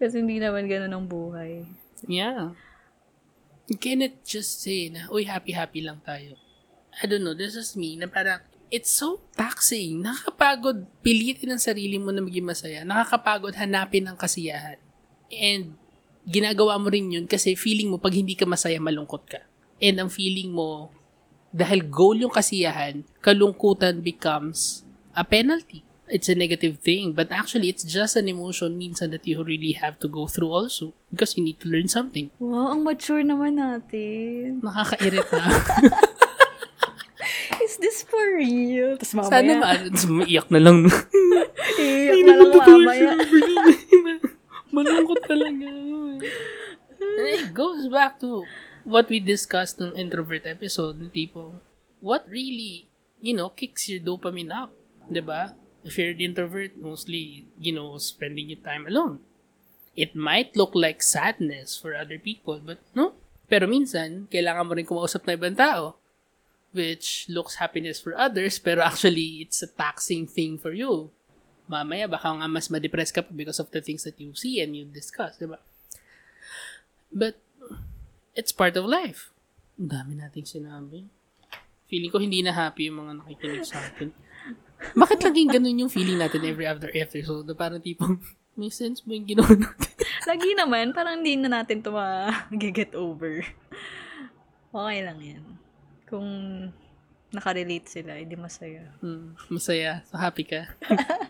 kasi 0.00 0.24
hindi 0.24 0.40
naman 0.40 0.64
ganun 0.64 0.96
ang 0.96 1.06
buhay. 1.06 1.68
yeah. 2.08 2.56
You 3.70 3.78
cannot 3.78 4.26
just 4.26 4.64
say 4.64 4.90
na, 4.90 5.06
uy, 5.14 5.28
happy-happy 5.28 5.84
lang 5.84 6.02
tayo. 6.02 6.34
I 6.98 7.06
don't 7.06 7.22
know, 7.22 7.36
this 7.36 7.54
is 7.54 7.78
me, 7.78 7.94
na 7.94 8.10
parang, 8.10 8.42
it's 8.66 8.90
so 8.90 9.22
taxing. 9.38 10.02
Nakakapagod 10.02 10.90
pilitin 11.06 11.54
ang 11.54 11.62
sarili 11.62 11.94
mo 11.94 12.10
na 12.10 12.18
maging 12.18 12.50
masaya. 12.50 12.82
Nakakapagod 12.82 13.54
hanapin 13.54 14.10
ang 14.10 14.18
kasiyahan. 14.18 14.80
And, 15.30 15.78
ginagawa 16.26 16.82
mo 16.82 16.90
rin 16.90 17.14
yun 17.14 17.30
kasi 17.30 17.54
feeling 17.54 17.94
mo 17.94 18.02
pag 18.02 18.16
hindi 18.16 18.34
ka 18.34 18.42
masaya, 18.42 18.82
malungkot 18.82 19.30
ka. 19.30 19.46
And 19.78 20.02
ang 20.02 20.10
feeling 20.10 20.50
mo, 20.50 20.90
dahil 21.54 21.86
goal 21.86 22.18
yung 22.18 22.34
kasiyahan, 22.34 23.06
kalungkutan 23.22 24.02
becomes 24.02 24.82
a 25.14 25.22
penalty. 25.22 25.82
It's 26.10 26.28
a 26.28 26.34
negative 26.34 26.78
thing. 26.78 27.14
But 27.14 27.30
actually, 27.30 27.70
it's 27.70 27.86
just 27.86 28.16
an 28.16 28.28
emotion 28.28 28.76
minsan 28.76 29.10
that 29.14 29.26
you 29.26 29.42
really 29.42 29.72
have 29.78 29.98
to 30.02 30.08
go 30.08 30.26
through 30.26 30.50
also. 30.50 30.92
Because 31.10 31.38
you 31.38 31.44
need 31.44 31.60
to 31.62 31.68
learn 31.70 31.88
something. 31.88 32.30
Wow, 32.38 32.74
ang 32.74 32.82
mature 32.84 33.22
naman 33.22 33.58
natin. 33.58 34.60
Nakakairita. 34.60 35.38
Is 37.60 37.76
this 37.76 38.02
for 38.02 38.40
real? 38.40 38.96
Tapos 38.96 39.14
mamaya, 39.14 39.30
Sana 39.30 39.52
ma- 40.08 40.26
iyak 40.26 40.48
na 40.48 40.58
lang. 40.58 40.88
iiyak 41.78 42.20
na 42.24 42.34
lang 42.40 42.50
mamaya. 42.56 43.10
Malungkot 44.74 45.20
talaga. 45.28 45.66
And 47.00 47.26
it 47.26 47.52
goes 47.52 47.84
back 47.92 48.16
to 48.24 48.44
what 48.84 49.08
we 49.12 49.20
discussed 49.20 49.78
ng 49.78 49.92
introvert 49.94 50.48
episode, 50.48 50.96
ng 50.98 51.12
tipo, 51.12 51.60
what 52.00 52.24
really, 52.30 52.88
you 53.20 53.36
know, 53.36 53.52
kicks 53.52 53.88
your 53.92 54.00
dopamine 54.00 54.50
up, 54.50 54.72
'di 55.10 55.20
ba? 55.20 55.52
If 55.80 55.96
you're 55.96 56.12
an 56.12 56.20
introvert, 56.20 56.76
mostly, 56.76 57.48
you 57.56 57.72
know, 57.72 57.96
spending 57.96 58.52
your 58.52 58.60
time 58.60 58.84
alone. 58.84 59.20
It 59.96 60.14
might 60.14 60.56
look 60.56 60.72
like 60.74 61.02
sadness 61.02 61.76
for 61.76 61.96
other 61.96 62.18
people, 62.18 62.60
but 62.60 62.78
no. 62.94 63.16
Pero 63.50 63.66
minsan, 63.66 64.30
kailangan 64.30 64.66
mo 64.68 64.72
rin 64.76 64.86
kumausap 64.86 65.26
ng 65.26 65.34
ibang 65.34 65.58
tao, 65.58 65.98
which 66.70 67.26
looks 67.26 67.58
happiness 67.58 67.98
for 67.98 68.14
others, 68.14 68.62
pero 68.62 68.86
actually, 68.86 69.42
it's 69.42 69.58
a 69.64 69.66
taxing 69.66 70.28
thing 70.30 70.54
for 70.54 70.70
you. 70.70 71.10
Mamaya, 71.66 72.06
baka 72.06 72.30
nga 72.30 72.46
mas 72.46 72.70
ma-depress 72.70 73.10
ka 73.10 73.26
pa 73.26 73.32
because 73.34 73.58
of 73.58 73.70
the 73.74 73.82
things 73.82 74.06
that 74.06 74.18
you 74.22 74.30
see 74.38 74.62
and 74.62 74.78
you 74.78 74.86
discuss, 74.86 75.34
di 75.38 75.50
ba? 75.50 75.58
But, 77.10 77.42
it's 78.38 78.54
part 78.54 78.78
of 78.78 78.86
life. 78.86 79.34
Ang 79.74 79.90
dami 79.90 80.12
nating 80.14 80.46
sinabi. 80.46 81.10
Feeling 81.90 82.10
ko 82.14 82.22
hindi 82.22 82.46
na 82.46 82.54
happy 82.54 82.86
yung 82.86 83.02
mga 83.02 83.12
nakikinig 83.18 83.66
sa 83.66 83.82
atin. 83.82 84.14
Bakit 84.92 85.18
laging 85.22 85.50
ganun 85.50 85.80
yung 85.80 85.92
feeling 85.92 86.16
natin 86.16 86.42
every 86.42 86.64
after 86.64 86.88
episode? 86.90 87.44
Na 87.44 87.54
parang 87.54 87.78
tipong, 87.78 88.16
may 88.54 88.68
sense 88.68 89.00
ba 89.00 89.12
yung 89.12 89.28
ginawa 89.28 89.52
natin? 89.52 89.92
Lagi 90.30 90.50
naman, 90.52 90.92
parang 90.92 91.20
hindi 91.20 91.36
na 91.36 91.60
natin 91.60 91.80
ito 91.80 91.90
ma-get 91.90 92.92
over. 92.92 93.44
Okay 94.70 94.98
lang 95.00 95.18
yan. 95.18 95.44
Kung 96.06 96.26
nakarelate 97.30 97.86
sila, 97.86 98.18
hindi 98.18 98.34
masaya. 98.34 98.90
Hmm, 98.98 99.38
masaya. 99.48 100.02
So, 100.06 100.18
happy 100.18 100.44
ka. 100.44 100.66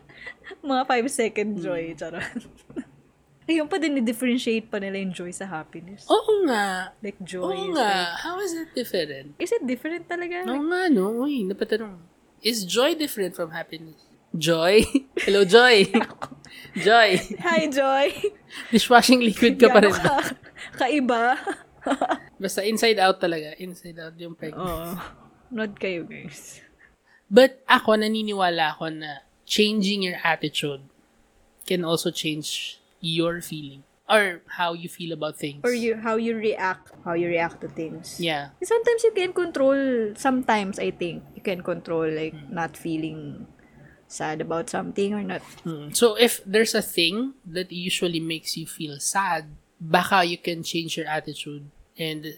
Mga 0.65 0.83
5 0.87 1.09
second 1.09 1.51
joy, 1.61 1.93
charot. 1.95 2.25
Ayun 3.51 3.67
pa 3.67 3.83
din, 3.83 3.99
differentiate 4.01 4.71
pa 4.71 4.79
nila 4.79 5.03
yung 5.03 5.11
joy 5.11 5.35
sa 5.35 5.43
happiness. 5.45 6.07
Oo 6.07 6.47
nga. 6.47 6.95
Like 7.03 7.19
joy. 7.19 7.43
Oo 7.43 7.75
nga. 7.75 8.15
like- 8.15 8.23
How 8.23 8.39
is 8.39 8.55
it 8.55 8.71
different? 8.73 9.35
is 9.37 9.51
it 9.51 9.65
different 9.67 10.07
talaga? 10.07 10.47
Oo 10.47 10.63
nga, 10.71 10.87
no? 10.87 11.27
Uy, 11.27 11.43
napatanong. 11.43 11.99
Is 12.41 12.65
joy 12.65 12.97
different 12.97 13.37
from 13.37 13.53
happiness? 13.53 14.01
Joy? 14.33 14.85
Hello, 15.25 15.45
Joy. 15.45 15.85
Joy. 16.87 17.21
Hi, 17.45 17.67
Joy! 17.69 18.09
Dishwashing 18.73 19.21
liquid 19.21 19.61
ka 19.61 19.69
pa 19.69 19.85
rin. 19.85 19.93
Ka, 19.93 20.17
kaiba. 20.81 21.37
Basta 22.41 22.65
inside 22.65 22.97
out 22.97 23.21
talaga. 23.21 23.53
Inside 23.61 23.99
out 24.01 24.17
yung 24.17 24.39
peg. 24.39 24.57
Oo. 24.57 24.97
Nod 25.51 25.77
kayo, 25.77 26.07
guys. 26.07 26.63
But 27.29 27.61
ako, 27.69 28.01
naniniwala 28.01 28.79
ako 28.79 28.89
na 28.89 29.27
changing 29.45 30.07
your 30.07 30.19
attitude 30.23 30.87
can 31.67 31.85
also 31.85 32.11
change 32.11 32.79
your 33.03 33.43
feeling 33.43 33.83
or 34.11 34.43
how 34.59 34.75
you 34.75 34.89
feel 34.91 35.15
about 35.15 35.39
things. 35.39 35.63
Or 35.63 35.73
you, 35.73 35.97
how 35.97 36.17
you 36.17 36.35
react, 36.35 36.91
how 37.05 37.15
you 37.15 37.29
react 37.29 37.63
to 37.63 37.69
things. 37.69 38.19
Yeah. 38.19 38.51
Sometimes 38.63 39.05
you 39.05 39.13
can 39.15 39.33
control, 39.33 40.13
sometimes 40.17 40.79
I 40.79 40.91
think, 40.91 41.23
you 41.35 41.43
can 41.43 41.63
control 41.63 42.11
like 42.11 42.35
not 42.51 42.77
feeling 42.77 43.47
sad 44.11 44.41
about 44.43 44.69
something 44.69 45.15
or 45.15 45.23
not. 45.23 45.43
Hmm. 45.63 45.95
So 45.95 46.19
if 46.19 46.43
there's 46.45 46.75
a 46.75 46.83
thing 46.83 47.35
that 47.47 47.71
usually 47.71 48.19
makes 48.19 48.57
you 48.57 48.67
feel 48.67 48.99
sad, 48.99 49.55
baka 49.81 50.27
you 50.27 50.37
can 50.37 50.67
change 50.67 50.99
your 50.99 51.07
attitude 51.07 51.71
and 51.97 52.35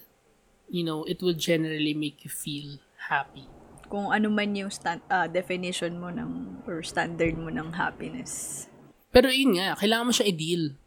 you 0.72 0.84
know, 0.84 1.04
it 1.04 1.20
will 1.20 1.36
generally 1.36 1.92
make 1.92 2.24
you 2.24 2.30
feel 2.32 2.80
happy. 3.08 3.44
Kung 3.92 4.08
ano 4.08 4.32
man 4.32 4.56
yung 4.56 4.72
stand, 4.72 5.04
ah, 5.12 5.28
definition 5.28 6.00
mo 6.00 6.08
ng, 6.08 6.64
or 6.64 6.80
standard 6.80 7.36
mo 7.36 7.52
ng 7.52 7.76
happiness. 7.76 8.64
Pero 9.12 9.28
yun 9.28 9.60
nga, 9.60 9.76
kailangan 9.76 10.08
mo 10.08 10.12
siya 10.16 10.32
i-deal. 10.32 10.80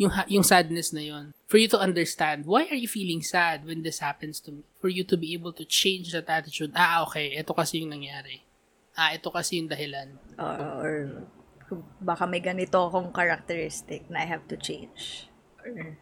Yung, 0.00 0.08
yung 0.32 0.40
sadness 0.40 0.96
na 0.96 1.04
yun. 1.04 1.36
For 1.44 1.60
you 1.60 1.68
to 1.68 1.76
understand, 1.76 2.48
why 2.48 2.64
are 2.72 2.78
you 2.78 2.88
feeling 2.88 3.20
sad 3.20 3.68
when 3.68 3.84
this 3.84 4.00
happens 4.00 4.40
to 4.48 4.50
me? 4.50 4.64
For 4.80 4.88
you 4.88 5.04
to 5.04 5.16
be 5.20 5.36
able 5.36 5.52
to 5.52 5.64
change 5.68 6.16
that 6.16 6.24
attitude. 6.24 6.72
Ah, 6.72 7.04
okay, 7.04 7.36
ito 7.36 7.52
kasi 7.52 7.84
yung 7.84 7.92
nangyari. 7.92 8.40
Ah, 8.96 9.12
ito 9.12 9.28
kasi 9.28 9.60
yung 9.60 9.68
dahilan. 9.68 10.16
Uh, 10.40 10.80
or 10.80 10.92
baka 12.00 12.24
may 12.24 12.40
ganito 12.40 12.80
akong 12.80 13.12
characteristic 13.12 14.08
na 14.08 14.24
I 14.24 14.26
have 14.26 14.48
to 14.48 14.56
change. 14.56 15.28
Or 15.60 16.00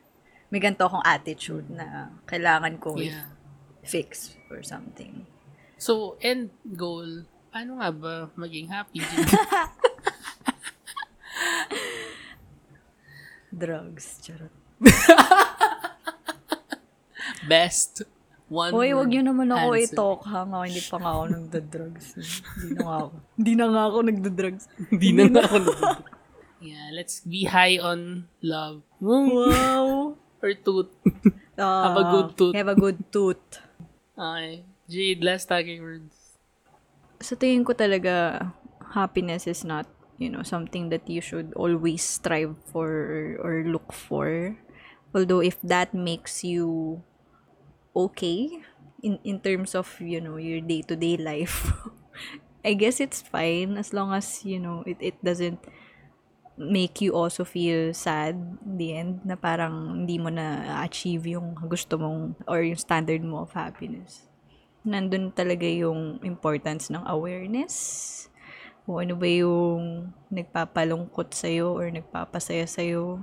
may 0.49 0.63
ganito 0.63 0.87
akong 0.87 1.03
attitude 1.03 1.67
na 1.67 2.15
kailangan 2.25 2.79
ko 2.79 2.95
Yeah. 3.03 3.35
fix 3.83 4.39
or 4.47 4.63
something. 4.63 5.27
So, 5.75 6.15
end 6.23 6.55
goal, 6.77 7.27
paano 7.51 7.83
nga 7.83 7.91
ba 7.91 8.13
maging 8.39 8.69
happy? 8.71 9.03
Drugs. 13.51 14.21
Charot. 14.21 14.53
Best 17.49 18.03
one 18.49 18.73
Hoy, 18.73 18.97
wag 18.97 19.13
yun 19.13 19.29
naman 19.29 19.53
ako 19.53 19.69
answer. 19.75 19.93
i-talk 19.93 20.21
ha. 20.25 20.41
Nga, 20.45 20.59
hindi 20.65 20.83
pa 20.83 20.97
nga 20.97 21.11
ako 21.13 21.25
nagda-drugs. 21.29 22.07
Hindi 22.17 22.73
na 22.75 22.83
nga 22.83 22.95
ako. 22.97 23.09
Hindi 23.39 23.53
na 23.55 23.67
nga 23.69 23.83
ako 23.87 23.99
nagda-drugs. 24.03 24.65
Hindi 24.91 25.09
na 25.13 25.23
nga 25.29 25.43
ako 25.45 25.57
nag- 25.61 26.05
Yeah, 26.59 26.87
let's 26.91 27.23
be 27.23 27.47
high 27.47 27.79
on 27.79 28.27
love. 28.43 28.83
Wow! 28.99 30.19
Or 30.43 30.51
tooth. 30.59 30.91
Ah, 31.55 31.87
Have 31.87 31.99
a 31.99 32.07
good 32.11 32.29
tooth. 32.35 32.55
Have 32.55 32.71
a 32.71 32.75
good 32.75 32.99
tooth. 33.11 33.47
Okay. 34.19 34.67
Jade, 34.91 35.23
last 35.23 35.47
talking 35.47 35.79
words. 35.79 36.35
Sa 37.23 37.39
tingin 37.39 37.63
ko 37.63 37.75
talaga, 37.75 38.43
happiness 38.91 39.47
is 39.47 39.63
not, 39.63 39.87
you 40.19 40.29
know, 40.29 40.43
something 40.43 40.91
that 40.91 41.09
you 41.09 41.21
should 41.21 41.55
always 41.55 42.03
strive 42.03 42.57
for 42.71 43.39
or, 43.41 43.65
look 43.65 43.93
for. 43.93 44.59
Although 45.15 45.41
if 45.41 45.57
that 45.63 45.95
makes 45.95 46.45
you 46.45 47.01
okay 47.97 48.63
in 49.03 49.19
in 49.25 49.41
terms 49.41 49.75
of, 49.75 49.89
you 50.03 50.21
know, 50.21 50.37
your 50.37 50.61
day-to-day 50.61 51.17
life, 51.17 51.73
I 52.67 52.75
guess 52.75 53.01
it's 53.01 53.23
fine 53.23 53.79
as 53.79 53.95
long 53.95 54.13
as, 54.13 54.45
you 54.45 54.61
know, 54.61 54.85
it 54.85 54.99
it 55.01 55.17
doesn't 55.25 55.63
make 56.59 56.99
you 56.99 57.15
also 57.15 57.47
feel 57.47 57.95
sad 57.95 58.35
the 58.67 58.91
end 58.99 59.23
na 59.23 59.39
parang 59.39 60.03
hindi 60.03 60.19
mo 60.19 60.27
na 60.27 60.83
achieve 60.83 61.39
yung 61.39 61.55
gusto 61.55 61.95
mong 61.95 62.35
or 62.51 62.67
yung 62.67 62.77
standard 62.77 63.23
mo 63.23 63.47
of 63.47 63.55
happiness 63.55 64.29
nandun 64.89 65.35
talaga 65.35 65.69
yung 65.69 66.17
importance 66.25 66.89
ng 66.89 67.05
awareness. 67.05 68.27
Kung 68.89 69.05
ano 69.05 69.21
ba 69.21 69.29
yung 69.29 70.09
nagpapalungkot 70.33 71.37
sa'yo 71.37 71.77
or 71.77 71.93
nagpapasaya 71.93 72.65
sa'yo. 72.65 73.21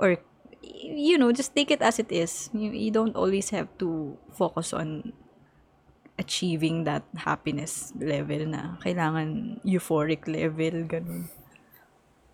Or, 0.00 0.16
you 0.64 1.20
know, 1.20 1.28
just 1.36 1.52
take 1.52 1.68
it 1.68 1.84
as 1.84 2.00
it 2.00 2.08
is. 2.08 2.48
You, 2.56 2.72
you 2.72 2.88
don't 2.88 3.12
always 3.12 3.52
have 3.52 3.68
to 3.84 4.16
focus 4.32 4.72
on 4.72 5.12
achieving 6.16 6.88
that 6.88 7.04
happiness 7.12 7.92
level 8.00 8.48
na 8.48 8.80
kailangan 8.80 9.60
euphoric 9.68 10.24
level, 10.24 10.88
ganun. 10.88 11.28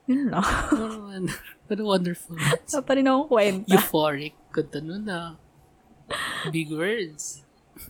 Yun 0.06 0.30
lang. 0.30 0.46
A 0.46 1.74
wonderful. 1.82 2.38
Wala 2.70 2.82
pa 2.86 2.92
rin 2.94 3.10
akong 3.10 3.26
kwenta. 3.26 3.74
Euphoric. 3.74 4.38
Ganda 4.54 4.78
nun 4.78 5.06
ah. 5.10 5.34
Big 6.54 6.70
words. 6.70 7.42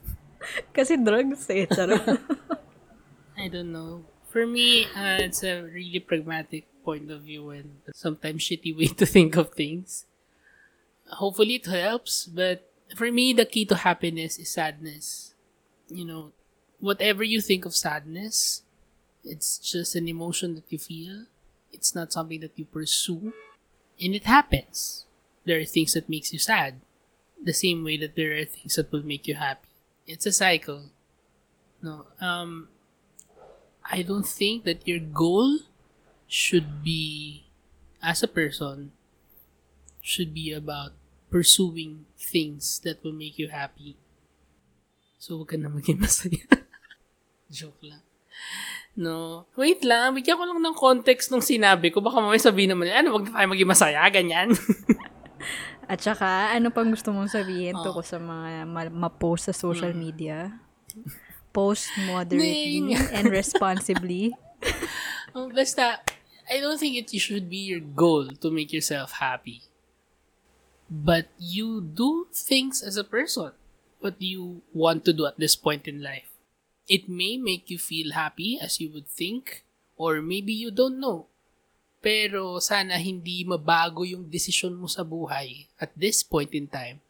Kasi 0.76 0.96
drugs 0.96 1.44
eh. 1.52 1.68
Charot. 1.68 2.00
I 3.40 3.52
don't 3.52 3.68
know. 3.68 4.15
For 4.36 4.44
me, 4.44 4.84
uh, 4.92 5.24
it's 5.24 5.42
a 5.42 5.62
really 5.62 5.98
pragmatic 5.98 6.68
point 6.84 7.10
of 7.10 7.22
view 7.22 7.48
and 7.56 7.80
sometimes 7.94 8.44
shitty 8.44 8.76
way 8.76 8.88
to 9.00 9.06
think 9.06 9.34
of 9.34 9.56
things. 9.56 10.04
Hopefully 11.08 11.54
it 11.54 11.64
helps, 11.64 12.26
but 12.26 12.68
for 12.94 13.10
me, 13.10 13.32
the 13.32 13.46
key 13.46 13.64
to 13.64 13.76
happiness 13.76 14.38
is 14.38 14.50
sadness. 14.50 15.32
You 15.88 16.04
know, 16.04 16.32
whatever 16.80 17.24
you 17.24 17.40
think 17.40 17.64
of 17.64 17.74
sadness, 17.74 18.60
it's 19.24 19.56
just 19.56 19.96
an 19.96 20.06
emotion 20.06 20.54
that 20.56 20.68
you 20.68 20.76
feel. 20.76 21.24
It's 21.72 21.94
not 21.94 22.12
something 22.12 22.40
that 22.40 22.58
you 22.60 22.66
pursue. 22.66 23.32
And 23.98 24.14
it 24.14 24.24
happens. 24.24 25.06
There 25.46 25.58
are 25.58 25.64
things 25.64 25.94
that 25.94 26.10
makes 26.10 26.34
you 26.34 26.38
sad. 26.38 26.82
The 27.42 27.54
same 27.54 27.82
way 27.84 27.96
that 27.96 28.16
there 28.16 28.36
are 28.36 28.44
things 28.44 28.76
that 28.76 28.92
will 28.92 29.02
make 29.02 29.26
you 29.26 29.36
happy. 29.36 29.72
It's 30.06 30.26
a 30.26 30.32
cycle. 30.32 30.92
No. 31.80 32.04
Um 32.20 32.68
I 33.86 34.02
don't 34.02 34.26
think 34.26 34.64
that 34.64 34.82
your 34.84 34.98
goal 34.98 35.62
should 36.26 36.82
be 36.82 37.44
as 38.02 38.22
a 38.22 38.30
person 38.30 38.90
should 40.02 40.34
be 40.34 40.50
about 40.50 40.94
pursuing 41.30 42.06
things 42.14 42.78
that 42.82 43.02
will 43.02 43.14
make 43.14 43.38
you 43.38 43.50
happy. 43.50 43.94
So, 45.18 45.38
huwag 45.38 45.54
ka 45.54 45.56
na 45.58 45.66
maging 45.66 45.98
masaya. 46.06 46.46
Joke 47.50 47.82
lang. 47.82 48.02
No. 48.94 49.46
Wait 49.58 49.82
lang, 49.82 50.14
bigyan 50.14 50.38
ko 50.38 50.44
lang 50.46 50.62
ng 50.62 50.76
context 50.78 51.30
nung 51.30 51.42
sinabi 51.42 51.90
ko. 51.90 51.98
Baka 51.98 52.22
mamaya 52.22 52.38
sabihin 52.38 52.74
naman, 52.74 52.90
ano, 52.90 53.18
wag 53.18 53.26
na 53.28 53.34
tayo 53.38 53.48
maging 53.50 53.70
masaya, 53.70 54.02
ganyan. 54.08 54.54
At 55.86 56.02
saka, 56.02 56.50
ano 56.54 56.70
pang 56.74 56.90
gusto 56.90 57.14
mong 57.14 57.30
sabihin 57.30 57.74
Oh. 57.78 57.82
tungkol 57.86 58.02
sa 58.06 58.18
mga 58.18 58.66
ma- 58.66 58.96
ma-post 59.06 59.50
sa 59.50 59.54
social 59.54 59.94
media? 59.94 60.58
Post 61.56 61.88
moderately 62.04 62.92
and 62.92 63.32
responsibly. 63.32 64.36
Oh, 65.32 65.48
basta, 65.48 66.04
I 66.52 66.60
don't 66.60 66.76
think 66.76 67.00
it 67.00 67.08
should 67.16 67.48
be 67.48 67.64
your 67.64 67.80
goal 67.80 68.28
to 68.44 68.52
make 68.52 68.76
yourself 68.76 69.16
happy. 69.24 69.64
But 70.92 71.32
you 71.40 71.80
do 71.80 72.28
things 72.28 72.84
as 72.84 73.00
a 73.00 73.08
person. 73.08 73.56
What 74.04 74.20
you 74.20 74.60
want 74.76 75.08
to 75.08 75.16
do 75.16 75.24
at 75.24 75.40
this 75.40 75.56
point 75.56 75.88
in 75.88 76.04
life. 76.04 76.28
It 76.86 77.08
may 77.08 77.40
make 77.40 77.72
you 77.72 77.80
feel 77.80 78.12
happy 78.12 78.60
as 78.60 78.78
you 78.78 78.92
would 78.92 79.08
think, 79.08 79.64
or 79.96 80.20
maybe 80.20 80.52
you 80.52 80.70
don't 80.70 81.00
know. 81.00 81.26
Pero 82.04 82.60
sana 82.60 83.00
hindi 83.00 83.42
mabago 83.48 84.04
yung 84.04 84.28
desisyon 84.28 84.76
mo 84.76 84.86
sa 84.86 85.02
buhay 85.02 85.66
at 85.80 85.90
this 85.96 86.20
point 86.20 86.52
in 86.52 86.68
time 86.68 87.00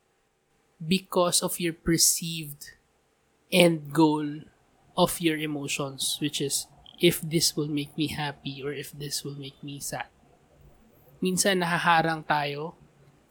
because 0.81 1.43
of 1.43 1.59
your 1.61 1.75
perceived 1.75 2.76
end 3.53 3.93
goal 3.93 4.47
of 4.97 5.21
your 5.21 5.37
emotions, 5.37 6.19
which 6.21 6.41
is 6.41 6.67
if 6.97 7.21
this 7.21 7.55
will 7.55 7.69
make 7.69 7.93
me 7.95 8.09
happy 8.09 8.65
or 8.65 8.73
if 8.73 8.93
this 8.97 9.23
will 9.23 9.37
make 9.37 9.57
me 9.61 9.79
sad. 9.79 10.09
Minsan 11.21 11.61
nahaharang 11.61 12.25
tayo 12.25 12.77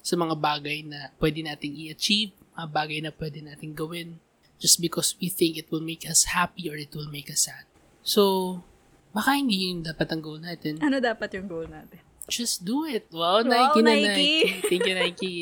sa 0.06 0.14
mga 0.14 0.38
bagay 0.38 0.86
na 0.86 1.10
pwede 1.18 1.42
nating 1.42 1.74
i-achieve, 1.74 2.34
mga 2.54 2.70
bagay 2.70 3.00
na 3.02 3.10
pwede 3.10 3.42
nating 3.42 3.74
gawin 3.74 4.22
just 4.62 4.78
because 4.78 5.18
we 5.18 5.28
think 5.28 5.58
it 5.58 5.68
will 5.74 5.82
make 5.82 6.06
us 6.06 6.30
happy 6.38 6.70
or 6.70 6.78
it 6.78 6.94
will 6.94 7.10
make 7.10 7.28
us 7.28 7.50
sad. 7.50 7.66
So, 8.06 8.62
baka 9.10 9.34
hindi 9.34 9.66
yun 9.66 9.82
dapat 9.82 10.14
ang 10.14 10.22
goal 10.22 10.38
natin. 10.38 10.78
Ano 10.78 11.02
dapat 11.02 11.34
yung 11.34 11.50
goal 11.50 11.66
natin? 11.66 12.05
Just 12.26 12.66
do 12.66 12.86
it. 12.90 13.06
Wow, 13.14 13.42
Wow, 13.42 13.50
Nike 13.50 13.82
na 13.82 13.94
Nike. 13.94 14.06
Nike. 14.08 14.30
Thank 14.66 14.84
you, 14.86 14.96
Nike. 14.98 15.38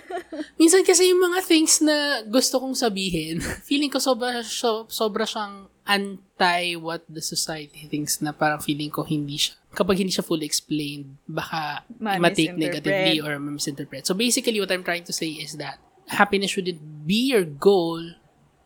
Minsan 0.60 0.84
kasi 0.84 1.08
yung 1.08 1.20
mga 1.20 1.40
things 1.44 1.80
na 1.80 2.20
gusto 2.28 2.60
kong 2.60 2.76
sabihin, 2.76 3.40
feeling 3.68 3.88
ko 3.88 3.96
sobra, 3.96 4.44
so, 4.44 4.84
sobra 4.92 5.24
siyang 5.24 5.66
anti 5.88 6.76
what 6.76 7.02
the 7.08 7.24
society 7.24 7.88
thinks 7.88 8.20
na 8.22 8.30
parang 8.30 8.60
feeling 8.60 8.92
ko 8.92 9.02
hindi 9.02 9.40
siya. 9.40 9.56
Kapag 9.72 9.96
hindi 9.98 10.12
siya 10.12 10.26
fully 10.26 10.44
explained, 10.44 11.16
baka 11.24 11.82
Ma- 11.98 12.20
ma-take 12.20 12.54
negatively 12.54 13.18
or 13.22 13.40
misinterpret. 13.40 14.04
So 14.06 14.14
basically, 14.14 14.60
what 14.60 14.70
I'm 14.70 14.84
trying 14.84 15.06
to 15.08 15.14
say 15.16 15.34
is 15.40 15.56
that 15.56 15.80
happiness 16.10 16.52
shouldn't 16.52 16.82
be 17.06 17.32
your 17.32 17.46
goal, 17.46 18.02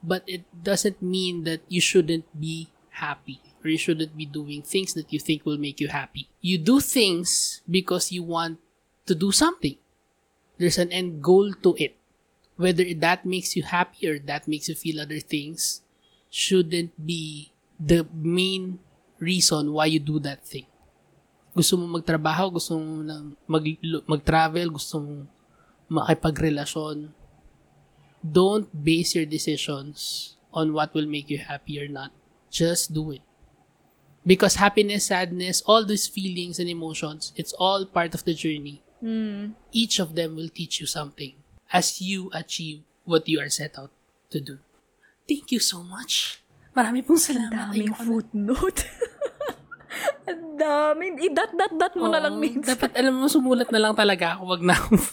but 0.03 0.25
it 0.27 0.45
doesn't 0.53 1.01
mean 1.01 1.45
that 1.45 1.63
you 1.69 1.81
shouldn't 1.81 2.29
be 2.35 2.69
happy 3.01 3.41
or 3.65 3.73
you 3.73 3.81
shouldn't 3.81 4.12
be 4.12 4.29
doing 4.29 4.61
things 4.61 4.93
that 4.93 5.09
you 5.09 5.19
think 5.19 5.49
will 5.49 5.57
make 5.57 5.81
you 5.81 5.89
happy. 5.89 6.29
You 6.45 6.61
do 6.61 6.79
things 6.79 7.62
because 7.65 8.12
you 8.12 8.23
want 8.23 8.61
to 9.09 9.15
do 9.17 9.33
something. 9.33 9.81
There's 10.61 10.79
an 10.79 10.93
end 10.93 11.25
goal 11.25 11.57
to 11.65 11.75
it. 11.81 11.97
Whether 12.57 12.85
that 13.03 13.27
makes 13.27 13.57
you 13.57 13.65
happy 13.65 14.07
or 14.07 14.21
that 14.31 14.47
makes 14.47 14.69
you 14.69 14.77
feel 14.77 15.01
other 15.01 15.19
things 15.19 15.83
shouldn't 16.31 16.95
be 16.95 17.51
the 17.81 18.07
main 18.12 18.79
reason 19.19 19.73
why 19.73 19.87
you 19.87 19.99
do 19.99 20.21
that 20.21 20.45
thing. 20.47 20.67
Gusto 21.55 21.79
mo 21.79 21.87
magtrabaho, 21.99 22.55
gusto 22.55 22.79
mo 22.79 23.03
mag, 23.47 23.65
mag-travel, 24.07 24.71
gusto 24.71 25.01
mo 25.01 25.27
makipagrelasyon. 25.91 27.11
Don't 28.23 28.71
base 28.71 29.15
your 29.19 29.27
decisions 29.27 30.35
on 30.55 30.73
what 30.73 30.95
will 30.95 31.07
make 31.07 31.31
you 31.31 31.39
happy 31.39 31.79
or 31.79 31.89
not. 31.91 32.11
Just 32.51 32.95
do 32.95 33.11
it. 33.11 33.23
Because 34.25 34.57
happiness, 34.57 35.12
sadness, 35.12 35.61
all 35.68 35.85
these 35.85 36.09
feelings 36.09 36.57
and 36.59 36.68
emotions, 36.68 37.33
it's 37.37 37.53
all 37.61 37.85
part 37.85 38.16
of 38.16 38.25
the 38.25 38.33
journey. 38.33 38.81
Hmm. 39.05 39.53
Each 39.68 40.01
of 40.01 40.16
them 40.16 40.35
will 40.35 40.49
teach 40.49 40.81
you 40.81 40.89
something 40.89 41.37
as 41.68 42.01
you 42.01 42.33
achieve 42.33 42.81
what 43.05 43.29
you 43.29 43.37
are 43.41 43.53
set 43.53 43.77
out 43.77 43.93
to 44.33 44.41
do. 44.41 44.57
Thank 45.29 45.53
you 45.53 45.61
so 45.61 45.85
much. 45.85 46.41
Marami 46.72 47.05
pong 47.05 47.20
salamat. 47.20 47.53
Daming 47.53 47.93
na- 47.93 48.01
footnote. 48.01 48.81
Ang 50.31 50.57
dami. 50.57 51.05
I-dot-dot-dot 51.20 51.95
mo 52.01 52.09
na 52.09 52.18
lang 52.18 52.41
Oo, 52.41 52.43
minsan. 52.43 52.75
Dapat 52.75 52.97
alam 52.97 53.14
mo, 53.20 53.29
sumulat 53.29 53.68
na 53.70 53.79
lang 53.79 53.95
talaga 53.95 54.41
ako. 54.41 54.43
Wag 54.57 54.62
na 54.64 54.75
akong 54.75 55.05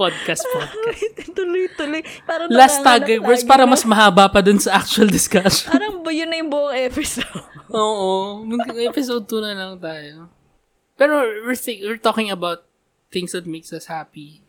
podcast 0.00 0.40
podcast. 0.48 0.72
Tuloy-tuloy. 1.36 2.00
Parang 2.24 2.48
Last 2.48 2.80
nanganganak 2.80 3.04
tag 3.04 3.20
words 3.20 3.44
lagi 3.44 3.50
para 3.52 3.64
mas 3.68 3.84
mahaba 3.84 4.24
pa 4.32 4.40
dun 4.40 4.56
sa 4.56 4.80
actual 4.80 5.12
discussion. 5.20 5.68
Parang 5.68 6.00
yun 6.08 6.28
na 6.32 6.40
yung 6.40 6.48
buong 6.48 6.72
episode? 6.72 7.28
Oo. 7.76 8.40
Episode 8.80 9.28
2 9.28 9.44
na 9.44 9.52
lang 9.52 9.76
tayo. 9.76 10.32
Pero 10.96 11.20
we're, 11.44 11.56
thi- 11.56 11.84
we're 11.84 12.00
talking 12.00 12.32
about 12.32 12.64
things 13.12 13.36
that 13.36 13.44
makes 13.44 13.68
us 13.76 13.92
happy. 13.92 14.40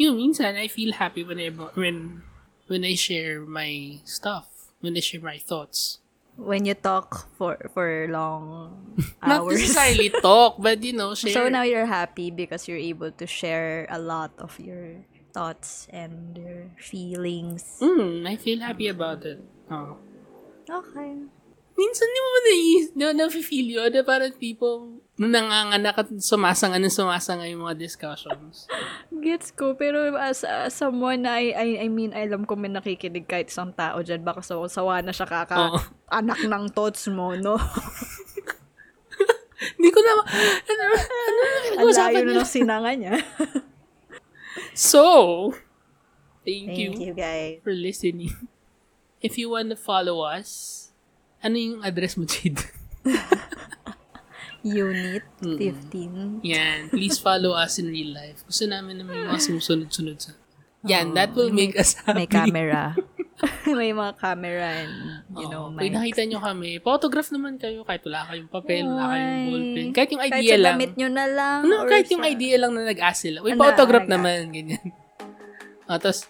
Yun, 0.00 0.16
minsan, 0.16 0.56
I 0.56 0.72
feel 0.72 0.96
happy 0.96 1.22
when 1.22 1.36
I, 1.38 1.52
when, 1.76 2.24
when 2.66 2.82
I 2.82 2.96
share 2.96 3.44
my 3.44 4.00
stuff. 4.08 4.48
When 4.80 4.96
I 4.96 5.00
share 5.04 5.20
my 5.20 5.36
thoughts. 5.40 6.03
When 6.34 6.66
you 6.66 6.74
talk 6.74 7.30
for 7.38 7.54
for 7.70 8.10
long 8.10 8.74
Not 9.22 9.46
hours. 9.46 9.54
necessarily 9.62 10.10
talk, 10.22 10.58
but 10.58 10.82
you 10.82 10.90
know, 10.92 11.14
share. 11.14 11.30
So 11.30 11.46
now 11.46 11.62
you're 11.62 11.86
happy 11.86 12.34
because 12.34 12.66
you're 12.66 12.82
able 12.82 13.14
to 13.14 13.26
share 13.26 13.86
a 13.86 13.98
lot 14.02 14.34
of 14.42 14.58
your 14.58 15.06
thoughts 15.30 15.86
and 15.94 16.34
your 16.34 16.74
feelings. 16.78 17.78
Mm, 17.78 18.26
I 18.26 18.34
feel 18.34 18.58
happy 18.62 18.90
about 18.90 19.22
it. 19.22 19.38
Oh. 19.70 19.98
Okay. 20.66 21.22
Minsan 21.74 22.06
di 22.06 22.20
mo 22.22 22.30
ba 22.30 22.40
nai- 22.46 22.92
na, 22.94 23.06
na-feel 23.26 23.66
yun 23.66 23.90
na 23.90 24.06
parang 24.06 24.30
tipo, 24.30 24.94
nanganganak 25.18 25.98
at 25.98 26.08
sumasanga 26.22 26.78
ng 26.78 26.86
sumasanga 26.86 27.50
yung 27.50 27.66
mga 27.66 27.74
discussions. 27.82 28.70
Gets 29.26 29.50
ko. 29.58 29.74
Pero 29.74 30.14
as, 30.14 30.46
as 30.46 30.70
someone 30.70 31.26
na 31.26 31.34
I, 31.34 31.50
I, 31.50 31.68
I 31.86 31.88
mean, 31.90 32.14
alam 32.14 32.46
ko 32.46 32.54
may 32.54 32.70
nakikinig 32.70 33.26
kahit 33.26 33.50
isang 33.50 33.74
tao 33.74 33.98
dyan. 34.06 34.22
Baka 34.22 34.46
sawa, 34.46 34.70
sawa 34.70 35.02
na 35.02 35.10
siya 35.10 35.26
kaka 35.26 35.74
Oo. 35.74 35.78
Anak 36.14 36.40
ng 36.46 36.64
thoughts 36.70 37.10
mo, 37.10 37.34
no? 37.34 37.58
Hindi 39.74 39.90
ko 39.90 39.98
na, 40.02 40.12
ano, 40.20 40.82
ano, 41.80 41.88
nila? 41.88 42.22
na 42.22 42.32
ng 42.42 42.48
sinanga 42.48 42.92
niya. 42.94 43.14
So, 44.74 45.54
thank, 46.42 46.66
Thank 46.66 46.78
you, 46.78 46.90
you, 46.98 47.14
guys. 47.14 47.62
for 47.62 47.70
listening. 47.70 48.34
If 49.22 49.38
you 49.38 49.50
want 49.50 49.70
to 49.70 49.78
follow 49.78 50.26
us, 50.26 50.90
ano 51.38 51.54
yung 51.54 51.86
address 51.86 52.18
mo, 52.18 52.26
Jade? 52.26 52.58
Unit 54.66 55.22
15. 55.38 56.42
Yan, 56.42 56.90
please 56.90 57.22
follow 57.22 57.54
us 57.54 57.78
in 57.78 57.86
real 57.86 58.10
life. 58.10 58.42
Gusto 58.50 58.66
namin 58.66 58.98
na 58.98 59.04
may 59.06 59.22
mga 59.22 59.38
sumusunod-sunod 59.38 60.18
sa... 60.18 60.34
Yan, 60.90 61.14
that 61.14 61.32
will 61.38 61.54
make 61.54 61.78
us 61.78 61.94
happy. 62.02 62.26
May 62.26 62.28
camera. 62.28 62.98
may 63.78 63.90
mga 63.90 64.12
camera 64.16 64.68
and, 64.78 64.94
you 65.32 65.46
know, 65.46 65.68
Oo. 65.68 65.72
may... 65.72 65.86
Pag 65.86 65.96
nakita 65.98 66.22
nyo 66.24 66.38
kami, 66.38 66.70
photograph 66.78 67.28
naman 67.28 67.56
kayo 67.56 67.82
kahit 67.82 68.00
wala 68.02 68.24
kayong 68.26 68.50
papel, 68.50 68.84
wala 68.86 69.04
kayong 69.10 69.28
Ay. 69.30 69.46
ballpen. 69.46 69.86
Kahit 69.92 70.10
yung 70.10 70.22
Kahit 70.22 70.32
idea 70.34 70.48
sa 70.48 70.56
lang. 70.56 70.72
damit 70.72 70.92
nyo 70.94 71.08
na 71.08 71.26
lang. 71.26 71.58
Ano, 71.62 71.74
or 71.76 71.86
kahit 71.86 72.08
yung 72.08 72.22
sa- 72.22 72.30
idea 72.30 72.56
lang 72.56 72.72
na 72.72 72.82
nag-ask 72.84 73.20
sila. 73.20 73.38
Uy, 73.40 73.50
Ano, 73.52 73.60
photograph 73.60 74.04
nag- 74.04 74.12
naman, 74.14 74.38
ganyan. 74.50 74.86
O, 75.84 75.94
tapos, 75.94 76.24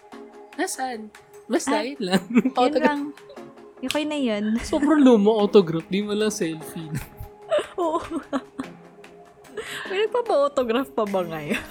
nasaan? 0.53 1.07
Basta, 1.45 1.75
Ah, 1.75 1.85
yun 1.85 2.01
lang. 2.01 2.21
Yun 2.27 2.51
Autograph. 2.51 2.83
lang. 2.83 3.01
Okay 3.81 4.03
na 4.03 4.17
yun. 4.17 4.43
Sobrang 4.67 4.99
lumo 4.99 5.31
autograph. 5.37 5.87
Di 5.87 6.01
mo 6.01 6.11
lang 6.11 6.27
selfie. 6.27 6.91
Oo. 7.75 8.01
May 9.85 10.03
nagpapa-autograph 10.03 10.91
pa 10.91 11.05
ba 11.05 11.21
ngayon? 11.23 11.61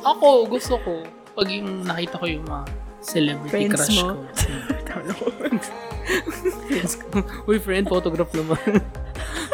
Ako, 0.00 0.46
gusto 0.46 0.76
ko, 0.78 1.02
pag 1.32 1.48
yung 1.48 1.82
nakita 1.82 2.16
ko 2.16 2.26
yung 2.26 2.44
mga 2.44 2.64
celebrity 3.00 3.68
Friends 3.68 3.74
crush 3.74 3.96
mo? 3.96 4.08
ko. 4.14 5.26
Friends 6.68 6.94
ko. 7.00 7.06
Uy, 7.46 7.58
friend, 7.58 7.86
photograph 7.86 8.32
naman. 8.32 8.80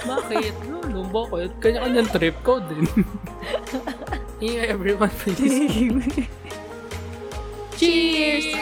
Bakit? 0.03 0.55
No, 0.66 0.78
no, 0.84 1.01
bakit? 1.05 1.51
Kanya-kanyang 1.59 2.09
trip 2.11 2.36
ko 2.42 2.59
din. 2.62 2.86
Hey, 4.36 4.68
everyone, 4.68 5.09
please. 5.16 6.05
Cheers! 7.80 8.53